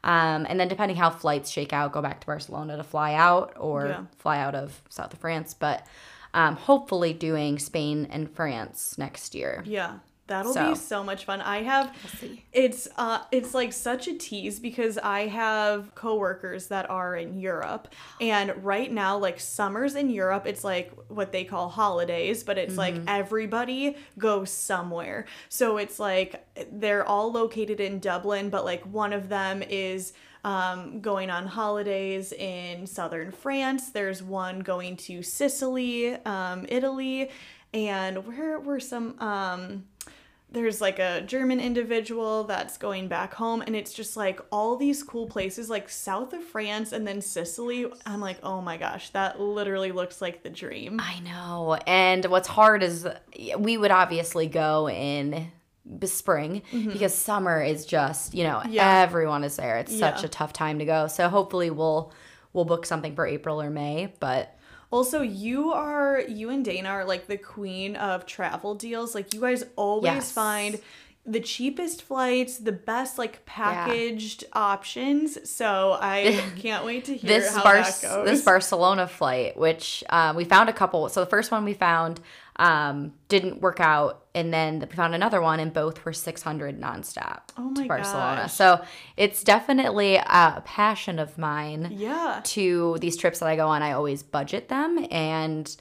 Um, 0.03 0.45
and 0.47 0.59
then 0.59 0.67
depending 0.67 0.97
how 0.97 1.09
flights 1.09 1.49
shake 1.49 1.73
out, 1.73 1.91
go 1.91 2.03
back 2.03 2.19
to 2.21 2.27
Barcelona 2.27 2.77
to 2.77 2.83
fly 2.83 3.15
out 3.15 3.53
or 3.57 3.87
Yeah. 3.87 4.01
fly 4.19 4.37
out 4.39 4.53
of 4.53 4.83
south 4.89 5.13
of 5.13 5.19
France. 5.19 5.55
But 5.55 5.87
um, 6.35 6.55
hopefully 6.55 7.13
doing 7.13 7.57
Spain 7.57 8.07
and 8.11 8.29
France 8.29 8.97
next 8.99 9.33
year. 9.33 9.63
Yeah. 9.65 9.99
That'll 10.27 10.53
So. 10.53 10.69
be 10.71 10.75
so 10.75 11.03
much 11.03 11.25
fun. 11.25 11.39
I 11.39 11.61
have 11.61 11.95
see. 12.19 12.43
it's 12.51 12.87
uh 12.97 13.19
it's 13.31 13.53
like 13.53 13.71
such 13.71 14.07
a 14.07 14.17
tease 14.17 14.59
because 14.59 14.97
I 14.97 15.27
have 15.27 15.93
coworkers 15.93 16.67
that 16.69 16.89
are 16.89 17.15
in 17.15 17.37
Europe 17.39 17.89
and 18.19 18.51
right 18.65 18.91
now 18.91 19.19
like 19.19 19.39
summers 19.39 19.93
in 19.93 20.09
Europe 20.09 20.47
it's 20.47 20.63
like 20.63 20.91
what 21.09 21.31
they 21.31 21.43
call 21.43 21.69
holidays 21.69 22.43
but 22.43 22.57
it's 22.57 22.75
like 22.75 22.95
Mm-hmm. 22.95 23.07
everybody 23.07 23.95
goes 24.17 24.49
somewhere. 24.49 25.27
So 25.49 25.77
it's 25.77 25.99
like 25.99 26.43
they're 26.71 27.05
all 27.07 27.31
located 27.31 27.79
in 27.79 27.99
Dublin 27.99 28.49
but 28.49 28.65
like 28.65 28.81
one 28.87 29.13
of 29.13 29.29
them 29.29 29.61
is 29.69 30.13
um, 30.45 31.01
going 31.01 31.31
on 31.31 31.47
holidays 31.47 32.31
in 32.31 32.85
southern 32.85 33.31
France. 33.31 33.89
There's 33.89 34.21
one 34.21 34.59
going 34.59 34.95
to 34.97 35.23
Sicily, 35.23 36.15
um, 36.23 36.67
Italy, 36.69 37.31
and 37.73 38.25
where 38.27 38.59
were 38.59 38.79
some 38.79 39.19
um, 39.19 39.85
there's 40.51 40.79
like 40.79 40.99
a 40.99 41.21
German 41.21 41.59
individual 41.59 42.43
that's 42.43 42.77
going 42.77 43.07
back 43.07 43.33
home, 43.33 43.61
and 43.61 43.75
it's 43.75 43.91
just 43.91 44.15
like 44.15 44.39
all 44.51 44.77
these 44.77 45.01
cool 45.01 45.25
places, 45.25 45.67
like 45.67 45.89
south 45.89 46.31
of 46.31 46.43
France 46.43 46.91
and 46.91 47.07
then 47.07 47.21
Sicily. 47.21 47.91
I'm 48.05 48.21
like, 48.21 48.37
oh 48.43 48.61
my 48.61 48.77
gosh, 48.77 49.09
that 49.09 49.41
literally 49.41 49.91
looks 49.91 50.21
like 50.21 50.43
the 50.43 50.51
dream. 50.51 50.99
I 51.01 51.19
know. 51.21 51.79
And 51.87 52.23
what's 52.25 52.47
hard 52.47 52.83
is 52.83 53.07
we 53.57 53.77
would 53.77 53.91
obviously 53.91 54.45
go 54.45 54.87
in 54.87 55.51
spring 56.05 56.61
because 56.71 57.13
summer 57.13 57.61
is 57.61 57.85
just, 57.85 58.33
you 58.33 58.43
know, 58.43 58.57
Mm-hmm. 58.63 58.71
Yeah. 58.73 59.01
everyone 59.01 59.43
is 59.43 59.55
there. 59.57 59.77
It's 59.77 59.97
such 59.97 60.23
a 60.23 60.27
tough 60.27 60.53
time 60.53 60.79
to 60.79 60.85
go. 60.85 61.07
So 61.07 61.29
hopefully 61.29 61.69
we'll 61.69 62.11
we'll 62.53 62.65
book 62.65 62.85
something 62.85 63.15
for 63.15 63.25
April 63.27 63.61
or 63.61 63.69
May, 63.69 64.13
but 64.19 64.57
Also, 64.91 65.21
you 65.21 65.73
are 65.73 66.21
you 66.27 66.49
and 66.49 66.63
Dana 66.63 66.89
are 66.89 67.05
like 67.05 67.27
the 67.27 67.37
queen 67.37 67.95
of 67.97 68.25
travel 68.25 68.75
deals. 68.75 69.13
Like 69.13 69.33
you 69.33 69.41
guys 69.41 69.63
always 69.75 70.05
Yes. 70.13 70.31
find 70.31 70.79
the 71.27 71.39
cheapest 71.39 72.03
flights, 72.03 72.57
the 72.57 72.71
best 72.71 73.17
like 73.17 73.45
packaged 73.45 74.43
options. 74.53 75.49
So 75.49 75.97
I 75.99 76.43
can't 76.57 76.85
wait 76.85 77.05
to 77.05 77.15
hear 77.17 77.27
this 77.27 77.55
how 77.55 77.63
Bar- 77.63 77.81
that 77.81 77.99
goes. 78.01 78.25
this 78.27 78.41
Barcelona 78.43 79.07
flight, 79.07 79.57
which 79.57 80.03
um, 80.09 80.35
we 80.35 80.45
found 80.45 80.69
a 80.69 80.73
couple. 80.73 81.09
So 81.09 81.19
the 81.21 81.29
first 81.29 81.51
one 81.51 81.65
we 81.65 81.73
found 81.73 82.19
um, 82.57 83.13
didn't 83.27 83.59
work 83.61 83.79
out, 83.79 84.25
and 84.33 84.53
then 84.53 84.79
we 84.79 84.95
found 84.95 85.13
another 85.15 85.41
one, 85.41 85.59
and 85.59 85.73
both 85.73 86.05
were 86.05 86.13
six 86.13 86.41
hundred 86.43 86.79
nonstop 86.79 87.41
Oh 87.57 87.73
to 87.73 87.85
Barcelona. 87.87 88.41
gosh. 88.43 88.53
So 88.53 88.85
it's 89.17 89.43
definitely 89.43 90.15
a 90.17 90.61
passion 90.63 91.19
of 91.19 91.37
mine. 91.37 91.89
yeah. 91.91 92.41
To 92.43 92.97
these 93.01 93.17
trips 93.17 93.39
that 93.39 93.47
I 93.49 93.55
go 93.55 93.67
on, 93.67 93.81
I 93.81 93.91
always 93.93 94.23
budget 94.23 94.69
them, 94.69 95.05
and 95.11 95.75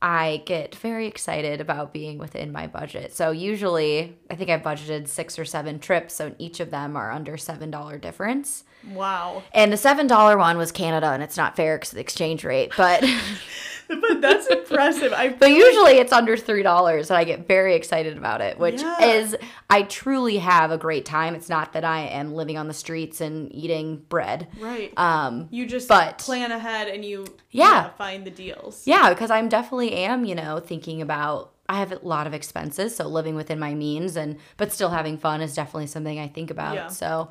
I 0.00 0.42
get 0.46 0.76
very 0.76 1.06
excited 1.08 1.60
about 1.60 1.92
being 1.92 2.18
within 2.18 2.52
my 2.52 2.68
budget. 2.68 3.12
So 3.12 3.32
usually, 3.32 4.16
I 4.30 4.36
think 4.36 4.48
I've 4.48 4.62
budgeted 4.62 5.08
six 5.08 5.38
or 5.38 5.44
seven 5.44 5.80
trips, 5.80 6.14
so 6.14 6.34
each 6.38 6.60
of 6.60 6.70
them 6.70 6.96
are 6.96 7.10
under 7.10 7.36
seven 7.36 7.70
dollar 7.70 7.98
difference. 7.98 8.62
Wow. 8.92 9.42
And 9.52 9.72
the 9.72 9.76
seven 9.76 10.06
dollar 10.06 10.38
one 10.38 10.56
was 10.56 10.70
Canada, 10.70 11.08
and 11.08 11.22
it's 11.22 11.36
not 11.36 11.56
fair 11.56 11.76
because 11.76 11.90
of 11.90 11.96
the 11.96 12.00
exchange 12.00 12.44
rate. 12.44 12.72
But 12.76 13.04
But 14.00 14.20
that's 14.20 14.46
impressive. 14.48 15.12
I 15.12 15.30
but 15.30 15.50
usually 15.50 15.92
it's 15.98 16.12
under 16.12 16.36
three 16.36 16.62
dollars, 16.62 17.10
and 17.10 17.16
I 17.16 17.24
get 17.24 17.46
very 17.48 17.74
excited 17.74 18.16
about 18.18 18.40
it. 18.40 18.58
Which 18.58 18.82
Yeah. 18.82 19.02
is 19.02 19.36
I 19.70 19.82
truly 19.82 20.38
have 20.38 20.70
a 20.70 20.78
great 20.78 21.04
time. 21.04 21.34
It's 21.34 21.48
not 21.48 21.72
that 21.72 21.84
I 21.84 22.00
am 22.06 22.34
living 22.34 22.58
on 22.58 22.68
the 22.68 22.74
streets 22.74 23.20
and 23.20 23.54
eating 23.54 24.02
bread. 24.08 24.48
right. 24.60 24.92
Um, 24.98 25.48
you 25.50 25.66
just 25.66 25.88
but- 25.88 26.18
plan 26.18 26.52
ahead 26.52 26.88
and 26.88 27.04
you 27.04 27.26
Yeah. 27.50 27.90
find 27.98 28.24
the 28.26 28.30
deals. 28.30 28.82
yeah, 28.86 29.08
because 29.08 29.30
I'm 29.30 29.48
definitely 29.48 29.92
am 29.94 30.24
you 30.24 30.34
know 30.34 30.60
thinking 30.60 31.00
about. 31.02 31.52
I 31.70 31.80
have 31.80 31.92
a 31.92 31.98
lot 32.02 32.26
of 32.26 32.32
expenses, 32.32 32.96
so 32.96 33.06
living 33.06 33.34
within 33.34 33.58
my 33.58 33.74
means 33.74 34.16
and 34.16 34.36
but 34.56 34.72
still 34.72 34.88
having 34.88 35.18
fun 35.18 35.42
is 35.42 35.54
definitely 35.54 35.86
something 35.88 36.18
I 36.18 36.26
think 36.28 36.50
about. 36.50 36.74
Yeah. 36.74 36.86
So 36.88 37.28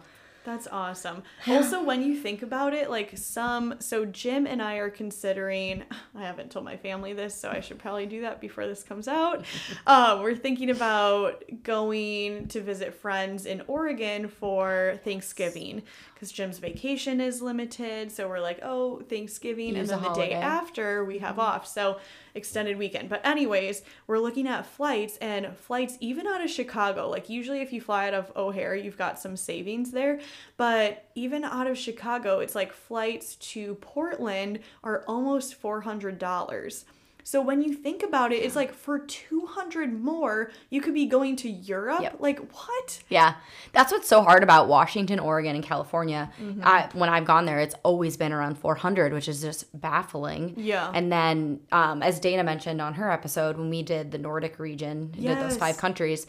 That's 0.48 0.66
awesome. 0.72 1.24
Also, 1.46 1.84
when 1.84 2.02
you 2.02 2.16
think 2.16 2.42
about 2.42 2.74
it, 2.74 2.90
like 2.90 3.18
some, 3.18 3.76
so 3.80 4.06
Jim 4.06 4.48
and 4.48 4.62
I 4.62 4.76
are 4.76 4.90
considering, 4.90 5.84
I 6.16 6.22
haven't 6.22 6.52
told 6.52 6.64
my 6.64 6.78
family 6.78 7.12
this, 7.12 7.36
so 7.36 7.50
I 7.50 7.60
should 7.60 7.80
probably 7.80 8.06
do 8.06 8.22
that 8.22 8.40
before 8.40 8.66
this 8.66 8.82
comes 8.82 9.10
out. 9.10 9.44
Uh, 9.86 10.20
we're 10.22 10.36
thinking 10.36 10.70
about 10.70 11.44
going 11.64 12.48
to 12.48 12.62
visit 12.62 12.94
friends 12.94 13.46
in 13.46 13.62
Oregon 13.68 14.28
for 14.28 15.00
Thanksgiving 15.04 15.82
because 16.14 16.32
Jim's 16.32 16.58
vacation 16.58 17.22
is 17.22 17.42
limited. 17.42 18.12
So 18.12 18.28
we're 18.28 18.40
like, 18.40 18.60
oh, 18.64 19.02
Thanksgiving. 19.08 19.76
Use 19.76 19.90
and 19.90 20.04
then 20.04 20.12
the 20.12 20.18
day 20.18 20.34
after 20.34 21.06
we 21.06 21.20
have 21.20 21.40
off. 21.40 21.68
So 21.68 22.00
extended 22.38 22.78
weekend. 22.78 23.10
But, 23.10 23.26
anyways, 23.26 23.82
we're 24.08 24.20
looking 24.20 24.48
at 24.48 24.66
flights 24.66 25.18
and 25.18 25.58
flights 25.58 25.98
even 26.00 26.26
out 26.28 26.42
of 26.42 26.50
Chicago. 26.50 27.10
Like, 27.10 27.30
usually 27.30 27.62
if 27.62 27.74
you 27.74 27.82
fly 27.82 28.08
out 28.08 28.14
of 28.14 28.32
O'Hare, 28.36 28.76
you've 28.76 28.98
got 28.98 29.20
some 29.20 29.36
savings 29.36 29.92
there. 29.92 30.22
But 30.56 31.10
even 31.16 31.44
out 31.44 31.68
of 31.68 31.78
Chicago, 31.78 32.40
it's 32.40 32.56
like 32.56 32.72
flights 32.72 33.36
to 33.36 33.76
Portland 33.76 34.60
are 34.84 35.04
almost 35.08 35.62
$400. 35.62 36.84
So 37.28 37.42
when 37.42 37.62
you 37.62 37.74
think 37.74 38.04
about 38.04 38.32
it, 38.32 38.38
it's 38.38 38.56
like 38.56 38.74
for 38.74 39.00
200 39.00 40.02
more, 40.02 40.50
you 40.70 40.80
could 40.80 40.94
be 40.94 41.08
going 41.08 41.36
to 41.36 41.50
Europe. 41.50 42.00
Yep. 42.02 42.16
Like, 42.20 42.40
what? 42.54 43.04
Yeah, 43.10 43.34
that's 43.74 43.92
what's 43.92 44.08
so 44.08 44.22
hard 44.22 44.44
about 44.44 44.70
Washington, 44.70 45.20
Oregon, 45.20 45.54
and 45.54 45.62
California. 45.62 46.32
Mm-hmm. 46.42 46.62
I, 46.64 46.88
when 46.94 47.10
I've 47.10 47.26
gone 47.26 47.44
there, 47.44 47.60
it's 47.60 47.76
always 47.84 48.16
been 48.16 48.32
around 48.32 48.58
400, 48.58 49.12
which 49.12 49.28
is 49.28 49.42
just 49.42 49.66
baffling. 49.78 50.54
Yeah. 50.56 50.90
And 50.94 51.12
then, 51.12 51.60
um, 51.74 52.02
as 52.02 52.22
Dana 52.22 52.46
mentioned 52.46 52.80
on 52.80 52.94
her 52.94 53.12
episode, 53.12 53.58
when 53.58 53.70
we 53.70 53.84
did 53.84 54.12
the 54.12 54.20
Nordic 54.20 54.58
region, 54.58 55.12
did 55.12 55.38
those 55.38 55.58
five 55.58 55.76
countries, 55.76 56.28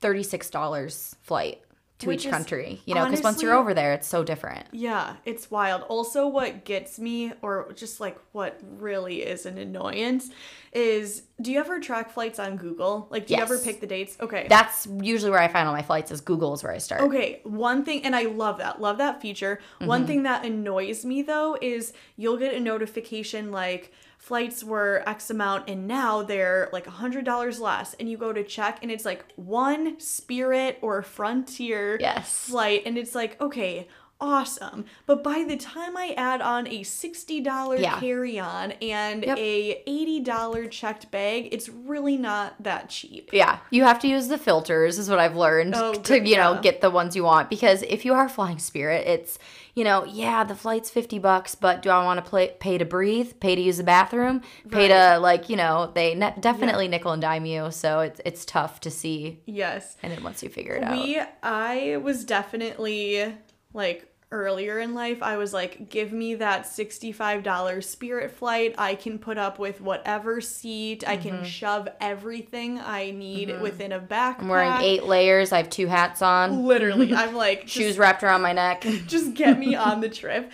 $36 0.00 1.16
flight 1.20 1.60
to 1.98 2.06
Which 2.06 2.20
each 2.20 2.26
is 2.26 2.32
country. 2.32 2.80
You 2.84 2.94
know, 2.94 3.04
because 3.04 3.22
once 3.22 3.42
you're 3.42 3.54
over 3.54 3.74
there, 3.74 3.92
it's 3.92 4.06
so 4.06 4.22
different. 4.22 4.66
Yeah, 4.70 5.16
it's 5.24 5.50
wild. 5.50 5.82
Also, 5.82 6.28
what 6.28 6.64
gets 6.64 6.98
me, 6.98 7.32
or 7.42 7.72
just 7.74 7.98
like 7.98 8.18
what 8.32 8.60
really 8.62 9.22
is 9.22 9.46
an 9.46 9.58
annoyance, 9.58 10.30
is 10.72 11.24
do 11.40 11.50
you 11.50 11.58
ever 11.58 11.80
track 11.80 12.10
flights 12.10 12.38
on 12.38 12.56
Google? 12.56 13.08
Like, 13.10 13.26
do 13.26 13.34
you 13.34 13.40
ever 13.40 13.58
pick 13.58 13.80
the 13.80 13.86
dates? 13.86 14.16
Okay. 14.20 14.46
That's 14.48 14.86
usually 15.02 15.30
where 15.30 15.40
I 15.40 15.48
find 15.48 15.66
all 15.66 15.74
my 15.74 15.82
flights 15.82 16.12
is 16.12 16.20
Google 16.20 16.54
is 16.54 16.62
where 16.62 16.72
I 16.72 16.78
start. 16.78 17.00
Okay, 17.02 17.40
one 17.42 17.84
thing, 17.84 18.04
and 18.04 18.14
I 18.14 18.22
love 18.22 18.58
that, 18.58 18.80
love 18.80 18.98
that 18.98 19.20
feature. 19.20 19.60
One 19.80 20.00
mm-hmm. 20.00 20.06
thing 20.06 20.22
that 20.22 20.44
annoys 20.44 21.04
me 21.04 21.22
though 21.22 21.58
is 21.60 21.92
you'll 22.16 22.36
get 22.36 22.54
a 22.54 22.60
notification 22.60 23.50
like 23.50 23.92
flights 24.28 24.62
were 24.62 25.02
X 25.06 25.30
amount 25.30 25.68
and 25.70 25.88
now 25.88 26.22
they're 26.22 26.68
like 26.72 26.86
a 26.86 26.90
hundred 27.02 27.24
dollars 27.24 27.58
less, 27.58 27.94
and 27.98 28.10
you 28.10 28.16
go 28.18 28.32
to 28.32 28.44
check 28.44 28.78
and 28.82 28.90
it's 28.90 29.04
like 29.06 29.24
one 29.36 29.98
Spirit 29.98 30.78
or 30.82 31.02
Frontier 31.02 31.96
Yes. 31.98 32.44
flight, 32.48 32.82
and 32.86 32.96
it's 32.98 33.14
like 33.14 33.40
okay. 33.40 33.88
Awesome. 34.20 34.84
But 35.06 35.22
by 35.22 35.44
the 35.46 35.56
time 35.56 35.96
I 35.96 36.12
add 36.16 36.40
on 36.40 36.66
a 36.66 36.82
$60 36.82 37.78
Yeah. 37.80 38.00
carry 38.00 38.36
on 38.38 38.72
and 38.82 39.22
Yep. 39.24 39.38
a 39.38 39.82
$80 39.86 40.68
checked 40.68 41.10
bag, 41.12 41.48
it's 41.52 41.68
really 41.68 42.16
not 42.16 42.60
that 42.60 42.88
cheap. 42.88 43.30
Yeah, 43.32 43.58
you 43.70 43.84
have 43.84 44.00
to 44.00 44.08
use 44.08 44.26
the 44.26 44.36
filters, 44.38 44.98
is 44.98 45.08
what 45.08 45.20
I've 45.20 45.36
learned 45.36 45.74
Oh, 45.76 45.94
to, 45.94 46.18
you 46.28 46.36
know, 46.36 46.58
get 46.60 46.80
the 46.80 46.90
ones 46.90 47.14
you 47.14 47.22
want. 47.22 47.48
Because 47.48 47.82
if 47.84 48.04
you 48.04 48.12
are 48.12 48.28
flying 48.28 48.58
Spirit, 48.58 49.06
it's, 49.06 49.38
you 49.76 49.84
know, 49.84 50.04
yeah, 50.04 50.42
the 50.42 50.56
flight's 50.56 50.90
50 50.90 51.20
bucks, 51.20 51.54
but 51.54 51.80
do 51.82 51.90
I 51.90 52.02
want 52.04 52.22
to 52.22 52.28
play, 52.28 52.56
pay 52.58 52.76
to 52.76 52.84
breathe, 52.84 53.34
pay 53.38 53.54
to 53.54 53.62
use 53.62 53.76
the 53.76 53.84
bathroom, 53.84 54.42
pay 54.68 54.88
to, 54.88 55.18
like, 55.18 55.48
you 55.48 55.54
know, 55.54 55.92
they 55.94 56.16
ne- 56.16 56.34
definitely 56.40 56.88
nickel 56.88 57.12
and 57.12 57.22
dime 57.22 57.46
you. 57.46 57.70
So 57.70 58.00
it's, 58.00 58.20
it's 58.24 58.44
tough 58.44 58.80
to 58.80 58.90
see. 58.90 59.38
Yes. 59.46 59.96
And 60.02 60.12
then 60.12 60.24
once 60.24 60.42
you 60.42 60.48
figure 60.48 60.74
it 60.74 60.82
out. 60.82 60.92
We, 60.98 61.20
I 61.44 61.98
was 62.02 62.24
definitely 62.24 63.32
like 63.74 64.07
earlier 64.30 64.78
in 64.78 64.94
life, 64.94 65.22
I 65.22 65.36
was 65.38 65.52
like, 65.52 65.88
give 65.88 66.12
me 66.12 66.34
that 66.36 66.64
$65 66.64 67.82
spirit 67.84 68.30
flight. 68.30 68.74
I 68.78 68.94
can 68.94 69.18
put 69.18 69.38
up 69.38 69.58
with 69.58 69.80
whatever 69.80 70.40
seat. 70.40 71.04
I 71.06 71.16
Mm-hmm. 71.16 71.28
can 71.28 71.44
shove 71.44 71.88
everything 72.00 72.78
I 72.78 73.10
need 73.10 73.60
within 73.60 73.92
a 73.92 74.00
backpack. 74.00 74.40
I'm 74.40 74.48
wearing 74.48 74.80
eight 74.82 75.04
layers. 75.04 75.52
I 75.52 75.56
have 75.58 75.70
two 75.70 75.86
hats 75.86 76.22
on, 76.22 76.64
Literally, 76.64 77.14
I'm 77.14 77.34
like, 77.34 77.62
just 77.62 77.72
shoes 77.74 77.98
wrapped 77.98 78.22
around 78.22 78.42
my 78.42 78.52
neck. 78.52 78.82
just 79.06 79.34
get 79.34 79.58
me 79.58 79.74
on 79.76 80.00
the 80.00 80.08
trip. 80.08 80.52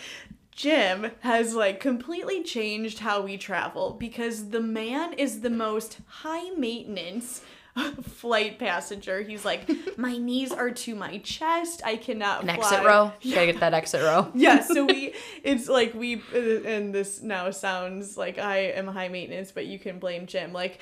Jim 0.53 1.11
has 1.21 1.55
like 1.57 1.81
completely 1.81 2.43
changed 2.45 3.01
how 3.01 3.21
we 3.23 3.37
travel 3.37 3.97
because 3.99 4.51
the 4.51 4.61
man 4.61 5.13
is 5.15 5.41
the 5.41 5.51
most 5.51 5.99
high 6.07 6.51
maintenance 6.51 7.43
flight 8.03 8.59
passenger. 8.59 9.23
He's 9.23 9.45
like, 9.45 9.69
my 9.99 10.17
knees 10.17 10.53
are 10.53 10.71
to 10.71 10.95
my 10.95 11.19
chest. 11.19 11.83
I 11.85 11.97
cannot 11.97 12.43
An 12.43 12.47
fly. 12.47 12.55
exit 12.57 12.85
row. 12.85 13.13
Gotta 13.23 13.47
get 13.47 13.61
that 13.61 13.75
exit 13.75 14.03
row. 14.03 14.31
Yeah, 14.35 14.61
so 14.63 14.85
we, 14.85 15.15
it's 15.43 15.69
like 15.69 15.95
we, 15.95 16.23
and 16.35 16.95
this 16.95 17.23
now 17.23 17.51
sounds 17.51 18.17
like 18.17 18.39
I 18.39 18.59
am 18.59 18.87
high 18.87 19.09
maintenance, 19.09 19.53
but 19.53 19.67
you 19.67 19.79
can 19.79 19.99
blame 19.99 20.27
Jim. 20.27 20.53
Like, 20.53 20.81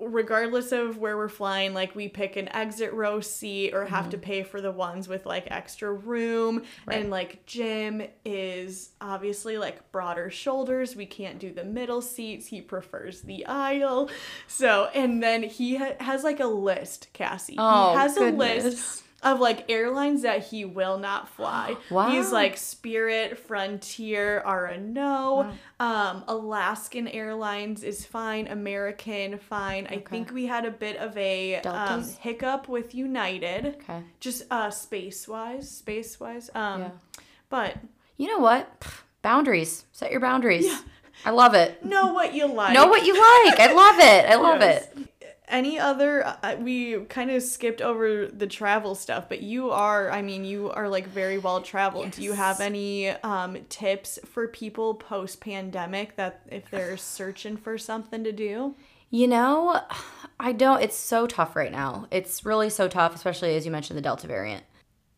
regardless 0.00 0.72
of 0.72 0.98
where 0.98 1.16
we're 1.16 1.28
flying, 1.28 1.74
like 1.74 1.94
we 1.94 2.08
pick 2.08 2.36
an 2.36 2.48
exit 2.54 2.92
row 2.92 3.20
seat 3.20 3.72
or 3.74 3.84
have 3.86 4.10
to 4.10 4.16
mm-hmm. 4.16 4.24
pay 4.24 4.42
for 4.42 4.60
the 4.60 4.72
ones 4.72 5.08
with 5.08 5.26
like 5.26 5.46
extra 5.50 5.92
room. 5.92 6.62
And 6.88 7.10
like 7.10 7.46
Jim 7.46 8.02
is 8.24 8.90
obviously 9.00 9.58
like 9.58 9.90
broader 9.92 10.30
shoulders. 10.30 10.96
We 10.96 11.06
can't 11.06 11.38
do 11.38 11.52
the 11.52 11.64
middle 11.64 12.02
seats. 12.02 12.46
He 12.46 12.60
prefers 12.60 13.22
the 13.22 13.46
aisle. 13.46 14.10
So, 14.46 14.90
and 14.94 15.22
then 15.22 15.42
he 15.42 15.76
ha- 15.76 15.94
has 16.00 16.24
like 16.24 16.40
a 16.40 16.46
list, 16.46 17.08
Cassie. 17.12 17.56
Oh, 17.58 17.92
he 17.92 17.98
has 17.98 18.16
a 18.16 18.20
goodness. 18.20 18.64
list 18.64 19.04
of 19.22 19.38
like 19.40 19.70
airlines 19.70 20.22
that 20.22 20.46
he 20.46 20.64
will 20.64 20.98
not 20.98 21.28
fly. 21.28 21.76
Wow. 21.90 22.10
He's 22.10 22.30
like 22.32 22.56
Spirit, 22.56 23.38
Frontier 23.38 24.40
are 24.44 24.66
a 24.66 24.78
no. 24.78 25.52
Um, 25.78 26.24
Alaskan 26.28 27.08
Airlines 27.08 27.82
is 27.82 28.04
fine. 28.04 28.46
American 28.48 29.38
fine. 29.38 29.86
Okay. 29.86 29.96
I 29.96 30.00
think 30.00 30.32
we 30.32 30.46
had 30.46 30.64
a 30.64 30.70
bit 30.70 30.96
of 30.96 31.16
a 31.16 31.56
um, 31.62 32.04
hiccup 32.20 32.68
with 32.68 32.94
United. 32.94 33.66
Okay. 33.82 34.02
Just 34.20 34.44
uh, 34.50 34.70
space 34.70 35.26
wise, 35.28 35.70
space 35.70 36.18
wise. 36.20 36.50
Um, 36.54 36.80
Yeah. 36.82 36.90
but 37.48 37.76
You 38.16 38.28
know 38.28 38.38
what? 38.38 38.68
Boundaries. 39.22 39.84
Set 39.92 40.10
your 40.10 40.20
boundaries. 40.20 40.64
Yeah. 40.66 40.78
I 41.26 41.30
love 41.30 41.52
it. 41.52 41.84
know 41.84 42.14
what 42.14 42.32
you 42.32 42.46
like. 42.46 42.72
Know 42.72 42.86
what 42.86 43.04
you 43.04 43.12
like. 43.12 43.60
I 43.60 43.72
love 43.74 43.98
it. 43.98 44.30
I 44.30 44.36
love 44.36 44.60
Yes. 44.62 44.86
it. 44.96 45.08
Any 45.50 45.78
other? 45.78 46.24
Uh, 46.24 46.56
we 46.58 47.00
kind 47.06 47.30
of 47.30 47.42
skipped 47.42 47.82
over 47.82 48.26
the 48.26 48.46
travel 48.46 48.94
stuff, 48.94 49.28
but 49.28 49.42
you 49.42 49.70
are. 49.70 50.10
I 50.10 50.22
mean, 50.22 50.44
you 50.44 50.70
are 50.70 50.88
like 50.88 51.08
very 51.08 51.38
well 51.38 51.60
traveled. 51.60 52.12
Do 52.12 52.22
you 52.22 52.32
have 52.32 52.60
any 52.60 53.08
um, 53.08 53.58
tips 53.68 54.18
for 54.24 54.46
people 54.48 54.94
post 54.94 55.40
pandemic 55.40 56.16
that 56.16 56.42
if 56.46 56.70
they're 56.70 56.96
searching 56.96 57.56
for 57.56 57.76
something 57.76 58.22
to 58.24 58.32
do? 58.32 58.76
You 59.10 59.26
know, 59.26 59.80
I 60.38 60.52
don't. 60.52 60.82
It's 60.82 60.96
so 60.96 61.26
tough 61.26 61.56
right 61.56 61.72
now. 61.72 62.06
It's 62.12 62.46
really 62.46 62.70
so 62.70 62.86
tough, 62.86 63.14
especially 63.14 63.56
as 63.56 63.66
you 63.66 63.72
mentioned 63.72 63.96
the 63.96 64.02
Delta 64.02 64.28
variant. 64.28 64.64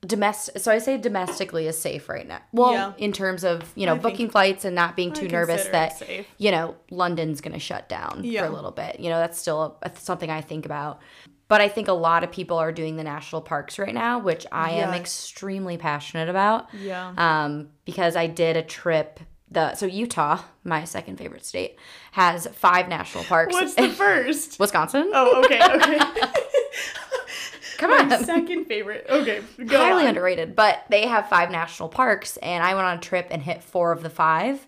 Domestic. 0.05 0.59
So 0.59 0.73
I 0.73 0.79
say 0.79 0.99
domestically 0.99 1.69
is 1.69 1.79
safe 1.79 2.09
right 2.09 2.27
now. 2.27 2.41
Well, 2.53 2.73
Yeah. 2.73 2.93
in 2.99 3.13
terms 3.13 3.45
of 3.45 3.73
you 3.77 3.87
know 3.87 3.95
I 3.95 3.99
booking 3.99 4.31
flights 4.31 4.65
and 4.65 4.75
not 4.75 4.97
being 4.97 5.13
too 5.13 5.29
nervous 5.29 5.65
that 5.69 5.97
safe. 5.99 6.27
you 6.39 6.51
know 6.51 6.75
London's 6.91 7.41
going 7.41 7.53
to 7.53 7.61
shut 7.61 7.89
down 7.89 8.23
Yeah. 8.25 8.41
for 8.41 8.47
a 8.49 8.55
little 8.55 8.73
bit. 8.73 8.99
You 8.99 9.11
know, 9.11 9.19
that's 9.21 9.39
still 9.39 9.79
a, 9.83 9.93
something 9.95 10.29
I 10.29 10.41
think 10.41 10.67
about. 10.67 11.01
But 11.47 11.61
I 11.61 11.69
think 11.69 11.87
a 11.87 11.93
lot 11.93 12.25
of 12.25 12.33
people 12.33 12.57
are 12.59 12.73
doing 12.73 12.97
the 12.97 13.05
national 13.05 13.43
parks 13.43 13.79
right 13.79 13.95
now, 13.95 14.19
which 14.19 14.45
I 14.51 14.71
am 14.73 14.93
extremely 14.95 15.77
passionate 15.77 16.29
about. 16.29 16.67
Yeah. 16.75 17.13
um, 17.17 17.69
because 17.85 18.17
I 18.17 18.27
did 18.27 18.57
a 18.57 18.63
trip. 18.63 19.21
The 19.51 19.75
so 19.75 19.85
Utah, 19.87 20.41
my 20.65 20.85
second 20.85 21.19
favorite 21.19 21.45
state, 21.45 21.77
has 22.13 22.47
five 22.49 22.89
national 22.89 23.25
parks. 23.25 23.53
What's 23.53 23.75
the 23.75 23.89
first? 24.05 24.59
Wisconsin? 24.59 25.11
Oh, 25.15 25.43
okay, 25.45 25.61
okay. 25.63 25.99
Come 27.83 27.91
My 28.09 28.15
on, 28.17 28.25
second 28.25 28.67
favorite. 28.67 29.07
Okay, 29.11 29.43
go 29.67 29.77
highly 29.77 30.03
on. 30.05 30.11
underrated. 30.11 30.55
But 30.55 30.85
they 30.89 31.09
have 31.09 31.29
five 31.29 31.51
national 31.51 31.89
parks, 31.89 32.37
and 32.37 32.63
I 32.63 32.75
went 32.77 32.87
on 32.87 32.99
a 32.99 33.01
trip 33.01 33.27
and 33.31 33.43
hit 33.43 33.61
four 33.61 33.91
of 33.91 34.05
the 34.05 34.11
five. 34.11 34.65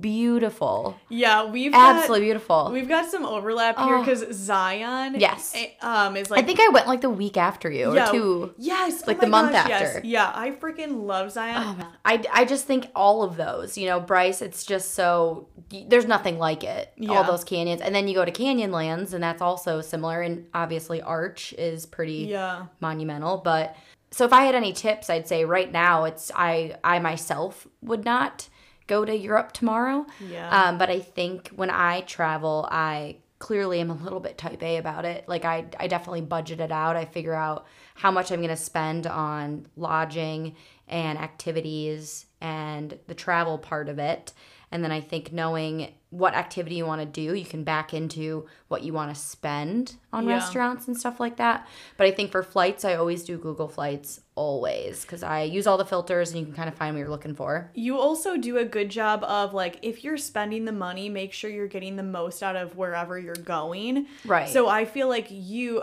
Beautiful, 0.00 0.98
Yeah, 1.08 1.44
we've 1.50 1.72
got, 1.72 1.96
absolutely 1.96 2.26
beautiful. 2.26 2.70
We've 2.72 2.88
got 2.88 3.10
some 3.10 3.24
overlap 3.26 3.78
here 3.78 3.96
Oh. 3.96 4.00
because 4.00 4.24
Zion. 4.34 5.18
Yes. 5.18 5.52
eh, 5.56 5.68
Um, 5.82 6.16
is 6.16 6.30
like 6.30 6.42
I 6.42 6.46
think 6.46 6.58
I 6.60 6.68
went 6.68 6.86
like 6.86 7.00
the 7.00 7.10
week 7.10 7.36
after 7.36 7.70
you 7.70 7.94
yeah, 7.94 8.08
or 8.08 8.12
two. 8.12 8.54
Yes, 8.58 9.06
like 9.06 9.18
oh 9.18 9.20
the 9.20 9.26
month 9.26 9.52
gosh, 9.52 9.68
yes. 9.68 9.96
after. 9.96 10.06
Yeah, 10.06 10.32
I 10.34 10.50
freaking 10.52 11.04
love 11.06 11.30
Zion. 11.32 11.56
Oh, 11.58 11.74
man. 11.74 11.86
I, 12.04 12.24
I 12.32 12.44
just 12.44 12.64
think 12.66 12.88
all 12.94 13.22
of 13.22 13.36
those, 13.36 13.76
you 13.76 13.86
know, 13.86 14.00
Bryce, 14.00 14.40
it's 14.42 14.64
just 14.64 14.94
so, 14.94 15.48
there's 15.88 16.06
nothing 16.06 16.38
like 16.38 16.64
it. 16.64 16.92
Yeah. 16.96 17.12
All 17.18 17.24
those 17.24 17.44
canyons. 17.44 17.80
And 17.80 17.94
then 17.94 18.08
you 18.08 18.14
go 18.14 18.24
to 18.24 18.32
Canyonlands, 18.32 19.12
and 19.12 19.22
that's 19.22 19.42
also 19.42 19.80
similar. 19.80 20.22
And 20.22 20.46
obviously, 20.54 21.02
Arch 21.02 21.52
is 21.58 21.86
pretty 21.86 22.26
Yeah. 22.30 22.66
monumental. 22.80 23.38
But 23.38 23.76
so 24.10 24.24
if 24.24 24.32
I 24.32 24.44
had 24.44 24.54
any 24.54 24.72
tips, 24.72 25.08
I'd 25.10 25.28
say 25.28 25.44
right 25.44 25.70
now, 25.70 26.04
it's 26.04 26.30
I, 26.34 26.76
I 26.82 26.98
myself 26.98 27.66
would 27.82 28.04
not 28.04 28.48
go 28.90 29.04
to 29.04 29.16
Europe 29.16 29.52
tomorrow. 29.52 30.04
Yeah. 30.18 30.50
Um, 30.50 30.76
but 30.76 30.90
I 30.90 30.98
think 30.98 31.48
when 31.54 31.70
I 31.70 32.00
travel, 32.02 32.68
I 32.70 33.18
clearly 33.38 33.80
am 33.80 33.88
a 33.88 33.94
little 33.94 34.20
bit 34.20 34.36
type 34.36 34.62
A 34.62 34.76
about 34.76 35.04
it. 35.04 35.26
Like 35.28 35.44
I, 35.44 35.64
I 35.78 35.86
definitely 35.86 36.20
budget 36.22 36.60
it 36.60 36.72
out. 36.72 36.96
I 36.96 37.04
figure 37.06 37.32
out 37.32 37.66
how 37.94 38.10
much 38.10 38.30
I'm 38.30 38.40
going 38.40 38.50
to 38.50 38.56
spend 38.56 39.06
on 39.06 39.66
lodging 39.76 40.56
and 40.88 41.18
activities 41.18 42.26
and 42.40 42.98
the 43.06 43.14
travel 43.14 43.56
part 43.56 43.88
of 43.88 43.98
it. 43.98 44.32
And 44.72 44.84
then 44.84 44.92
I 44.92 45.00
think 45.00 45.32
knowing 45.32 45.92
what 46.10 46.34
activity 46.34 46.74
you 46.76 46.86
want 46.86 47.00
to 47.00 47.06
do, 47.06 47.34
you 47.34 47.44
can 47.44 47.62
back 47.64 47.94
into 47.94 48.46
what 48.68 48.82
you 48.82 48.92
want 48.92 49.14
to 49.14 49.20
spend 49.20 49.94
on 50.12 50.26
Yeah. 50.26 50.34
restaurants 50.34 50.86
and 50.88 50.96
stuff 50.98 51.20
like 51.20 51.36
that. 51.36 51.66
But 51.96 52.06
I 52.06 52.10
think 52.10 52.30
for 52.32 52.42
flights, 52.42 52.84
I 52.84 52.94
always 52.94 53.22
do 53.24 53.36
Google 53.38 53.68
Flights 53.68 54.20
always 54.34 55.02
because 55.02 55.22
I 55.22 55.42
use 55.42 55.66
all 55.66 55.76
the 55.78 55.84
filters 55.84 56.30
and 56.30 56.40
you 56.40 56.46
can 56.46 56.54
kind 56.54 56.68
of 56.68 56.74
find 56.74 56.94
what 56.94 57.00
you're 57.00 57.08
looking 57.10 57.34
for. 57.34 57.70
You 57.74 57.98
also 57.98 58.36
do 58.36 58.58
a 58.58 58.64
good 58.64 58.88
job 58.90 59.22
of 59.24 59.54
like 59.54 59.78
if 59.82 60.02
you're 60.02 60.16
spending 60.16 60.64
the 60.64 60.72
money, 60.72 61.08
make 61.08 61.32
sure 61.32 61.48
you're 61.50 61.68
getting 61.68 61.96
the 61.96 62.02
most 62.02 62.42
out 62.42 62.56
of 62.56 62.76
wherever 62.76 63.18
you're 63.18 63.34
going. 63.34 64.06
Right. 64.24 64.48
So 64.48 64.68
I 64.68 64.84
feel 64.86 65.08
like 65.08 65.26
you 65.30 65.82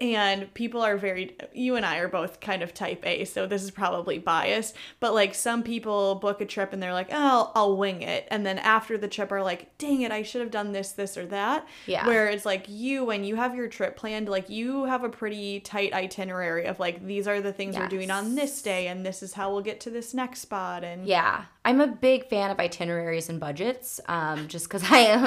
and 0.00 0.52
people 0.54 0.80
are 0.80 0.96
very 0.96 1.36
you 1.52 1.76
and 1.76 1.84
I 1.84 1.98
are 1.98 2.08
both 2.08 2.40
kind 2.40 2.62
of 2.62 2.72
type 2.72 3.04
A, 3.04 3.24
so 3.24 3.46
this 3.46 3.62
is 3.62 3.70
probably 3.70 4.18
biased, 4.18 4.74
but 4.98 5.12
like 5.12 5.34
some 5.34 5.62
people 5.62 6.14
book 6.14 6.40
a 6.40 6.46
trip 6.46 6.72
and 6.72 6.82
they're 6.82 6.92
like, 6.92 7.08
"Oh, 7.12 7.52
I'll, 7.54 7.76
wing 7.76 8.02
it." 8.02 8.26
And 8.30 8.44
then 8.44 8.58
after 8.58 8.98
the 8.98 9.08
trip 9.08 9.30
are 9.30 9.42
like, 9.42 9.76
"Dang 9.78 10.02
it, 10.02 10.10
I 10.10 10.22
should 10.22 10.40
have 10.40 10.50
done 10.50 10.72
this 10.72 10.92
this 10.92 11.16
or 11.16 11.26
that." 11.26 11.66
Yeah. 11.86 12.06
Where 12.06 12.28
it's 12.28 12.46
like 12.46 12.64
you 12.68 13.04
when 13.04 13.24
you 13.24 13.36
have 13.36 13.54
your 13.54 13.68
trip 13.68 13.96
planned, 13.96 14.28
like 14.28 14.48
you 14.48 14.84
have 14.84 15.04
a 15.04 15.08
pretty 15.08 15.60
tight 15.60 15.92
itinerary 15.92 16.66
of 16.66 16.80
like 16.80 17.04
these 17.06 17.28
are 17.28 17.40
the 17.40 17.52
things 17.52 17.76
we're 17.76 17.88
doing 17.88 18.10
on 18.10 18.34
this 18.34 18.62
day 18.62 18.88
and 18.88 19.04
this 19.04 19.22
is 19.22 19.34
how 19.34 19.50
we'll 19.52 19.62
get 19.62 19.80
to 19.80 19.90
this 19.90 20.14
next 20.14 20.40
spot 20.40 20.82
and 20.84 21.06
Yeah, 21.06 21.44
I'm 21.62 21.82
a 21.82 21.86
big 21.86 22.26
fan 22.28 22.50
of 22.50 22.58
itineraries 22.58 23.28
and 23.28 23.38
budgets, 23.38 24.00
um, 24.08 24.48
just 24.48 24.66
because 24.66 24.82
I 24.90 25.10
um, 25.10 25.24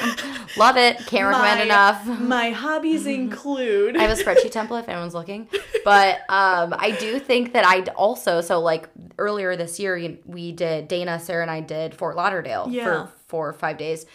love 0.57 0.77
it. 0.77 0.97
Can't 1.05 1.27
recommend 1.27 1.59
My- 1.59 1.65
enough. 1.65 2.05
My 2.19 2.49
hobbies 2.49 3.05
include. 3.19 3.95
I 3.97 4.01
have 4.03 4.17
a 4.17 4.21
spreadsheet 4.21 4.51
template 4.51 4.81
if 4.81 4.89
anyone's 4.89 5.13
looking, 5.13 5.47
but 5.85 6.21
um, 6.29 6.73
I 6.77 6.95
do 6.99 7.19
think 7.19 7.53
that 7.53 7.65
I 7.67 7.81
also 7.93 8.41
so 8.41 8.59
like 8.59 8.89
earlier 9.19 9.55
this 9.55 9.79
year 9.79 10.17
we 10.25 10.51
did 10.51 10.87
Dana, 10.87 11.19
Sarah, 11.19 11.43
and 11.43 11.51
I 11.51 11.59
did 11.61 11.93
Fort 11.93 12.15
Lauderdale 12.15 12.67
Yeah. 12.69 12.83
for 13.05 13.11
four 13.27 13.49
or 13.49 13.53
five 13.53 13.77
days. 13.77 14.05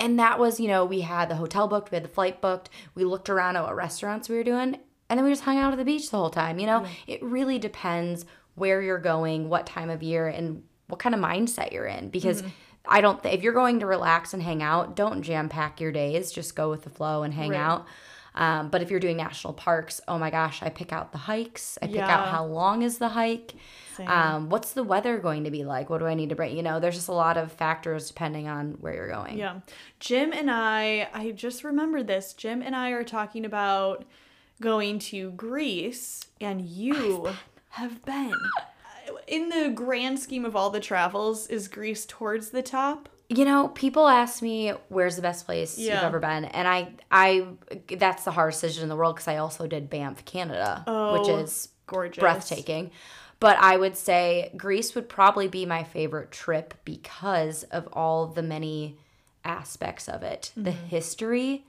And 0.00 0.18
that 0.20 0.38
was, 0.38 0.60
you 0.60 0.68
know, 0.68 0.84
we 0.84 1.00
had 1.02 1.28
the 1.28 1.34
hotel 1.34 1.66
booked, 1.68 1.90
we 1.90 1.96
had 1.96 2.04
the 2.04 2.08
flight 2.08 2.40
booked, 2.40 2.70
we 2.94 3.04
looked 3.04 3.28
around 3.28 3.56
at 3.56 3.64
what 3.64 3.74
restaurants 3.76 4.28
we 4.28 4.36
were 4.36 4.44
doing, 4.44 4.78
and 5.10 5.18
then 5.18 5.24
we 5.24 5.30
just 5.32 5.42
hung 5.42 5.58
out 5.58 5.72
at 5.72 5.76
the 5.78 5.84
beach 5.84 6.10
the 6.10 6.16
whole 6.16 6.30
time. 6.30 6.58
You 6.60 6.66
know, 6.66 6.86
it 7.06 7.22
really 7.22 7.58
depends 7.58 8.24
where 8.54 8.80
you're 8.80 8.98
going, 8.98 9.48
what 9.48 9.66
time 9.66 9.90
of 9.90 10.02
year, 10.02 10.28
and 10.28 10.62
what 10.88 10.98
kind 10.98 11.14
of 11.14 11.20
mindset 11.20 11.72
you're 11.72 11.86
in. 11.86 12.08
Because 12.10 12.42
I 12.86 13.00
don't, 13.00 13.22
th- 13.22 13.34
if 13.36 13.42
you're 13.42 13.52
going 13.52 13.80
to 13.80 13.86
relax 13.86 14.34
and 14.34 14.42
hang 14.42 14.62
out, 14.62 14.96
don't 14.96 15.22
jam 15.22 15.48
pack 15.48 15.80
your 15.80 15.92
days. 15.92 16.32
Just 16.32 16.56
go 16.56 16.70
with 16.70 16.82
the 16.82 16.90
flow 16.90 17.22
and 17.22 17.32
hang 17.34 17.50
Right. 17.50 17.60
out. 17.60 17.86
Um, 18.34 18.68
but 18.68 18.82
if 18.82 18.90
you're 18.90 19.00
doing 19.00 19.16
national 19.16 19.52
parks, 19.52 20.00
oh 20.06 20.16
my 20.16 20.30
gosh, 20.30 20.62
I 20.62 20.68
pick 20.68 20.92
out 20.92 21.10
the 21.10 21.18
hikes. 21.18 21.76
I 21.82 21.86
pick 21.86 21.96
Yeah. 21.96 22.08
out 22.14 22.28
how 22.28 22.44
long 22.44 22.82
is 22.82 22.98
the 22.98 23.08
hike. 23.08 23.54
Um, 24.06 24.48
what's 24.48 24.74
the 24.74 24.84
weather 24.84 25.18
going 25.18 25.42
to 25.42 25.50
be 25.50 25.64
like? 25.64 25.90
What 25.90 25.98
do 25.98 26.06
I 26.06 26.14
need 26.14 26.28
to 26.28 26.36
bring? 26.36 26.56
You 26.56 26.62
know, 26.62 26.78
there's 26.78 26.94
just 26.94 27.08
a 27.08 27.12
lot 27.12 27.36
of 27.36 27.50
factors 27.50 28.06
depending 28.06 28.46
on 28.46 28.74
where 28.80 28.94
you're 28.94 29.08
going. 29.10 29.36
Yeah. 29.38 29.60
Jim 29.98 30.32
and 30.32 30.48
I, 30.52 31.08
I 31.12 31.32
just 31.32 31.64
remembered 31.64 32.06
this. 32.06 32.32
Jim 32.32 32.62
and 32.62 32.76
I 32.76 32.90
are 32.90 33.02
talking 33.02 33.44
about 33.44 34.04
going 34.60 35.00
to 35.00 35.32
Greece, 35.32 36.26
and 36.40 36.60
you 36.62 37.28
have 37.70 38.04
been. 38.04 38.32
In 39.28 39.50
the 39.50 39.70
grand 39.74 40.18
scheme 40.18 40.44
of 40.44 40.56
all 40.56 40.70
the 40.70 40.80
travels, 40.80 41.46
is 41.48 41.68
Greece 41.68 42.06
towards 42.06 42.50
the 42.50 42.62
top? 42.62 43.08
You 43.28 43.44
know, 43.44 43.68
people 43.68 44.08
ask 44.08 44.40
me 44.40 44.72
where's 44.88 45.16
the 45.16 45.22
best 45.22 45.44
place 45.44 45.78
Yeah. 45.78 45.96
you've 45.96 46.04
ever 46.04 46.18
been, 46.18 46.46
and 46.46 46.66
I, 46.66 46.88
I, 47.10 47.46
that's 47.94 48.24
the 48.24 48.30
hardest 48.30 48.62
decision 48.62 48.84
in 48.84 48.88
the 48.88 48.96
world 48.96 49.16
because 49.16 49.28
I 49.28 49.36
also 49.36 49.66
did 49.66 49.90
Banff, 49.90 50.24
Canada, 50.24 50.78
which 50.78 51.28
Oh, 51.28 51.38
is 51.40 51.68
Gorgeous. 51.86 52.20
breathtaking. 52.20 52.90
But 53.38 53.58
I 53.60 53.76
would 53.76 53.96
say 53.96 54.50
Greece 54.56 54.94
would 54.94 55.08
probably 55.10 55.46
be 55.46 55.66
my 55.66 55.84
favorite 55.84 56.30
trip 56.30 56.74
because 56.84 57.64
of 57.64 57.86
all 57.92 58.26
the 58.28 58.42
many 58.42 58.96
aspects 59.44 60.08
of 60.08 60.22
it. 60.22 60.50
The 60.56 60.70
mm-hmm. 60.70 60.86
history, 60.86 61.66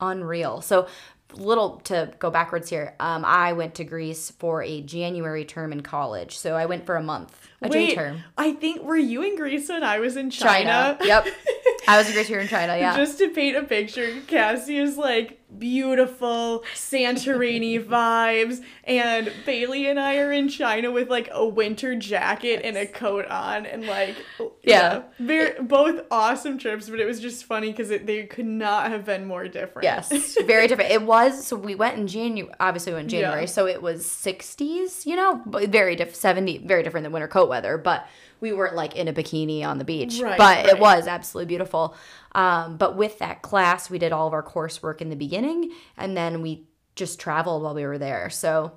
unreal. 0.00 0.60
So, 0.60 0.88
little 1.34 1.80
to 1.84 2.12
go 2.18 2.30
backwards 2.30 2.70
here. 2.70 2.94
Um, 3.00 3.24
I 3.24 3.52
went 3.52 3.74
to 3.76 3.84
Greece 3.84 4.30
for 4.30 4.62
a 4.62 4.80
January 4.82 5.44
term 5.44 5.72
in 5.72 5.82
college. 5.82 6.38
So 6.38 6.54
I 6.54 6.66
went 6.66 6.86
for 6.86 6.96
a 6.96 7.02
month, 7.02 7.38
a 7.62 7.68
J 7.68 7.88
Wait, 7.88 7.94
term. 7.94 8.22
I 8.38 8.52
think 8.52 8.82
were 8.82 8.96
you 8.96 9.22
in 9.22 9.36
Greece 9.36 9.68
when 9.68 9.82
I 9.82 9.98
was 9.98 10.16
in 10.16 10.30
China? 10.30 10.96
China. 10.98 10.98
Yep. 11.04 11.26
I 11.88 11.98
was 11.98 12.08
in 12.08 12.14
Greece 12.14 12.28
here 12.28 12.40
in 12.40 12.48
China. 12.48 12.76
Yeah. 12.76 12.96
Just 12.96 13.18
to 13.18 13.30
paint 13.30 13.56
a 13.56 13.62
picture, 13.62 14.20
Cassie 14.26 14.78
is 14.78 14.96
like 14.96 15.35
beautiful 15.58 16.64
Santorini 16.74 17.82
vibes, 17.84 18.62
and 18.84 19.32
Bailey 19.44 19.86
and 19.88 19.98
I 19.98 20.18
are 20.18 20.32
in 20.32 20.48
China 20.48 20.90
with 20.90 21.08
like 21.10 21.28
a 21.32 21.46
winter 21.46 21.94
jacket 21.94 22.60
and 22.64 22.76
a 22.76 22.86
coat 22.86 23.26
on, 23.26 23.66
and 23.66 23.86
like 23.86 24.16
Yeah. 24.62 25.02
very 25.18 25.60
both 25.62 26.02
awesome 26.10 26.58
trips. 26.58 26.88
But 26.88 27.00
it 27.00 27.06
was 27.06 27.20
just 27.20 27.44
funny 27.44 27.70
because 27.70 27.88
they 27.88 28.24
could 28.26 28.46
not 28.46 28.90
have 28.90 29.04
been 29.04 29.26
more 29.26 29.48
different. 29.48 29.84
Yes, 29.84 30.36
very 30.46 30.66
different. 30.68 30.90
It 30.90 31.02
was 31.02 31.46
so 31.46 31.56
we 31.56 31.74
went 31.74 31.98
in 31.98 32.06
January. 32.06 32.52
Obviously, 32.60 32.92
we 32.92 32.96
went 32.96 33.06
in 33.12 33.20
January, 33.20 33.42
Yeah. 33.42 33.46
so 33.46 33.66
it 33.66 33.82
was 33.82 34.04
60s. 34.04 35.06
You 35.06 35.16
know, 35.16 35.42
very 35.46 35.96
different. 35.96 36.16
70, 36.16 36.58
very 36.66 36.82
different 36.82 37.04
than 37.04 37.12
winter 37.12 37.28
coat 37.28 37.48
weather. 37.48 37.78
But 37.78 38.06
we 38.40 38.52
weren't 38.52 38.74
like 38.74 38.96
in 38.96 39.08
a 39.08 39.12
bikini 39.12 39.64
on 39.64 39.78
the 39.78 39.84
beach. 39.84 40.20
Right, 40.20 40.38
but 40.38 40.64
right. 40.64 40.66
it 40.66 40.78
was 40.78 41.06
absolutely 41.06 41.48
beautiful. 41.48 41.96
Um, 42.32 42.76
but 42.76 42.96
with 42.96 43.18
that 43.18 43.42
class, 43.42 43.88
we 43.88 43.98
did 43.98 44.12
all 44.12 44.26
of 44.26 44.32
our 44.32 44.42
coursework 44.42 45.00
in 45.00 45.08
the 45.08 45.16
beginning, 45.16 45.72
and 45.96 46.16
then 46.16 46.42
we 46.42 46.66
just 46.94 47.18
traveled 47.20 47.62
while 47.62 47.74
we 47.74 47.84
were 47.84 47.98
there. 47.98 48.30
So 48.30 48.72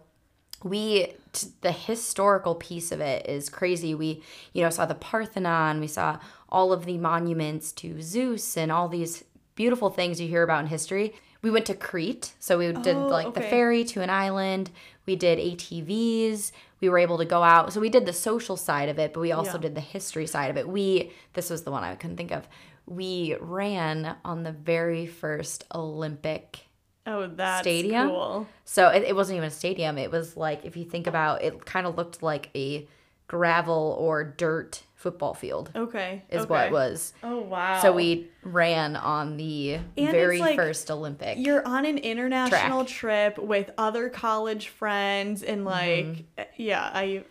we 0.64 1.14
t- 1.34 1.48
the 1.62 1.72
historical 1.72 2.56
piece 2.56 2.92
of 2.92 3.00
it 3.00 3.26
is 3.28 3.50
crazy 3.50 3.96
we 3.96 4.22
you 4.54 4.62
know 4.62 4.70
saw 4.70 4.86
the 4.86 4.96
parthenon 4.96 5.80
we 5.80 5.88
saw 5.88 6.20
all 6.50 6.74
of 6.74 6.86
the 6.86 6.98
monuments 6.98 7.72
to 7.72 8.02
zeus 8.02 8.58
and 8.58 8.72
all 8.72 8.90
these 8.90 9.24
beautiful 9.56 9.90
things 9.90 10.20
you 10.20 10.28
hear 10.28 10.44
about 10.44 10.62
in 10.62 10.68
history 10.68 11.14
we 11.42 11.50
went 11.52 11.66
to 11.66 11.74
crete 11.74 12.34
so 12.40 12.58
we 12.58 12.72
did 12.74 12.96
Oh, 12.98 13.08
like 13.08 13.34
the 13.34 13.42
ferry 13.42 13.84
to 13.86 14.02
an 14.02 14.10
island 14.10 14.70
we 15.06 15.16
did 15.16 15.40
atvs 15.40 16.52
we 16.82 16.90
were 16.90 16.98
able 17.00 17.18
to 17.18 17.26
go 17.26 17.44
out 17.44 17.72
so 17.74 17.80
we 17.80 17.90
did 17.90 18.06
the 18.06 18.14
social 18.14 18.58
side 18.58 18.90
of 18.90 19.00
it 19.00 19.14
but 19.14 19.20
we 19.22 19.32
also 19.32 19.54
Yeah. 19.58 19.62
did 19.62 19.76
the 19.76 19.82
history 19.82 20.28
side 20.28 20.50
of 20.50 20.58
it 20.58 20.68
we 20.68 21.12
this 21.34 21.50
was 21.50 21.64
the 21.64 21.72
one 21.72 21.84
i 21.84 21.96
couldn't 21.96 22.18
think 22.18 22.32
of 22.32 22.48
we 22.86 23.36
ran 23.40 24.16
on 24.26 24.44
the 24.44 24.52
very 24.52 25.06
first 25.06 25.66
olympic 25.74 26.60
Oh, 27.08 27.26
that's 27.28 27.62
Stadium? 27.62 28.10
cool. 28.10 28.48
so 28.66 28.90
it, 28.90 29.04
it 29.04 29.16
wasn't 29.16 29.38
even 29.38 29.48
a 29.48 29.52
stadium. 29.52 29.98
It 29.98 30.12
was 30.12 30.38
like, 30.38 30.64
if 30.64 30.78
you 30.78 30.86
think 30.86 31.08
about 31.08 31.42
it, 31.42 31.66
kind 31.66 31.88
of 31.88 31.98
looked 31.98 32.22
like 32.22 32.52
a 32.54 32.88
gravel 33.30 33.96
or 33.98 34.26
dirt 34.26 34.84
football 34.96 35.34
field, 35.34 35.72
Okay. 35.74 36.24
is 36.30 36.42
okay. 36.42 36.50
what 36.50 36.66
it 36.66 36.72
was. 36.74 37.14
Oh 37.24 37.40
wow. 37.40 37.80
So 37.82 37.94
we 37.94 38.28
ran 38.44 38.98
on 38.98 39.38
the 39.38 39.80
it's 39.96 40.12
very 40.12 40.40
like 40.40 40.58
first 40.58 40.92
Olympic. 40.92 41.38
You're 41.38 41.66
on 41.66 41.86
an 41.86 41.98
international 42.00 42.84
trip 42.84 43.38
with 43.38 43.72
other 43.78 44.10
college 44.10 44.68
friends, 44.68 45.42
and 45.42 45.64
like, 45.64 46.26
yeah, 46.58 46.92
I 46.94 47.24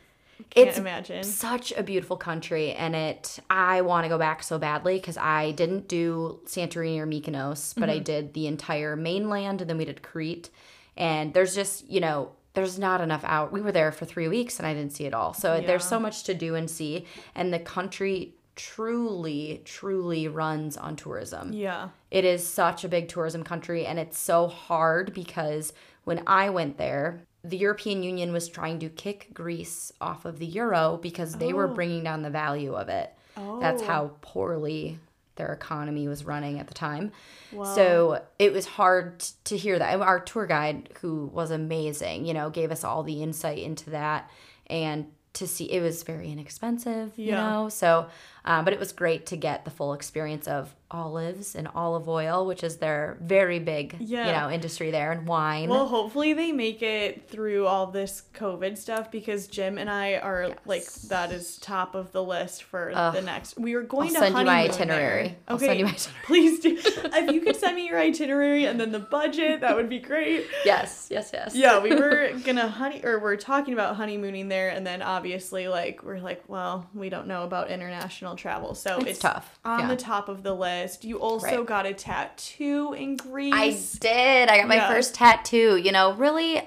can't 0.51 0.69
It's 0.69 0.79
imagine. 0.79 1.25
Such 1.25 1.73
a 1.77 1.83
beautiful 1.83 2.17
country, 2.17 2.73
and 2.73 2.97
it. 2.97 3.39
I 3.51 3.83
want 3.83 4.05
to 4.05 4.09
go 4.09 4.17
back 4.17 4.43
so 4.43 4.57
badly 4.59 4.95
because 4.95 5.19
I 5.19 5.51
didn't 5.51 5.89
do 5.89 6.41
Santorini 6.47 6.99
or 7.01 7.07
Mykonos, 7.07 7.75
but 7.75 7.89
Mm-hmm. 7.91 7.91
I 7.91 7.99
did 7.99 8.33
the 8.33 8.47
entire 8.47 8.97
mainland, 8.97 9.61
and 9.61 9.69
then 9.69 9.77
we 9.77 9.85
did 9.85 10.01
Crete. 10.01 10.49
And 10.97 11.35
there's 11.35 11.55
just 11.55 11.87
you 11.91 12.01
know 12.01 12.31
there's 12.59 12.77
not 12.79 13.01
enough 13.01 13.23
out. 13.25 13.53
We 13.53 13.61
were 13.61 13.71
there 13.71 13.93
for 13.93 14.05
three 14.05 14.27
weeks, 14.27 14.59
and 14.59 14.67
I 14.67 14.75
didn't 14.75 14.93
see 14.93 15.05
it 15.05 15.15
all. 15.15 15.33
So 15.33 15.61
there's 15.65 15.85
so 15.85 16.01
much 16.01 16.25
to 16.25 16.35
do 16.35 16.57
and 16.57 16.69
see, 16.69 17.07
and 17.37 17.53
the 17.55 17.61
country 17.61 18.35
truly, 18.57 19.63
truly 19.65 20.27
runs 20.27 20.77
on 20.77 20.97
tourism. 20.97 21.53
Yeah. 21.53 21.91
It 22.11 22.25
is 22.25 22.45
such 22.45 22.83
a 22.83 22.89
big 22.89 23.07
tourism 23.09 23.45
country, 23.45 23.87
and 23.87 23.97
it's 24.01 24.19
so 24.19 24.49
hard 24.49 25.15
because 25.15 25.73
when 26.03 26.25
I 26.27 26.51
went 26.51 26.79
there, 26.79 27.21
the 27.45 27.57
European 27.57 28.03
Union 28.03 28.33
was 28.33 28.49
trying 28.49 28.81
to 28.81 28.89
kick 28.89 29.29
Greece 29.33 29.93
off 30.01 30.25
of 30.25 30.41
the 30.41 30.47
euro 30.47 30.99
because 31.01 31.37
they 31.37 31.53
were 31.53 31.69
Oh. 31.69 31.75
bringing 31.75 32.03
down 32.03 32.23
the 32.23 32.31
value 32.31 32.75
of 32.75 32.89
it. 32.89 33.15
Oh. 33.37 33.61
That's 33.61 33.83
how 33.83 34.11
poorly 34.21 34.99
their 35.39 35.53
economy 35.53 36.07
was 36.07 36.25
running 36.25 36.59
at 36.59 36.69
the 36.69 36.75
time. 36.75 37.13
Wow. 37.51 37.65
So 37.75 38.23
it 38.39 38.53
was 38.53 38.67
hard 38.67 39.21
to 39.45 39.57
hear 39.57 39.79
that. 39.79 40.01
Our 40.01 40.21
tour 40.21 40.47
guide, 40.47 40.91
who 41.01 41.31
was 41.33 41.51
amazing, 41.51 42.27
you 42.27 42.35
know, 42.35 42.51
gave 42.51 42.71
us 42.71 42.85
all 42.85 43.03
the 43.03 43.23
insight 43.23 43.59
into 43.59 43.91
that 43.91 44.31
and 44.67 45.07
to 45.35 45.47
see 45.47 45.71
it 45.71 45.81
was 45.81 46.03
very 46.03 46.31
inexpensive, 46.31 47.13
you 47.17 47.33
know. 47.33 47.69
So, 47.69 48.09
um, 48.49 48.65
but 48.65 48.73
it 48.73 48.81
was 48.81 48.93
great 48.93 49.27
to 49.27 49.37
get 49.37 49.65
the 49.65 49.71
full 49.71 49.93
experience 49.93 50.49
of 50.49 50.75
olives 50.91 51.55
and 51.55 51.69
olive 51.75 52.09
oil, 52.09 52.47
which 52.47 52.65
is 52.65 52.79
their 52.79 53.19
very 53.21 53.59
big, 53.59 53.95
Yeah. 54.01 54.27
you 54.27 54.33
know, 54.33 54.51
industry 54.51 54.91
there, 54.91 55.13
and 55.13 55.27
wine. 55.29 55.69
Well, 55.69 55.87
hopefully 55.87 56.33
they 56.33 56.51
make 56.51 56.81
it 56.81 57.29
through 57.29 57.67
all 57.67 57.89
this 57.89 58.23
COVID 58.33 58.79
stuff 58.79 59.11
because 59.11 59.49
Jim 59.49 59.77
and 59.77 59.91
I 59.91 60.15
are 60.15 60.55
like 60.65 60.91
that 61.09 61.31
is 61.31 61.59
top 61.59 61.95
of 61.95 62.13
the 62.13 62.23
list 62.25 62.63
for 62.63 62.91
the 63.15 63.21
next. 63.21 63.59
We 63.59 63.75
were 63.77 63.83
going 63.83 64.09
I'll 64.09 64.15
to 64.15 64.19
send 64.21 64.39
you 64.39 64.45
my 64.47 64.63
itinerary. 64.65 65.37
there. 65.47 65.57
Okay, 65.57 65.67
send 65.67 65.79
you 65.79 65.85
my 65.85 65.91
itinerary. 65.93 66.25
please 66.25 66.61
do. 66.61 66.79
if 66.83 67.35
you 67.35 67.43
could 67.43 67.57
send 67.57 67.77
me 67.77 67.87
your 67.87 67.99
itinerary 67.99 68.65
and 68.65 68.81
then 68.81 68.91
the 68.91 68.99
budget, 68.99 69.61
that 69.61 69.77
would 69.77 69.91
be 69.91 69.99
great. 69.99 70.47
yes, 70.65 71.09
yes, 71.11 71.31
yes. 71.35 71.55
Yeah, 71.55 71.81
we 71.83 71.95
were 71.95 72.31
gonna 72.47 72.67
honey 72.67 73.03
or 73.05 73.19
we're 73.19 73.37
talking 73.37 73.75
about 73.75 73.97
honeymooning 73.97 74.49
there, 74.49 74.71
and 74.71 74.87
then 74.87 75.03
obviously 75.03 75.69
like 75.69 76.03
we're 76.03 76.19
like, 76.21 76.45
well, 76.49 76.89
we 76.95 77.11
don't 77.11 77.27
know 77.27 77.43
about 77.43 77.71
international 77.71 78.37
travel, 78.39 78.75
so 78.75 78.99
It's 79.01 79.19
tough, 79.19 79.59
on 79.65 79.81
yeah. 79.81 79.89
the 79.89 79.97
top 79.97 80.29
of 80.31 80.43
the 80.43 80.55
list. 80.55 81.05
You 81.05 81.19
also 81.19 81.59
Right. 81.59 81.67
got 81.67 81.85
a 81.87 81.93
tattoo 81.93 82.95
in 82.95 83.17
Greece. 83.17 83.53
I 83.55 83.99
did. 84.01 84.49
I 84.49 84.59
got 84.59 84.69
my 84.69 84.77
Yeah. 84.77 84.89
first 84.89 85.15
tattoo. 85.15 85.77
You 85.77 85.93
know, 85.93 86.13
really, 86.15 86.63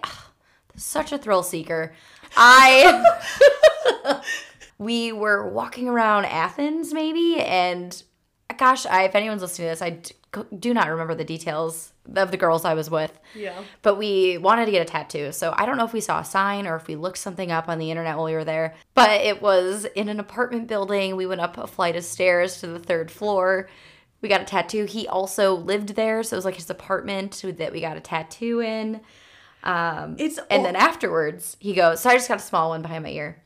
such 0.75 1.11
a 1.11 1.17
thrill 1.17 1.43
seeker. 1.43 1.93
I. 2.37 3.03
we 4.77 5.11
were 5.11 5.47
walking 5.49 5.87
around 5.87 6.25
Athens, 6.25 6.93
maybe, 6.93 7.39
and 7.39 8.01
gosh, 8.57 8.85
I, 8.85 9.03
if 9.03 9.15
anyone's 9.15 9.41
listening 9.41 9.67
to 9.67 9.71
this, 9.71 9.81
I 9.81 10.01
do 10.57 10.73
not 10.73 10.89
remember 10.89 11.15
the 11.15 11.23
details 11.23 11.90
of 12.15 12.31
the 12.31 12.37
girls 12.37 12.65
I 12.65 12.73
was 12.73 12.89
with. 12.89 13.17
Yeah. 13.35 13.61
But 13.81 13.97
we 13.97 14.37
wanted 14.37 14.65
to 14.65 14.71
get 14.71 14.81
a 14.81 14.85
tattoo. 14.85 15.31
So 15.31 15.53
I 15.55 15.65
don't 15.65 15.77
know 15.77 15.85
if 15.85 15.93
we 15.93 16.01
saw 16.01 16.19
a 16.19 16.25
sign 16.25 16.67
or 16.67 16.75
if 16.75 16.87
we 16.87 16.95
looked 16.95 17.17
something 17.17 17.51
up 17.51 17.69
on 17.69 17.77
the 17.79 17.91
internet 17.91 18.15
while 18.15 18.25
we 18.25 18.33
were 18.33 18.43
there. 18.43 18.75
But 18.93 19.21
it 19.21 19.41
was 19.41 19.85
in 19.95 20.09
an 20.09 20.19
apartment 20.19 20.67
building. 20.67 21.15
We 21.15 21.25
went 21.25 21.41
up 21.41 21.57
a 21.57 21.67
flight 21.67 21.95
of 21.95 22.03
stairs 22.03 22.59
to 22.61 22.67
the 22.67 22.79
third 22.79 23.11
floor. 23.11 23.69
We 24.21 24.29
got 24.29 24.41
a 24.41 24.45
tattoo. 24.45 24.85
He 24.85 25.07
also 25.07 25.55
lived 25.55 25.95
there. 25.95 26.23
So 26.23 26.35
it 26.35 26.37
was 26.37 26.45
like 26.45 26.55
his 26.55 26.69
apartment 26.69 27.43
that 27.57 27.71
we 27.71 27.81
got 27.81 27.97
a 27.97 28.01
tattoo 28.01 28.61
in. 28.61 29.01
Um, 29.63 30.15
It's 30.17 30.39
and 30.49 30.65
then 30.65 30.75
afterwards, 30.75 31.55
he 31.59 31.73
goes, 31.73 32.01
So 32.01 32.09
I 32.09 32.13
just 32.15 32.27
got 32.27 32.39
a 32.39 32.43
small 32.43 32.69
one 32.69 32.81
behind 32.81 33.03
my 33.03 33.11
ear. 33.11 33.43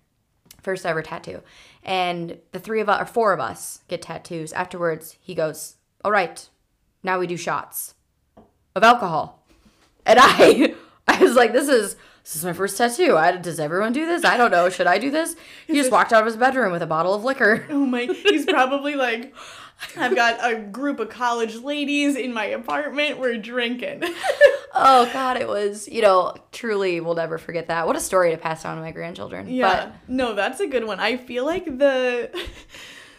First 0.61 0.85
ever 0.85 1.01
tattoo. 1.01 1.41
And 1.83 2.39
the 2.51 2.59
three 2.59 2.81
of 2.81 2.89
us, 2.89 3.01
or 3.01 3.05
four 3.05 3.33
of 3.33 3.39
us, 3.39 3.81
get 3.87 4.01
tattoos. 4.01 4.53
Afterwards, 4.53 5.17
he 5.21 5.35
goes, 5.35 5.75
All 6.03 6.11
right, 6.11 6.47
now 7.03 7.19
we 7.19 7.27
do 7.27 7.37
shots 7.37 7.94
of 8.75 8.83
alcohol. 8.83 9.41
And 10.05 10.19
I 10.21 10.75
I 11.07 11.19
was 11.19 11.35
like, 11.35 11.53
this 11.53 11.67
is 11.67 11.95
this 12.23 12.35
is 12.35 12.43
my 12.45 12.53
first 12.53 12.77
tattoo. 12.77 13.15
I, 13.15 13.37
does 13.37 13.59
everyone 13.59 13.93
do 13.93 14.05
this? 14.07 14.25
I 14.25 14.35
don't 14.35 14.49
know. 14.49 14.69
Should 14.69 14.87
I 14.87 14.97
do 14.97 15.11
this? 15.11 15.35
He 15.67 15.73
just 15.75 15.91
walked 15.91 16.11
out 16.11 16.21
of 16.21 16.25
his 16.25 16.35
bedroom 16.35 16.71
with 16.71 16.81
a 16.81 16.87
bottle 16.87 17.13
of 17.13 17.23
liquor. 17.23 17.65
Oh 17.69 17.85
my, 17.85 18.05
he's 18.05 18.45
probably 18.47 18.95
like, 18.95 19.35
I've 19.95 20.15
got 20.15 20.39
a 20.41 20.55
group 20.59 20.99
of 20.99 21.09
college 21.09 21.57
ladies 21.57 22.15
in 22.15 22.33
my 22.33 22.45
apartment. 22.45 23.19
We're 23.19 23.37
drinking. 23.37 24.03
Oh 24.73 25.07
God, 25.13 25.37
it 25.37 25.47
was, 25.47 25.87
you 25.87 26.01
know, 26.01 26.33
truly 26.51 26.99
we'll 26.99 27.13
never 27.13 27.37
forget 27.37 27.67
that. 27.67 27.85
What 27.85 27.95
a 27.95 27.99
story 27.99 28.31
to 28.31 28.37
pass 28.37 28.65
on 28.65 28.77
to 28.77 28.81
my 28.81 28.91
grandchildren. 28.91 29.47
Yeah. 29.47 29.91
no, 30.07 30.33
that's 30.33 30.59
a 30.59 30.67
good 30.67 30.87
one. 30.87 30.99
I 30.99 31.17
feel 31.17 31.45
like 31.45 31.65
the 31.65 32.31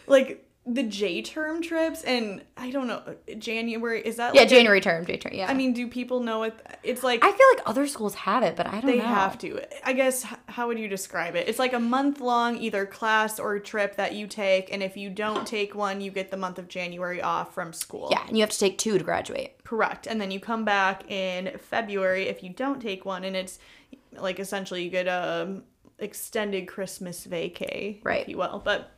like 0.07 0.46
the 0.69 0.83
J 0.83 1.21
term 1.21 1.61
trips 1.61 2.03
and 2.03 2.43
I 2.57 2.71
don't 2.71 2.87
know 2.87 3.01
January 3.37 4.01
is 4.01 4.17
that 4.17 4.35
yeah, 4.35 4.41
like 4.41 4.47
a- 4.51 4.55
January 4.55 4.81
term, 4.81 5.05
J 5.05 5.15
term, 5.15 5.33
yeah. 5.33 5.49
I 5.49 5.53
mean, 5.53 5.71
do 5.71 5.87
people 5.87 6.19
know 6.19 6.43
it? 6.43 6.53
It's 6.83 7.03
like 7.03 7.23
I 7.23 7.31
feel 7.31 7.47
like 7.55 7.61
other 7.65 7.87
schools 7.87 8.15
have 8.15 8.43
it, 8.43 8.55
but 8.57 8.67
I 8.67 8.81
don't 8.81 8.85
they 8.87 8.97
know. 8.97 9.05
have 9.05 9.37
to. 9.39 9.61
I 9.85 9.93
guess 9.93 10.25
how 10.47 10.67
would 10.67 10.77
you 10.77 10.87
describe 10.89 11.35
it? 11.35 11.47
It's 11.47 11.59
like 11.59 11.71
a 11.73 11.79
month 11.79 12.19
long 12.19 12.57
either 12.57 12.85
class 12.85 13.39
or 13.39 13.57
trip 13.59 13.95
that 13.95 14.13
you 14.13 14.27
take 14.27 14.71
and 14.73 14.83
if 14.83 14.97
you 14.97 15.09
don't 15.09 15.47
take 15.57 15.73
one, 15.73 16.01
you 16.01 16.11
get 16.11 16.31
the 16.31 16.37
month 16.37 16.59
of 16.59 16.67
January 16.67 17.21
off 17.21 17.53
from 17.53 17.71
school. 17.71 18.09
Yeah, 18.11 18.25
and 18.27 18.35
you 18.37 18.41
have 18.41 18.49
to 18.51 18.59
take 18.59 18.77
two 18.77 18.97
to 18.97 19.03
graduate. 19.03 19.63
Correct. 19.63 20.05
And 20.05 20.19
then 20.19 20.31
you 20.31 20.39
come 20.39 20.65
back 20.65 21.09
in 21.09 21.57
February 21.59 22.23
if 22.27 22.43
you 22.43 22.49
don't 22.49 22.81
take 22.81 23.05
one, 23.05 23.23
and 23.23 23.35
it's 23.37 23.59
like 24.13 24.39
essentially 24.39 24.83
you 24.83 24.89
get 24.89 25.07
a 25.07 25.61
extended 25.99 26.67
Christmas 26.67 27.25
vacay, 27.25 27.99
Right. 28.03 28.21
if 28.21 28.27
you 28.29 28.37
will. 28.37 28.61
But 28.63 28.91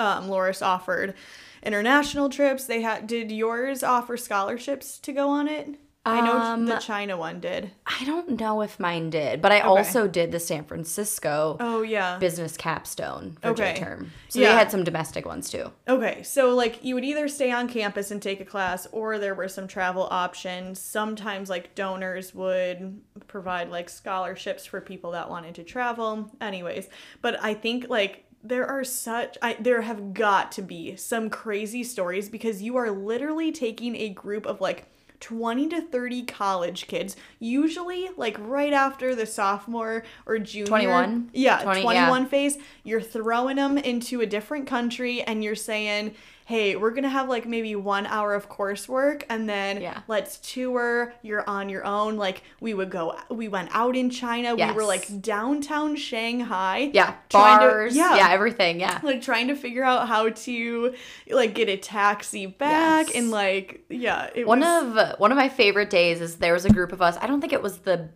um, 0.00 0.28
Loras 0.28 0.64
offered 0.64 1.14
international 1.62 2.28
trips. 2.28 2.64
They 2.64 2.82
had. 2.82 3.06
Did 3.06 3.30
yours 3.30 3.82
offer 3.82 4.16
scholarships 4.16 4.98
to 5.00 5.12
go 5.12 5.28
on 5.28 5.48
it? 5.48 5.76
I 6.06 6.22
know 6.22 6.38
Um, 6.38 6.64
the 6.64 6.78
China 6.78 7.18
one 7.18 7.40
did. 7.40 7.72
I 7.84 8.02
don't 8.06 8.40
know 8.40 8.62
if 8.62 8.80
mine 8.80 9.10
did, 9.10 9.42
but 9.42 9.52
I 9.52 9.60
also 9.60 10.08
did 10.08 10.32
the 10.32 10.40
San 10.40 10.64
Francisco 10.64 11.58
Oh 11.60 11.82
yeah. 11.82 12.16
business 12.18 12.56
capstone 12.56 13.36
for 13.42 13.48
Okay. 13.48 13.74
Term. 13.78 14.10
So 14.30 14.40
Yeah. 14.40 14.48
they 14.48 14.54
had 14.54 14.70
some 14.70 14.82
domestic 14.82 15.26
ones 15.26 15.50
too. 15.50 15.70
Okay, 15.86 16.22
so 16.22 16.54
like 16.54 16.82
you 16.82 16.94
would 16.94 17.04
either 17.04 17.28
stay 17.28 17.52
on 17.52 17.68
campus 17.68 18.10
and 18.10 18.22
take 18.22 18.40
a 18.40 18.46
class, 18.46 18.86
or 18.92 19.18
there 19.18 19.34
were 19.34 19.46
some 19.48 19.68
travel 19.68 20.08
options. 20.10 20.80
Sometimes 20.80 21.50
like 21.50 21.74
donors 21.74 22.34
would 22.34 23.02
provide 23.28 23.68
like 23.68 23.90
scholarships 23.90 24.64
for 24.64 24.80
people 24.80 25.10
that 25.10 25.28
wanted 25.28 25.54
to 25.56 25.64
travel. 25.64 26.30
Anyways, 26.40 26.88
but 27.20 27.38
I 27.44 27.52
think 27.52 27.90
like 27.90 28.24
there 28.42 28.66
are 28.66 28.84
such 28.84 29.36
I 29.42 29.56
there 29.60 29.82
have 29.82 30.14
got 30.14 30.52
to 30.52 30.62
be 30.62 30.96
some 30.96 31.30
crazy 31.30 31.84
stories 31.84 32.28
because 32.28 32.62
you 32.62 32.76
are 32.76 32.90
literally 32.90 33.52
taking 33.52 33.96
a 33.96 34.08
group 34.08 34.46
of 34.46 34.60
like 34.60 34.86
20 35.20 35.68
to 35.68 35.82
30 35.82 36.22
college 36.24 36.86
kids, 36.86 37.14
usually 37.38 38.08
like 38.16 38.36
right 38.38 38.72
after 38.72 39.14
the 39.14 39.26
sophomore 39.26 40.02
or 40.26 40.38
junior 40.38 40.66
21? 40.66 41.30
Yeah, 41.34 41.62
20, 41.62 41.82
21 41.82 42.22
yeah. 42.22 42.28
phase, 42.28 42.58
you're 42.84 43.02
throwing 43.02 43.56
them 43.56 43.76
into 43.76 44.22
a 44.22 44.26
different 44.26 44.66
country 44.66 45.22
and 45.22 45.44
you're 45.44 45.54
saying, 45.54 46.14
hey, 46.50 46.74
we're 46.74 46.90
going 46.90 47.04
to 47.04 47.08
have 47.08 47.28
like 47.28 47.46
maybe 47.46 47.76
one 47.76 48.06
hour 48.06 48.34
of 48.34 48.48
coursework 48.48 49.22
and 49.28 49.48
then 49.48 49.80
Yeah. 49.80 50.00
let's 50.08 50.38
tour. 50.38 51.12
You're 51.22 51.48
on 51.48 51.68
your 51.68 51.84
own. 51.86 52.16
Like 52.16 52.42
we 52.60 52.74
would 52.74 52.90
go, 52.90 53.16
we 53.30 53.46
went 53.46 53.68
out 53.72 53.94
in 53.94 54.10
China. 54.10 54.56
We 54.56 54.72
were 54.72 54.82
like 54.82 55.22
downtown 55.22 55.94
Shanghai. 55.94 56.90
Yeah, 56.92 57.14
trying 57.28 57.60
to- 57.60 57.66
bars. 57.68 57.96
yeah. 57.96 58.28
everything. 58.30 58.80
Yeah. 58.80 58.98
Like 59.02 59.22
trying 59.22 59.46
to 59.48 59.54
figure 59.54 59.84
out 59.84 60.08
how 60.08 60.28
to 60.28 60.94
like 61.30 61.54
get 61.54 61.68
a 61.68 61.76
taxi 61.76 62.46
back 62.46 63.06
Yes. 63.06 63.16
and 63.16 63.30
like, 63.30 63.84
yeah. 63.88 64.28
It 64.34 64.44
One 64.46 64.58
was, 64.60 64.98
of 64.98 65.20
one 65.20 65.30
of 65.30 65.36
my 65.38 65.48
favorite 65.48 65.88
days 65.90 66.20
is 66.20 66.36
there 66.36 66.52
was 66.52 66.64
a 66.64 66.70
group 66.72 66.92
of 66.92 67.00
us. 67.00 67.16
I 67.20 67.28
don't 67.28 67.40
think 67.40 67.52
it 67.52 67.62
was 67.62 67.78
the 67.78 68.08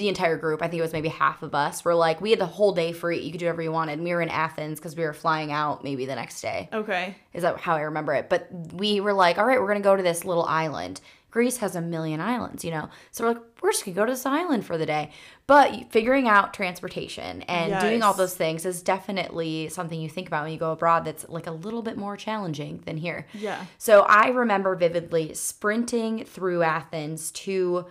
the 0.00 0.08
entire 0.08 0.36
group. 0.36 0.62
I 0.62 0.68
think 0.68 0.80
it 0.80 0.82
was 0.82 0.92
maybe 0.92 1.08
half 1.08 1.42
of 1.42 1.54
us. 1.54 1.84
We're 1.84 1.94
like 1.94 2.20
we 2.20 2.30
had 2.30 2.40
the 2.40 2.46
whole 2.46 2.72
day 2.72 2.92
free. 2.92 3.20
You 3.20 3.30
could 3.30 3.38
do 3.38 3.46
whatever 3.46 3.62
you 3.62 3.70
wanted. 3.70 3.92
And 3.92 4.02
we 4.02 4.12
were 4.12 4.22
in 4.22 4.30
Athens 4.30 4.80
because 4.80 4.96
we 4.96 5.04
were 5.04 5.12
flying 5.12 5.52
out 5.52 5.84
maybe 5.84 6.06
the 6.06 6.14
next 6.16 6.40
day. 6.40 6.68
Okay. 6.72 7.14
Is 7.32 7.42
that 7.42 7.60
how 7.60 7.76
I 7.76 7.82
remember 7.82 8.14
it? 8.14 8.28
But 8.28 8.48
we 8.72 9.00
were 9.00 9.12
like, 9.12 9.38
all 9.38 9.44
right, 9.44 9.60
we're 9.60 9.68
gonna 9.68 9.80
go 9.80 9.94
to 9.94 10.02
this 10.02 10.24
little 10.24 10.44
island. 10.44 11.00
Greece 11.30 11.58
has 11.58 11.76
a 11.76 11.80
million 11.80 12.20
islands, 12.20 12.64
you 12.64 12.72
know. 12.72 12.88
So 13.12 13.22
we're 13.22 13.34
like, 13.34 13.42
we're 13.62 13.70
just 13.70 13.84
gonna 13.84 13.94
go 13.94 14.04
to 14.04 14.12
this 14.12 14.26
island 14.26 14.64
for 14.64 14.76
the 14.76 14.86
day. 14.86 15.12
But 15.46 15.92
figuring 15.92 16.26
out 16.26 16.54
transportation 16.54 17.42
and 17.42 17.78
doing 17.80 18.02
all 18.02 18.14
those 18.14 18.34
things 18.34 18.64
is 18.64 18.82
definitely 18.82 19.68
something 19.68 20.00
you 20.00 20.08
think 20.08 20.26
about 20.26 20.44
when 20.44 20.52
you 20.52 20.58
go 20.58 20.72
abroad. 20.72 21.04
That's 21.04 21.28
like 21.28 21.46
a 21.46 21.52
little 21.52 21.82
bit 21.82 21.96
more 21.96 22.16
challenging 22.16 22.82
than 22.84 22.96
here. 22.96 23.26
Yeah. 23.34 23.64
So 23.76 24.00
I 24.02 24.28
remember 24.28 24.74
vividly 24.74 25.34
sprinting 25.34 26.24
through 26.24 26.62
Athens 26.62 27.30
to 27.32 27.86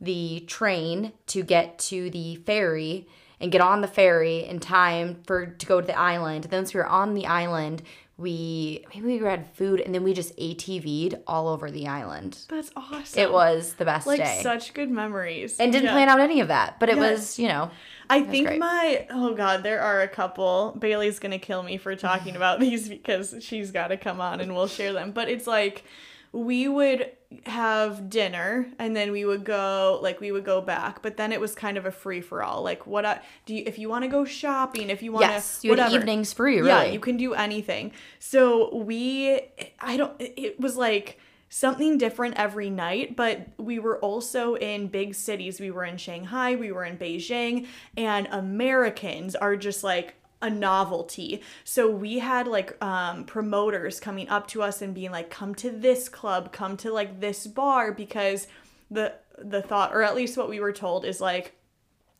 the 0.00 0.40
train 0.46 1.12
to 1.28 1.42
get 1.42 1.78
to 1.78 2.10
the 2.10 2.36
ferry 2.36 3.06
and 3.40 3.50
get 3.52 3.60
on 3.60 3.80
the 3.80 3.88
ferry 3.88 4.44
in 4.44 4.60
time 4.60 5.22
for 5.26 5.46
to 5.46 5.66
go 5.66 5.80
to 5.80 5.86
the 5.86 5.98
island. 5.98 6.44
Then 6.44 6.60
once 6.60 6.74
we 6.74 6.78
were 6.78 6.86
on 6.86 7.14
the 7.14 7.26
island, 7.26 7.82
we 8.16 8.84
maybe 8.94 9.18
we 9.20 9.26
had 9.26 9.50
food 9.56 9.80
and 9.80 9.92
then 9.94 10.04
we 10.04 10.12
just 10.14 10.36
ATV'd 10.36 11.16
all 11.26 11.48
over 11.48 11.70
the 11.70 11.88
island. 11.88 12.38
That's 12.48 12.70
awesome. 12.76 13.18
It 13.20 13.32
was 13.32 13.74
the 13.74 13.84
best 13.84 14.06
like 14.06 14.20
day. 14.20 14.40
such 14.42 14.72
good 14.72 14.88
memories. 14.90 15.58
and 15.58 15.72
didn't 15.72 15.86
Yeah. 15.86 15.92
plan 15.92 16.08
out 16.08 16.20
any 16.20 16.40
of 16.40 16.48
that, 16.48 16.78
but 16.78 16.88
it 16.88 16.96
Yes. 16.96 17.10
was, 17.10 17.38
you 17.40 17.48
know, 17.48 17.70
I 18.08 18.20
think 18.22 18.46
great. 18.46 18.60
my 18.60 19.06
oh 19.10 19.34
god, 19.34 19.62
there 19.64 19.80
are 19.80 20.02
a 20.02 20.08
couple. 20.08 20.76
Bailey's 20.78 21.18
gonna 21.18 21.40
kill 21.40 21.62
me 21.64 21.76
for 21.76 21.96
talking 21.96 22.36
about 22.36 22.60
these 22.60 22.88
because 22.88 23.34
she's 23.40 23.72
got 23.72 23.88
to 23.88 23.96
come 23.96 24.20
on 24.20 24.40
and 24.40 24.54
we'll 24.54 24.68
share 24.68 24.92
them. 24.92 25.10
But 25.10 25.28
it's 25.28 25.46
like 25.48 25.82
we 26.30 26.68
would 26.68 27.10
have 27.46 28.08
dinner 28.08 28.66
and 28.78 28.96
then 28.96 29.12
we 29.12 29.24
would 29.24 29.44
go 29.44 29.98
like 30.02 30.20
we 30.20 30.32
would 30.32 30.44
go 30.44 30.60
back 30.60 31.02
but 31.02 31.16
then 31.16 31.32
it 31.32 31.40
was 31.40 31.54
kind 31.54 31.76
of 31.76 31.86
a 31.86 31.90
free 31.90 32.20
for 32.20 32.42
all 32.42 32.62
like 32.62 32.86
what 32.86 33.04
I, 33.04 33.20
do 33.46 33.54
you 33.54 33.62
if 33.66 33.78
you 33.78 33.88
want 33.88 34.04
to 34.04 34.08
go 34.08 34.24
shopping 34.24 34.90
if 34.90 35.02
you 35.02 35.12
want 35.12 35.26
to 35.26 35.32
yes, 35.32 35.60
you 35.62 35.70
whatever 35.70 35.94
evenings 35.94 36.32
free, 36.32 36.56
really. 36.56 36.68
yeah, 36.68 36.84
you 36.84 37.00
can 37.00 37.16
do 37.16 37.34
anything. 37.34 37.92
So 38.18 38.74
we, 38.74 39.40
I 39.80 39.96
don't, 39.96 40.14
it 40.18 40.58
was 40.60 40.76
like 40.76 41.18
something 41.48 41.98
different 41.98 42.36
every 42.36 42.70
night, 42.70 43.16
but 43.16 43.48
we 43.58 43.78
were 43.78 43.98
also 43.98 44.54
in 44.54 44.88
big 44.88 45.14
cities. 45.14 45.60
We 45.60 45.70
were 45.70 45.84
in 45.84 45.96
Shanghai, 45.96 46.56
we 46.56 46.72
were 46.72 46.84
in 46.84 46.96
Beijing, 46.96 47.66
and 47.96 48.26
Americans 48.30 49.34
are 49.34 49.56
just 49.56 49.84
like, 49.84 50.14
a 50.44 50.50
novelty. 50.50 51.40
So 51.64 51.90
we 51.90 52.18
had 52.20 52.46
like 52.46 52.70
um 52.84 53.24
promoters 53.24 54.00
coming 54.00 54.28
up 54.28 54.46
to 54.48 54.62
us 54.62 54.82
and 54.82 54.94
being 54.94 55.10
like 55.10 55.30
come 55.30 55.54
to 55.56 55.70
this 55.70 56.08
club, 56.08 56.52
come 56.52 56.76
to 56.78 56.92
like 56.92 57.20
this 57.20 57.46
bar 57.46 57.92
because 57.92 58.46
the 58.90 59.14
the 59.38 59.62
thought 59.62 59.92
or 59.94 60.02
at 60.02 60.14
least 60.14 60.36
what 60.36 60.48
we 60.48 60.60
were 60.60 60.72
told 60.72 61.04
is 61.04 61.20
like 61.20 61.56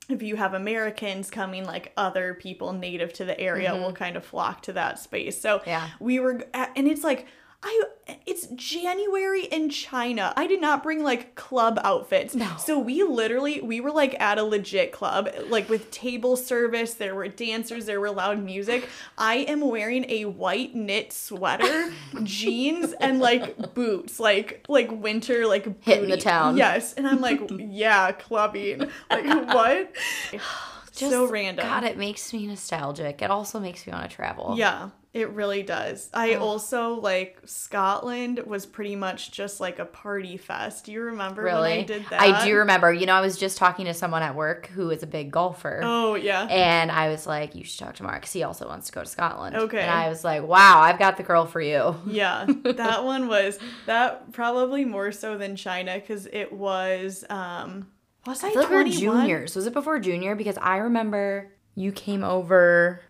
if 0.08 0.20
you 0.22 0.36
have 0.36 0.52
Americans 0.52 1.30
coming, 1.30 1.64
like 1.64 1.92
other 1.96 2.34
people 2.34 2.72
native 2.74 3.12
to 3.14 3.24
the 3.24 3.40
area 3.40 3.74
will 3.74 3.92
kind 3.92 4.16
of 4.16 4.24
flock 4.24 4.60
to 4.62 4.72
that 4.74 4.98
space. 4.98 5.40
So 5.40 5.60
Mm-hmm. 5.60 5.70
Yeah. 5.70 5.88
we 5.98 6.20
were, 6.20 6.44
and 6.52 6.86
it's 6.86 7.02
like, 7.04 7.26
I, 7.64 7.82
it's 8.26 8.46
January 8.48 9.44
in 9.46 9.70
China. 9.70 10.34
I 10.36 10.46
did 10.46 10.60
not 10.60 10.82
bring 10.82 11.02
like 11.02 11.34
club 11.34 11.80
outfits. 11.82 12.34
No. 12.34 12.56
So 12.58 12.78
we 12.78 13.02
literally, 13.02 13.62
we 13.62 13.80
were 13.80 13.90
like 13.90 14.20
at 14.20 14.36
a 14.36 14.42
legit 14.42 14.92
club, 14.92 15.30
like 15.48 15.70
with 15.70 15.90
table 15.90 16.36
service. 16.36 16.94
There 16.94 17.14
were 17.14 17.28
dancers, 17.28 17.86
there 17.86 18.00
were 18.00 18.10
loud 18.10 18.42
music. 18.42 18.88
I 19.16 19.36
am 19.36 19.62
wearing 19.62 20.04
a 20.10 20.26
white 20.26 20.74
knit 20.74 21.12
sweater, 21.12 21.92
jeans, 22.22 22.92
and 23.00 23.18
like 23.18 23.74
boots, 23.74 24.20
like, 24.20 24.66
like 24.68 24.90
winter, 24.92 25.46
like 25.46 25.82
Hitting 25.82 26.10
the 26.10 26.18
town. 26.18 26.58
Yes. 26.58 26.92
And 26.92 27.08
I'm 27.08 27.22
like, 27.22 27.40
yeah, 27.58 28.12
clubbing. 28.12 28.90
Like, 29.10 29.54
what? 29.54 29.92
so 30.92 31.26
random. 31.26 31.64
God, 31.64 31.84
it 31.84 31.96
makes 31.96 32.30
me 32.32 32.46
nostalgic. 32.46 33.22
It 33.22 33.30
also 33.30 33.58
makes 33.58 33.86
me 33.86 33.94
want 33.94 34.10
to 34.10 34.14
travel. 34.14 34.54
Yeah, 34.58 34.90
it 35.14 35.30
really 35.30 35.62
does. 35.62 36.10
I 36.12 36.34
also 36.34 36.94
like 37.00 37.38
Scotland 37.44 38.40
was 38.46 38.66
pretty 38.66 38.96
much 38.96 39.30
just 39.30 39.60
like 39.60 39.78
a 39.78 39.84
party 39.84 40.36
fest. 40.36 40.86
Do 40.86 40.92
you 40.92 41.02
remember 41.02 41.42
Really? 41.42 41.70
when 41.70 41.78
I 41.78 41.82
did 41.84 42.04
that? 42.10 42.20
I 42.20 42.44
do 42.44 42.56
remember. 42.56 42.92
You 42.92 43.06
know, 43.06 43.14
I 43.14 43.20
was 43.20 43.38
just 43.38 43.56
talking 43.56 43.86
to 43.86 43.94
someone 43.94 44.22
at 44.22 44.34
work 44.34 44.66
who 44.66 44.90
is 44.90 45.04
a 45.04 45.06
big 45.06 45.30
golfer. 45.30 45.80
Oh 45.84 46.16
yeah. 46.16 46.48
And 46.50 46.90
I 46.90 47.10
was 47.10 47.28
like, 47.28 47.54
you 47.54 47.62
should 47.62 47.78
talk 47.78 47.94
to 47.94 48.02
Mark 48.02 48.22
because 48.22 48.32
he 48.32 48.42
also 48.42 48.66
wants 48.66 48.88
to 48.88 48.92
go 48.92 49.02
to 49.02 49.08
Scotland. 49.08 49.54
Okay. 49.54 49.80
And 49.80 49.90
I 49.90 50.08
was 50.08 50.24
like, 50.24 50.42
wow, 50.42 50.80
I've 50.80 50.98
got 50.98 51.16
the 51.16 51.22
girl 51.22 51.46
for 51.46 51.60
you. 51.60 51.94
Yeah, 52.06 52.46
that 52.64 53.04
one 53.12 53.28
was 53.28 53.60
that 53.86 54.32
probably 54.32 54.84
more 54.84 55.12
so 55.12 55.38
than 55.38 55.54
China 55.54 55.94
because 55.94 56.26
it 56.26 56.52
was 56.52 57.24
um 57.30 57.86
was 58.26 58.42
I, 58.42 58.48
I 58.48 58.52
like 58.54 58.68
we 58.68 58.76
were 58.76 58.84
juniors. 58.84 59.54
Was 59.54 59.66
it 59.68 59.72
before 59.72 60.00
junior? 60.00 60.34
Because 60.34 60.58
I 60.58 60.78
remember 60.78 61.52
you 61.76 61.92
came 61.92 62.24
over. 62.24 63.00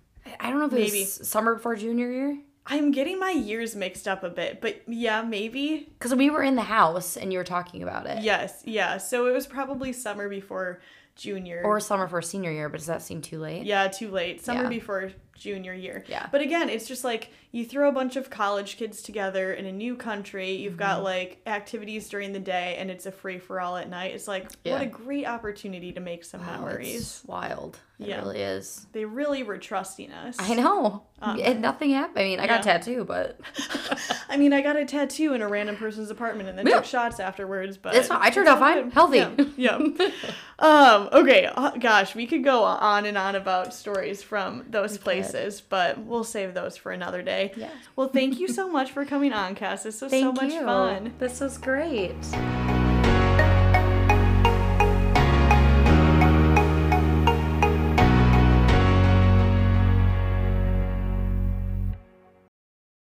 I 0.41 0.51
don't 0.51 0.59
know 0.59 0.67
if 0.67 0.73
it 0.73 0.77
Maybe. 0.81 1.01
was 1.01 1.29
summer 1.29 1.55
before 1.55 1.77
junior 1.77 2.11
year. 2.11 2.39
I'm 2.67 2.93
getting 2.93 3.19
my 3.19 3.31
years 3.31 3.77
mixed 3.77 4.09
up 4.09 4.25
a 4.25 4.31
bit, 4.31 4.61
but 4.63 4.83
yeah, 4.89 5.21
maybe. 5.23 5.87
Because 5.99 6.15
we 6.15 6.31
were 6.31 6.43
in 6.43 6.57
the 6.57 6.63
house 6.63 7.17
and 7.17 7.31
you 7.33 7.39
were 7.39 7.45
talking 7.45 7.83
about 7.83 8.07
it. 8.07 8.23
Yes, 8.23 8.63
yeah. 8.65 8.97
So 8.97 9.27
it 9.27 9.33
was 9.33 9.47
probably 9.47 9.93
summer 9.93 10.31
before 10.31 10.81
junior. 11.15 11.61
Or 11.65 11.79
summer 11.79 12.09
for 12.09 12.23
senior 12.23 12.51
year, 12.51 12.69
but 12.71 12.79
does 12.79 12.87
that 12.87 13.03
seem 13.03 13.21
too 13.21 13.39
late? 13.39 13.65
Yeah, 13.65 13.89
too 13.89 14.11
late. 14.11 14.43
Summer 14.45 14.63
Yeah. 14.65 14.69
before 14.71 15.13
junior 15.39 15.75
year. 15.75 16.05
Yeah. 16.09 16.27
But 16.33 16.41
again, 16.41 16.69
it's 16.71 16.89
just 16.89 17.05
like 17.05 17.31
you 17.53 17.65
throw 17.67 17.89
a 17.89 17.93
bunch 17.93 18.17
of 18.17 18.31
college 18.31 18.77
kids 18.79 19.03
together 19.03 19.53
in 19.53 19.67
a 19.67 19.73
new 19.73 19.95
country. 19.95 20.53
You've 20.53 20.77
got 20.77 20.97
Mm-hmm. 20.97 21.05
like 21.05 21.41
activities 21.47 22.09
during 22.09 22.33
the 22.33 22.39
day 22.41 22.77
and 22.79 22.91
it's 22.91 23.05
a 23.07 23.13
free 23.13 23.39
for 23.39 23.61
all 23.61 23.77
at 23.77 23.89
night. 23.91 24.15
It's 24.15 24.27
like 24.27 24.51
Yeah. 24.65 24.73
what 24.73 24.83
a 24.83 24.87
great 24.87 25.27
opportunity 25.27 25.93
to 25.93 26.01
make 26.01 26.25
some 26.25 26.41
Wow, 26.41 26.61
memories. 26.65 26.95
It's 26.97 27.25
wild. 27.27 27.79
It 28.01 28.09
Yeah. 28.09 28.17
really 28.23 28.41
is. 28.41 28.87
They 28.93 29.05
really 29.05 29.43
were 29.45 29.57
trusting 29.59 30.11
us. 30.11 30.37
I 30.41 30.55
know. 30.55 31.05
and 31.23 31.63
nothing 31.63 31.91
happened. 31.91 32.19
I 32.19 32.25
mean, 32.25 32.41
I 32.41 32.47
got 32.47 32.61
a. 32.61 32.63
Tattoo, 32.65 33.05
but 33.05 33.41
I 34.29 34.37
mean, 34.37 34.53
I 34.53 34.61
got 34.63 34.77
a 34.77 34.85
tattoo 34.85 35.33
in 35.33 35.43
a 35.43 35.49
random 35.49 35.77
person's 35.77 36.11
apartment 36.11 36.49
and 36.49 36.59
then 36.59 36.67
Yeah. 36.67 36.77
took 36.77 36.85
shots 36.85 37.21
afterwards, 37.21 37.77
but 37.79 37.95
It's 37.95 38.09
fine. 38.09 38.19
I 38.21 38.31
turned 38.31 38.49
out 38.49 38.59
fine. 38.59 38.91
Healthy. 38.91 39.19
Yeah. 39.57 39.79
yeah. 39.79 40.09
um, 40.59 41.09
okay, 41.13 41.47
uh, 41.47 41.71
gosh, 41.79 42.15
we 42.17 42.27
could 42.27 42.43
go 42.45 42.65
on 42.65 43.07
and 43.07 43.17
on 43.17 43.37
about 43.37 43.73
stories 43.73 44.23
from 44.23 44.65
those 44.69 44.99
places, 44.99 45.61
but 45.61 45.99
we'll 45.99 46.25
save 46.25 46.53
those 46.53 46.77
for 46.77 46.91
another 46.93 47.23
day. 47.23 47.53
Yeah. 47.57 47.71
Well, 47.97 48.09
thank 48.09 48.41
you 48.41 48.49
so 48.49 48.69
much 48.69 48.91
for 48.91 49.05
coming 49.05 49.33
on, 49.33 49.55
Cass. 49.55 49.85
This 49.85 50.01
was 50.03 50.11
thank 50.11 50.25
so 50.37 50.43
much 50.45 50.53
you. 50.53 50.63
fun. 50.65 51.15
This 51.21 51.41
was 51.41 51.59
great. 51.59 52.15